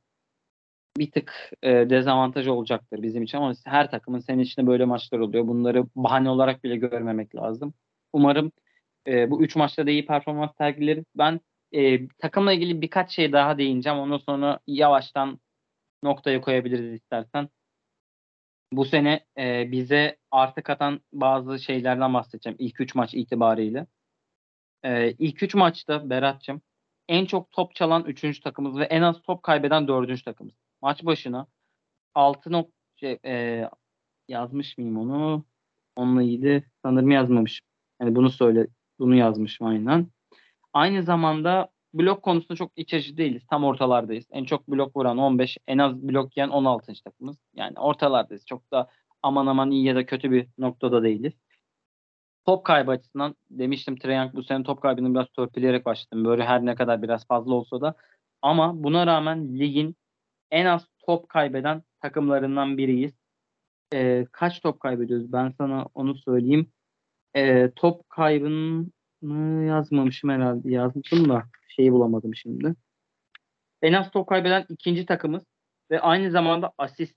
bir 0.98 1.12
tık 1.12 1.52
e, 1.64 1.70
dezavantaj 1.70 2.48
olacaktır 2.48 3.02
bizim 3.02 3.24
için 3.24 3.38
ama 3.38 3.54
her 3.66 3.92
takımın 3.92 4.20
senin 4.20 4.44
içinde 4.44 4.68
böyle 4.68 4.86
maçlar 4.86 5.20
oluyor. 5.20 5.48
Bunları 5.48 5.86
bahane 5.96 6.30
olarak 6.30 6.64
bile 6.64 6.76
görmemek 6.76 7.36
lazım. 7.36 7.74
Umarım 8.14 8.52
e, 9.08 9.32
bu 9.32 9.44
üç 9.44 9.56
maçta 9.56 9.88
da 9.88 9.92
iyi 9.92 10.06
performans 10.06 10.52
sergileriz. 10.58 11.06
Ben 11.16 11.40
e, 11.74 12.08
takımla 12.08 12.54
ilgili 12.54 12.82
birkaç 12.82 13.12
şey 13.12 13.32
daha 13.34 13.58
değineceğim. 13.58 14.00
Ondan 14.00 14.18
sonra 14.18 14.60
yavaştan 14.68 15.40
noktaya 16.04 16.42
koyabiliriz 16.42 16.94
istersen. 16.94 17.50
Bu 18.72 18.86
sene 18.86 19.26
e, 19.38 19.72
bize 19.72 20.18
artı 20.32 20.64
katan 20.64 21.02
bazı 21.14 21.60
şeylerden 21.60 22.14
bahsedeceğim. 22.14 22.58
İlk 22.60 22.82
üç 22.82 22.96
maç 22.96 23.14
itibariyle. 23.14 23.88
E, 24.84 25.12
ilk 25.12 25.44
üç 25.44 25.56
maçta 25.56 26.10
Berat'cığım 26.10 26.62
en 27.08 27.26
çok 27.26 27.52
top 27.52 27.76
çalan 27.76 28.04
üçüncü 28.06 28.42
takımız 28.42 28.78
ve 28.78 28.84
en 28.84 29.02
az 29.02 29.22
top 29.22 29.44
kaybeden 29.44 29.88
dördüncü 29.88 30.24
takımız. 30.24 30.54
Maç 30.82 31.06
başına 31.06 31.48
6 32.16 32.52
nok 32.52 32.72
şey, 32.96 33.20
e, 33.26 33.64
yazmış 34.28 34.78
mıyım 34.78 34.98
onu? 34.98 35.46
Onunla 35.96 36.24
ilgili 36.24 36.64
sanırım 36.84 37.12
yazmamışım. 37.12 37.68
Yani 38.02 38.16
bunu 38.16 38.30
söyle, 38.30 38.68
bunu 39.00 39.16
yazmışım 39.16 39.68
aynen. 39.68 40.08
Aynı 40.74 41.04
zamanda 41.04 41.70
blok 41.94 42.24
konusunda 42.24 42.56
çok 42.56 42.72
iç 42.76 42.94
açıcı 42.94 43.18
değiliz. 43.18 43.44
Tam 43.50 43.64
ortalardayız. 43.64 44.26
En 44.32 44.46
çok 44.46 44.68
blok 44.68 44.96
vuran 44.96 45.18
15, 45.18 45.58
en 45.68 45.78
az 45.78 45.96
blok 46.04 46.38
yiyen 46.38 46.50
16. 46.50 46.94
takımız. 47.04 47.38
Yani 47.54 47.80
ortalardayız. 47.80 48.46
Çok 48.46 48.72
da 48.72 48.90
aman 49.24 49.48
aman 49.48 49.72
iyi 49.72 49.86
ya 49.86 49.96
da 49.96 50.06
kötü 50.06 50.32
bir 50.32 50.48
noktada 50.58 51.04
değiliz. 51.04 51.34
Top 52.46 52.66
kaybı 52.66 52.92
açısından 52.92 53.36
demiştim 53.50 53.96
Trae 53.96 54.34
bu 54.34 54.44
sene 54.44 54.64
top 54.64 54.82
kaybını 54.82 55.14
biraz 55.14 55.28
törpüleyerek 55.28 55.86
başladım. 55.86 56.26
Böyle 56.26 56.46
her 56.46 56.66
ne 56.66 56.76
kadar 56.76 57.02
biraz 57.02 57.28
fazla 57.28 57.54
olsa 57.54 57.82
da. 57.82 57.96
Ama 58.42 58.84
buna 58.84 59.08
rağmen 59.08 59.60
ligin 59.60 59.96
en 60.52 60.66
az 60.66 60.88
top 61.08 61.30
kaybeden 61.30 61.84
takımlarından 62.02 62.78
biriyiz. 62.78 63.12
Ee, 63.94 64.26
kaç 64.32 64.62
top 64.62 64.80
kaybediyoruz? 64.80 65.34
Ben 65.34 65.54
sana 65.58 65.86
onu 65.94 66.16
söyleyeyim. 66.16 66.72
Ee, 67.36 67.72
top 67.76 68.10
yazmamışım 69.66 70.30
herhalde. 70.30 70.72
Yazmışım 70.72 71.30
da 71.30 71.44
şeyi 71.68 71.92
bulamadım 71.92 72.36
şimdi. 72.36 72.76
En 73.82 73.94
az 73.94 74.12
top 74.12 74.28
kaybeden 74.30 74.66
ikinci 74.70 75.06
takımız 75.06 75.44
ve 75.92 76.00
aynı 76.00 76.32
zamanda 76.32 76.74
asist 76.78 77.16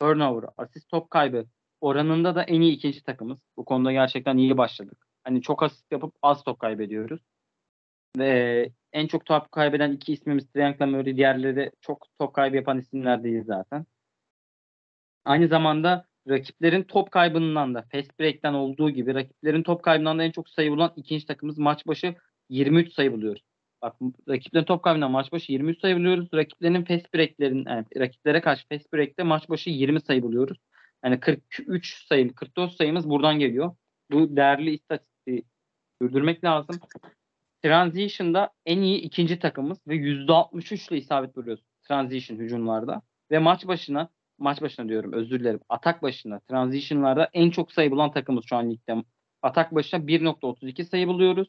turnover, 0.00 0.50
asist 0.56 0.88
top 0.88 1.10
kaybı 1.10 1.44
oranında 1.80 2.34
da 2.34 2.42
en 2.42 2.60
iyi 2.60 2.72
ikinci 2.72 3.02
takımız. 3.02 3.38
Bu 3.56 3.64
konuda 3.64 3.92
gerçekten 3.92 4.36
iyi 4.36 4.58
başladık. 4.58 5.06
Hani 5.24 5.42
çok 5.42 5.62
asist 5.62 5.92
yapıp 5.92 6.14
az 6.22 6.44
top 6.44 6.58
kaybediyoruz. 6.58 7.20
Ve 8.18 8.72
en 8.92 9.06
çok 9.06 9.26
top 9.26 9.52
kaybeden 9.52 9.92
iki 9.92 10.12
ismimiz 10.12 10.52
Triangle 10.52 10.86
Murray, 10.86 11.16
diğerleri 11.16 11.70
çok 11.80 12.06
top 12.18 12.34
kaybı 12.34 12.56
yapan 12.56 12.78
isimler 12.78 13.24
değil 13.24 13.44
zaten. 13.44 13.86
Aynı 15.24 15.48
zamanda 15.48 16.09
rakiplerin 16.28 16.82
top 16.82 17.10
kaybından 17.10 17.74
da 17.74 17.82
fast 17.92 18.20
break'ten 18.20 18.54
olduğu 18.54 18.90
gibi 18.90 19.14
rakiplerin 19.14 19.62
top 19.62 19.82
kaybından 19.82 20.18
da 20.18 20.24
en 20.24 20.30
çok 20.30 20.48
sayı 20.48 20.70
bulan 20.70 20.92
ikinci 20.96 21.26
takımız 21.26 21.58
maç 21.58 21.86
başı 21.86 22.14
23 22.48 22.92
sayı 22.92 23.12
buluyoruz. 23.12 23.42
Bak 23.82 23.96
rakiplerin 24.28 24.64
top 24.64 24.82
kaybından 24.82 25.10
maç 25.10 25.32
başı 25.32 25.52
23 25.52 25.80
sayı 25.80 25.96
buluyoruz. 25.96 26.28
Rakiplerin 26.34 26.84
fast 26.84 27.14
break'lerin 27.14 27.64
yani 27.68 27.84
rakiplere 27.98 28.40
karşı 28.40 28.68
fast 28.68 28.92
break'te 28.92 29.22
maç 29.22 29.48
başı 29.48 29.70
20 29.70 30.00
sayı 30.00 30.22
buluyoruz. 30.22 30.58
Yani 31.04 31.20
43 31.20 32.06
sayı, 32.06 32.34
44 32.34 32.72
sayımız 32.72 33.10
buradan 33.10 33.38
geliyor. 33.38 33.76
Bu 34.10 34.36
değerli 34.36 34.70
istatistiği 34.70 35.44
sürdürmek 36.02 36.44
lazım. 36.44 36.76
Transition'da 37.62 38.50
en 38.66 38.80
iyi 38.82 38.98
ikinci 39.00 39.38
takımız 39.38 39.78
ve 39.88 39.94
%63 39.94 40.90
ile 40.90 40.98
isabet 40.98 41.36
vuruyoruz 41.36 41.64
transition 41.90 42.38
hücumlarda. 42.38 43.02
Ve 43.30 43.38
maç 43.38 43.66
başına 43.66 44.08
maç 44.40 44.62
başına 44.62 44.88
diyorum 44.88 45.12
özür 45.12 45.40
dilerim. 45.40 45.60
Atak 45.68 46.02
başına 46.02 46.40
transition'larda 46.40 47.30
en 47.32 47.50
çok 47.50 47.72
sayı 47.72 47.90
bulan 47.90 48.12
takımız 48.12 48.44
şu 48.48 48.56
an 48.56 48.70
ligde. 48.70 48.94
Atak 49.42 49.74
başına 49.74 50.00
1.32 50.00 50.84
sayı 50.84 51.06
buluyoruz. 51.08 51.48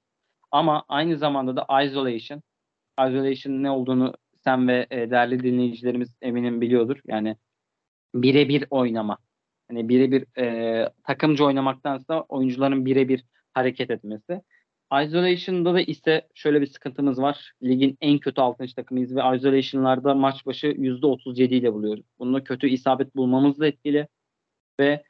Ama 0.51 0.83
aynı 0.87 1.17
zamanda 1.17 1.55
da 1.55 1.83
isolation. 1.83 2.41
Isolation 2.99 3.63
ne 3.63 3.71
olduğunu 3.71 4.13
sen 4.43 4.67
ve 4.67 4.87
e, 4.91 5.11
değerli 5.11 5.43
dinleyicilerimiz 5.43 6.15
eminim 6.21 6.61
biliyordur. 6.61 6.97
Yani 7.07 7.37
birebir 8.15 8.65
oynama. 8.69 9.17
Hani 9.69 9.89
birebir 9.89 10.39
e, 10.41 10.89
takımcı 11.03 11.45
oynamaktansa 11.45 12.21
oyuncuların 12.21 12.85
birebir 12.85 13.25
hareket 13.53 13.91
etmesi. 13.91 14.41
Isolation'da 14.91 15.73
da 15.73 15.81
ise 15.81 16.27
şöyle 16.33 16.61
bir 16.61 16.67
sıkıntımız 16.67 17.21
var. 17.21 17.51
Ligin 17.63 17.97
en 18.01 18.19
kötü 18.19 18.41
6. 18.41 18.75
takımıyız 18.75 19.15
ve 19.15 19.21
isolation'larda 19.35 20.13
maç 20.13 20.45
başı 20.45 20.67
%37 20.67 21.53
ile 21.55 21.73
buluyoruz. 21.73 22.05
Bununla 22.19 22.43
kötü 22.43 22.67
isabet 22.67 23.15
bulmamız 23.15 23.59
da 23.59 23.67
etkili. 23.67 24.07
Ve 24.79 25.03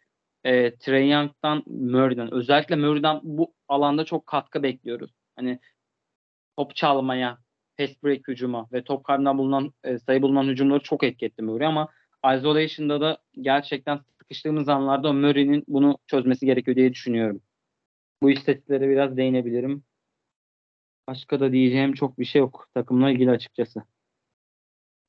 e, 0.44 0.76
Trey 0.76 1.10
Young'dan 1.10 1.64
Murray'den 1.68 2.34
özellikle 2.34 2.76
Murray'den 2.76 3.20
bu 3.24 3.54
alanda 3.68 4.06
çok 4.06 4.28
katkı 4.28 4.64
bekliyoruz. 4.64 5.12
Hani 5.36 5.60
top 6.58 6.76
çalmaya, 6.76 7.38
fast 7.78 8.04
break 8.04 8.28
hücuma 8.28 8.68
ve 8.74 8.84
top 8.84 9.04
kaybından 9.04 9.38
bulunan 9.38 9.74
e, 9.84 10.00
sayı 10.00 10.22
bulunan 10.22 10.44
hücumları 10.48 10.84
çok 10.84 11.04
etki 11.04 11.26
etti 11.26 11.42
Murray 11.42 11.68
ama 11.68 11.88
isolation'da 12.38 13.02
da 13.02 13.18
gerçekten 13.42 14.00
sıkıştığımız 14.20 14.70
anlarda 14.70 15.14
Murray'nin 15.14 15.64
bunu 15.68 15.98
çözmesi 16.08 16.46
gerekiyor 16.46 16.78
diye 16.78 16.94
düşünüyorum. 16.94 17.42
Bu 18.22 18.32
istatistiklere 18.32 18.90
biraz 18.90 19.18
değinebilirim. 19.18 19.84
Başka 21.08 21.40
da 21.40 21.52
diyeceğim 21.52 21.94
çok 21.94 22.20
bir 22.20 22.26
şey 22.26 22.40
yok 22.40 22.68
takımla 22.74 23.12
ilgili 23.12 23.32
açıkçası. 23.32 23.84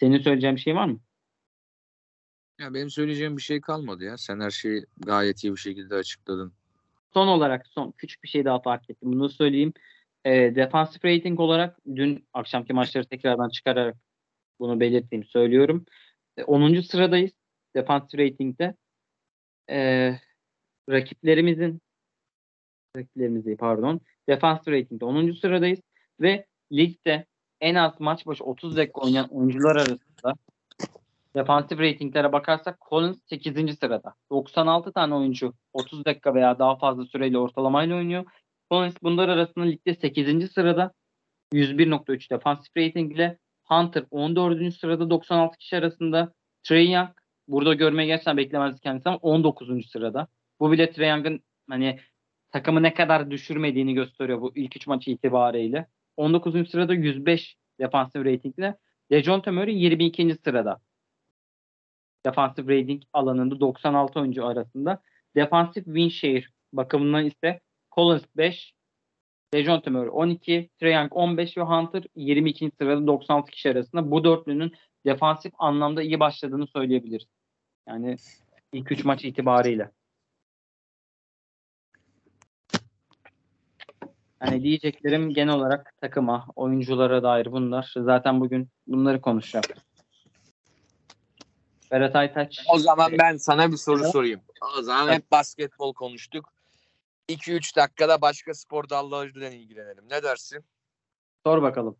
Senin 0.00 0.18
söyleyeceğin 0.18 0.56
bir 0.56 0.60
şey 0.60 0.74
var 0.74 0.86
mı? 0.86 1.00
Ya 2.60 2.74
benim 2.74 2.90
söyleyeceğim 2.90 3.36
bir 3.36 3.42
şey 3.42 3.60
kalmadı 3.60 4.04
ya. 4.04 4.18
Sen 4.18 4.40
her 4.40 4.50
şeyi 4.50 4.84
gayet 4.96 5.44
iyi 5.44 5.52
bir 5.52 5.58
şekilde 5.58 5.94
açıkladın. 5.94 6.52
Son 7.14 7.26
olarak 7.26 7.66
son 7.66 7.90
küçük 7.90 8.22
bir 8.22 8.28
şey 8.28 8.44
daha 8.44 8.60
fark 8.60 8.90
ettim. 8.90 9.12
Bunu 9.12 9.28
söyleyeyim. 9.28 9.72
E, 10.24 10.30
defensive 10.54 11.16
rating 11.16 11.40
olarak 11.40 11.78
dün 11.96 12.26
akşamki 12.32 12.72
maçları 12.72 13.04
tekrardan 13.04 13.48
çıkararak 13.48 13.96
bunu 14.60 14.80
belirteyim 14.80 15.24
söylüyorum. 15.24 15.86
E, 16.36 16.44
10. 16.44 16.82
sıradayız 16.82 17.32
defensive 17.76 18.24
rating'de. 18.24 18.74
E, 19.70 20.10
rakiplerimizin 20.90 21.80
rakiplerimizi 22.96 23.56
pardon 23.56 24.00
defensive 24.28 24.80
rating'de 24.80 25.04
10. 25.04 25.32
sıradayız 25.32 25.80
ve 26.20 26.46
ligde 26.72 27.26
en 27.60 27.74
az 27.74 28.00
maç 28.00 28.26
başı 28.26 28.44
30 28.44 28.76
dakika 28.76 29.00
oynayan 29.00 29.28
oyuncular 29.28 29.76
arasında 29.76 30.34
Defansif 31.34 31.80
ratinglere 31.80 32.32
bakarsak 32.32 32.78
Collins 32.90 33.18
8. 33.26 33.78
sırada. 33.78 34.14
96 34.30 34.92
tane 34.92 35.14
oyuncu 35.14 35.54
30 35.72 36.04
dakika 36.04 36.34
veya 36.34 36.58
daha 36.58 36.76
fazla 36.76 37.04
süreyle 37.04 37.38
ortalamayla 37.38 37.96
oynuyor. 37.96 38.24
Collins 38.70 38.94
bunlar 39.02 39.28
arasında 39.28 39.64
ligde 39.64 39.94
8. 39.94 40.52
sırada 40.52 40.92
101.3 41.52 42.30
defansif 42.30 42.76
rating 42.76 43.12
ile 43.12 43.38
Hunter 43.64 44.04
14. 44.10 44.74
sırada 44.74 45.10
96 45.10 45.58
kişi 45.58 45.76
arasında 45.76 46.32
Trey 46.62 46.90
Young 46.90 47.10
burada 47.48 47.74
görmeye 47.74 48.06
gerçekten 48.06 48.36
beklemezdik 48.36 48.82
kendisi 48.82 49.08
ama 49.08 49.18
19. 49.18 49.90
sırada. 49.90 50.26
Bu 50.60 50.72
bile 50.72 50.90
Trey 50.92 51.08
Young'ın 51.08 51.40
hani 51.68 51.98
takımı 52.52 52.82
ne 52.82 52.94
kadar 52.94 53.30
düşürmediğini 53.30 53.94
gösteriyor 53.94 54.40
bu 54.40 54.52
ilk 54.54 54.76
üç 54.76 54.86
maç 54.86 55.08
itibariyle. 55.08 55.86
19. 56.16 56.70
sırada 56.70 56.94
105 56.94 57.56
defansif 57.80 58.24
ratingle 58.24 58.76
Dejounte 59.10 59.50
Murray 59.50 59.82
22. 59.82 60.36
sırada 60.44 60.80
defansif 62.26 62.68
rating 62.68 63.02
alanında 63.12 63.60
96 63.60 64.20
oyuncu 64.20 64.46
arasında. 64.46 65.02
Defansif 65.36 65.84
win 65.84 66.08
share 66.08 66.44
bakımından 66.72 67.26
ise 67.26 67.60
Collins 67.94 68.24
5, 68.36 68.74
Dejounte 69.54 69.90
Murray 69.90 70.10
12, 70.12 70.70
Trae 70.80 70.92
Young 70.92 71.12
15 71.12 71.56
ve 71.56 71.62
Hunter 71.62 72.04
22. 72.16 72.70
sırada 72.78 73.06
96 73.06 73.50
kişi 73.50 73.70
arasında. 73.70 74.10
Bu 74.10 74.24
dörtlünün 74.24 74.72
defansif 75.06 75.52
anlamda 75.58 76.02
iyi 76.02 76.20
başladığını 76.20 76.66
söyleyebiliriz. 76.66 77.28
Yani 77.88 78.16
ilk 78.72 78.92
3 78.92 79.04
maç 79.04 79.24
itibariyle. 79.24 79.90
Yani 84.42 84.62
diyeceklerim 84.62 85.30
genel 85.34 85.54
olarak 85.54 85.94
takıma, 86.00 86.46
oyunculara 86.56 87.22
dair 87.22 87.52
bunlar. 87.52 87.94
Zaten 87.96 88.40
bugün 88.40 88.68
bunları 88.86 89.20
konuşacağız. 89.20 89.66
Berat 91.90 92.16
Aytaç. 92.16 92.64
O 92.68 92.78
zaman 92.78 93.12
ben 93.18 93.36
sana 93.36 93.72
bir 93.72 93.76
soru 93.76 94.02
Evet. 94.02 94.12
sorayım. 94.12 94.40
O 94.78 94.82
zaman 94.82 95.12
hep 95.12 95.30
basketbol 95.30 95.94
konuştuk. 95.94 96.52
2-3 97.28 97.76
dakikada 97.76 98.20
başka 98.20 98.54
spor 98.54 98.88
dallarıyla 98.88 99.50
ilgilenelim. 99.50 100.04
Ne 100.10 100.22
dersin? 100.22 100.64
Sor 101.46 101.62
bakalım. 101.62 101.96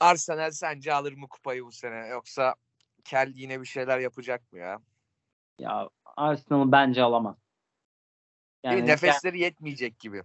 Arsenal 0.00 0.50
sence 0.50 0.94
alır 0.94 1.12
mı 1.12 1.28
kupayı 1.28 1.64
bu 1.64 1.72
sene? 1.72 2.06
Yoksa 2.06 2.54
Kel 3.04 3.32
yine 3.34 3.60
bir 3.60 3.66
şeyler 3.66 3.98
yapacak 3.98 4.52
mı 4.52 4.58
ya? 4.58 4.78
Ya 5.58 5.88
Arsenal 6.16 6.72
bence 6.72 7.02
alamaz. 7.02 7.36
Yani, 8.64 8.86
nefesleri 8.86 9.40
yetmeyecek 9.40 9.98
gibi. 9.98 10.22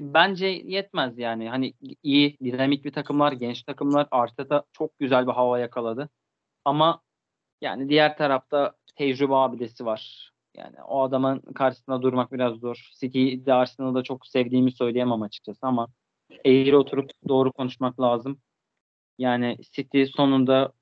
bence 0.00 0.46
yetmez 0.46 1.18
yani. 1.18 1.48
Hani 1.48 1.74
iyi, 2.02 2.38
dinamik 2.38 2.84
bir 2.84 2.92
takımlar, 2.92 3.32
genç 3.32 3.62
takımlar. 3.62 4.08
Arteta 4.10 4.64
çok 4.72 4.98
güzel 4.98 5.26
bir 5.26 5.32
hava 5.32 5.58
yakaladı. 5.58 6.08
Ama 6.64 7.02
yani 7.60 7.88
diğer 7.88 8.16
tarafta 8.16 8.72
tecrübe 8.96 9.34
abidesi 9.34 9.86
var. 9.86 10.32
Yani 10.56 10.82
o 10.82 11.02
adamın 11.02 11.40
karşısında 11.40 12.02
durmak 12.02 12.32
biraz 12.32 12.54
zor. 12.54 12.90
City 13.00 13.34
de 13.46 13.54
Arsenal'ı 13.54 13.94
da 13.94 14.02
çok 14.02 14.26
sevdiğimi 14.26 14.72
söyleyemem 14.72 15.22
açıkçası 15.22 15.66
ama 15.66 15.88
eğri 16.44 16.76
oturup 16.76 17.10
doğru 17.28 17.52
konuşmak 17.52 18.00
lazım. 18.00 18.40
Yani 19.18 19.56
City 19.72 20.04
sonunda 20.04 20.72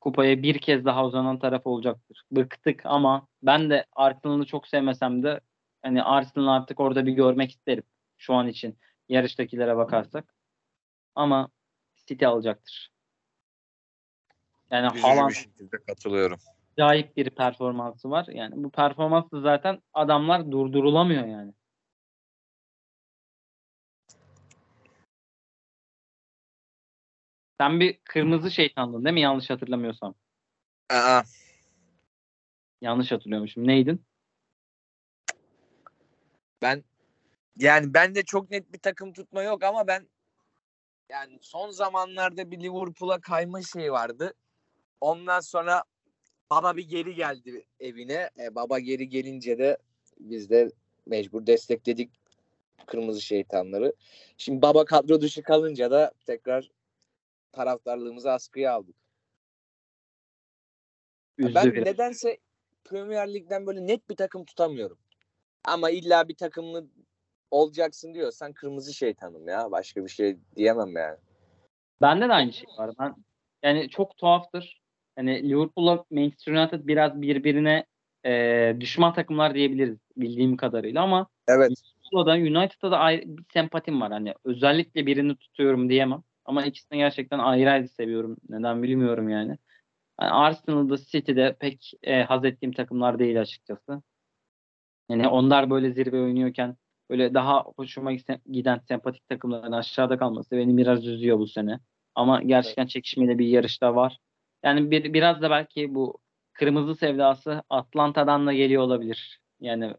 kupaya 0.00 0.42
bir 0.42 0.58
kez 0.58 0.84
daha 0.84 1.06
uzanan 1.06 1.38
taraf 1.38 1.66
olacaktır. 1.66 2.22
Bıktık 2.32 2.86
ama 2.86 3.26
ben 3.42 3.70
de 3.70 3.86
Arsenal'ı 3.92 4.46
çok 4.46 4.68
sevmesem 4.68 5.22
de 5.22 5.40
hani 5.84 6.02
Arsenal'ı 6.02 6.50
artık 6.50 6.80
orada 6.80 7.06
bir 7.06 7.12
görmek 7.12 7.50
isterim 7.50 7.82
şu 8.18 8.34
an 8.34 8.48
için 8.48 8.78
yarıştakilere 9.08 9.76
bakarsak. 9.76 10.34
Ama 11.14 11.48
City 12.06 12.26
alacaktır. 12.26 12.92
Yani 14.70 14.86
Üzücü 14.86 15.02
Haaland 15.02 15.30
bir 15.30 15.34
şekilde 15.34 15.76
katılıyorum. 15.86 16.38
acayip 16.72 17.16
bir 17.16 17.30
performansı 17.30 18.10
var. 18.10 18.26
Yani 18.28 18.64
bu 18.64 18.70
performansla 18.70 19.40
zaten 19.40 19.82
adamlar 19.92 20.50
durdurulamıyor 20.50 21.26
yani. 21.26 21.52
Sen 27.60 27.80
bir 27.80 27.98
kırmızı 28.04 28.50
şeytandın 28.50 29.04
değil 29.04 29.14
mi? 29.14 29.20
Yanlış 29.20 29.50
hatırlamıyorsam. 29.50 30.14
Aa, 30.90 31.22
Yanlış 32.80 33.12
hatırlıyormuşum. 33.12 33.66
Neydin? 33.66 34.04
Ben 36.64 36.84
yani 37.56 37.94
bende 37.94 38.22
çok 38.22 38.50
net 38.50 38.72
bir 38.72 38.78
takım 38.78 39.12
tutma 39.12 39.42
yok 39.42 39.64
ama 39.64 39.86
ben 39.86 40.08
yani 41.08 41.38
son 41.40 41.70
zamanlarda 41.70 42.50
bir 42.50 42.60
Liverpool'a 42.60 43.20
kayma 43.20 43.62
şeyi 43.62 43.92
vardı. 43.92 44.34
Ondan 45.00 45.40
sonra 45.40 45.84
baba 46.50 46.76
bir 46.76 46.88
geri 46.88 47.14
geldi 47.14 47.66
evine. 47.80 48.30
E, 48.38 48.54
baba 48.54 48.78
geri 48.78 49.08
gelince 49.08 49.58
de 49.58 49.78
biz 50.20 50.50
de 50.50 50.70
mecbur 51.06 51.46
destekledik 51.46 52.10
kırmızı 52.86 53.20
şeytanları. 53.20 53.94
Şimdi 54.36 54.62
baba 54.62 54.84
kadro 54.84 55.20
dışı 55.20 55.42
kalınca 55.42 55.90
da 55.90 56.12
tekrar 56.26 56.70
taraftarlığımızı 57.52 58.32
askıya 58.32 58.72
aldık. 58.72 58.96
Üzdü 61.38 61.54
ben 61.54 61.72
biraz. 61.72 61.86
nedense 61.86 62.38
Premier 62.84 63.34
Lig'den 63.34 63.66
böyle 63.66 63.86
net 63.86 64.10
bir 64.10 64.16
takım 64.16 64.44
tutamıyorum. 64.44 64.98
Ama 65.64 65.90
illa 65.90 66.28
bir 66.28 66.36
takımlı 66.36 66.86
olacaksın 67.50 68.14
diyorsan 68.14 68.52
kırmızı 68.52 68.94
şeytanım 68.94 69.48
ya. 69.48 69.70
Başka 69.70 70.04
bir 70.04 70.10
şey 70.10 70.36
diyemem 70.56 70.96
yani. 70.96 71.16
Bende 72.00 72.28
de 72.28 72.32
aynı 72.32 72.52
şey 72.52 72.66
var. 72.78 72.90
Ben 72.98 73.14
yani 73.62 73.88
çok 73.90 74.16
tuhaftır. 74.16 74.80
Hani 75.16 75.48
Liverpool'la 75.48 76.04
Manchester 76.10 76.52
United 76.52 76.86
biraz 76.86 77.22
birbirine 77.22 77.86
e, 78.26 78.76
düşman 78.80 79.14
takımlar 79.14 79.54
diyebiliriz 79.54 79.98
bildiğim 80.16 80.56
kadarıyla 80.56 81.02
ama 81.02 81.26
Evet. 81.48 81.70
Liverpool'a 81.70 82.26
da 82.26 82.32
United'a 82.32 82.90
da 82.90 82.98
ayrı 82.98 83.22
bir 83.26 83.44
sempatim 83.52 84.00
var. 84.00 84.12
Hani 84.12 84.34
özellikle 84.44 85.06
birini 85.06 85.36
tutuyorum 85.36 85.88
diyemem. 85.88 86.22
Ama 86.44 86.64
ikisini 86.64 86.98
gerçekten 86.98 87.38
ayrı 87.38 87.70
ayrı 87.70 87.88
seviyorum. 87.88 88.36
Neden 88.48 88.82
bilmiyorum 88.82 89.28
yani. 89.28 89.58
yani 90.20 90.30
Arsenal'da 90.30 90.96
City'de 90.96 91.56
pek 91.60 91.92
e, 92.02 92.22
haz 92.22 92.44
ettiğim 92.44 92.72
takımlar 92.72 93.18
değil 93.18 93.40
açıkçası. 93.40 94.02
Yani 95.08 95.28
onlar 95.28 95.70
böyle 95.70 95.92
zirve 95.92 96.20
oynuyorken 96.20 96.76
böyle 97.10 97.34
daha 97.34 97.64
hoşuma 97.76 98.12
giden- 98.12 98.80
sempatik 98.88 99.28
takımların 99.28 99.72
aşağıda 99.72 100.18
kalması 100.18 100.50
beni 100.56 100.76
biraz 100.76 101.06
üzüyor 101.06 101.38
bu 101.38 101.46
sene. 101.46 101.80
Ama 102.14 102.42
gerçekten 102.42 102.86
çekişmeli 102.86 103.38
bir 103.38 103.46
yarışta 103.46 103.94
var. 103.94 104.18
Yani 104.62 104.90
bir, 104.90 105.12
biraz 105.12 105.42
da 105.42 105.50
belki 105.50 105.94
bu 105.94 106.18
kırmızı 106.52 106.94
sevdası 106.94 107.62
Atlanta'dan 107.70 108.46
da 108.46 108.52
geliyor 108.52 108.82
olabilir. 108.82 109.40
Yani 109.60 109.94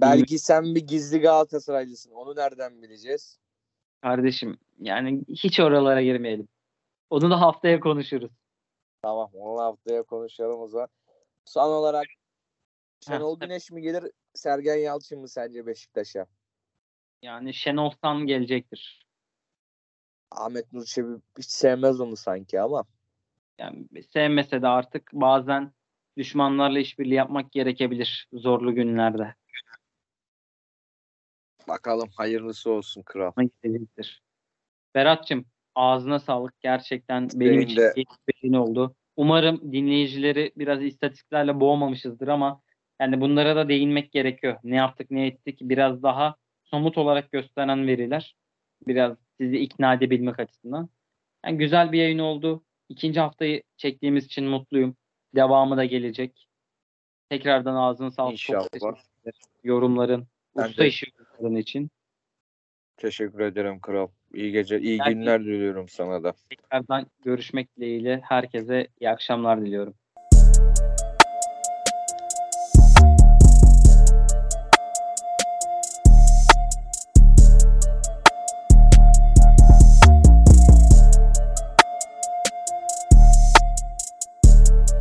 Belki 0.00 0.38
sen 0.38 0.74
bir 0.74 0.86
gizli 0.86 1.20
Galatasaraylısın. 1.20 2.10
Onu 2.10 2.36
nereden 2.36 2.82
bileceğiz? 2.82 3.38
kardeşim 4.04 4.58
yani 4.80 5.24
hiç 5.28 5.60
oralara 5.60 6.02
girmeyelim. 6.02 6.48
Onu 7.10 7.30
da 7.30 7.40
haftaya 7.40 7.80
konuşuruz. 7.80 8.30
Tamam 9.02 9.30
onu 9.32 9.60
haftaya 9.60 10.02
konuşalım 10.02 10.60
o 10.60 10.66
zaman. 10.66 10.88
Son 11.44 11.72
olarak 11.72 12.06
Şenol. 13.04 13.40
Güneş 13.40 13.70
mi 13.70 13.82
gelir 13.82 14.10
Sergen 14.34 14.76
Yalçın 14.76 15.20
mı 15.20 15.28
sence 15.28 15.66
Beşiktaş'a? 15.66 16.26
Yani 17.22 17.54
Şenol 17.54 17.90
San 17.90 18.26
gelecektir. 18.26 19.06
Ahmet 20.30 20.72
Nur 20.72 20.84
Çebi 20.84 21.08
hiç 21.38 21.46
sevmez 21.46 22.00
onu 22.00 22.16
sanki 22.16 22.60
ama. 22.60 22.84
Yani 23.58 23.86
sevmese 24.12 24.62
de 24.62 24.68
artık 24.68 25.10
bazen 25.12 25.72
düşmanlarla 26.16 26.78
işbirliği 26.78 27.14
yapmak 27.14 27.52
gerekebilir 27.52 28.28
zorlu 28.32 28.74
günlerde. 28.74 29.34
Bakalım 31.68 32.08
hayırlısı 32.16 32.70
olsun 32.70 33.02
kral. 33.02 33.32
Ama 33.36 33.48
gidecektir. 33.62 34.22
Berat'cığım 34.94 35.46
ağzına 35.74 36.18
sağlık. 36.18 36.60
Gerçekten 36.60 37.28
benim 37.34 37.52
Benim 37.52 37.60
için 37.60 37.76
de. 38.52 38.58
oldu. 38.58 38.94
Umarım 39.16 39.72
dinleyicileri 39.72 40.52
biraz 40.56 40.82
istatistiklerle 40.82 41.60
boğmamışızdır 41.60 42.28
ama 42.28 42.62
yani 43.00 43.20
bunlara 43.20 43.56
da 43.56 43.68
değinmek 43.68 44.12
gerekiyor. 44.12 44.56
Ne 44.64 44.76
yaptık 44.76 45.10
ne 45.10 45.26
ettik 45.26 45.58
biraz 45.62 46.02
daha 46.02 46.36
somut 46.64 46.98
olarak 46.98 47.32
gösteren 47.32 47.86
veriler. 47.86 48.36
Biraz 48.86 49.16
sizi 49.40 49.56
ikna 49.58 49.94
edebilmek 49.94 50.40
açısından. 50.40 50.88
Yani 51.44 51.58
güzel 51.58 51.92
bir 51.92 51.98
yayın 51.98 52.18
oldu. 52.18 52.64
İkinci 52.88 53.20
haftayı 53.20 53.62
çektiğimiz 53.76 54.24
için 54.24 54.44
mutluyum. 54.44 54.96
Devamı 55.34 55.76
da 55.76 55.84
gelecek. 55.84 56.48
Tekrardan 57.28 57.74
ağzına 57.74 58.10
sağlık. 58.10 58.38
Çok 58.38 58.54
İnşallah. 58.54 58.68
teşekkürler. 58.68 59.34
Yorumların, 59.64 60.26
Ben 60.56 60.68
usta 60.68 60.82
de. 60.82 60.88
işi 60.88 61.06
yorumların 61.18 61.56
için. 61.60 61.90
Teşekkür 62.96 63.40
ederim 63.40 63.80
kral. 63.80 64.08
İyi 64.34 64.52
gece, 64.52 64.80
iyi 64.80 64.98
günler 64.98 65.44
diliyorum 65.44 65.88
sana 65.88 66.24
da. 66.24 66.32
Tekrardan 66.50 67.06
görüşmek 67.24 67.76
dileğiyle 67.76 68.20
herkese 68.24 68.88
iyi 69.00 69.10
akşamlar 69.10 69.60
diliyorum. 69.60 69.94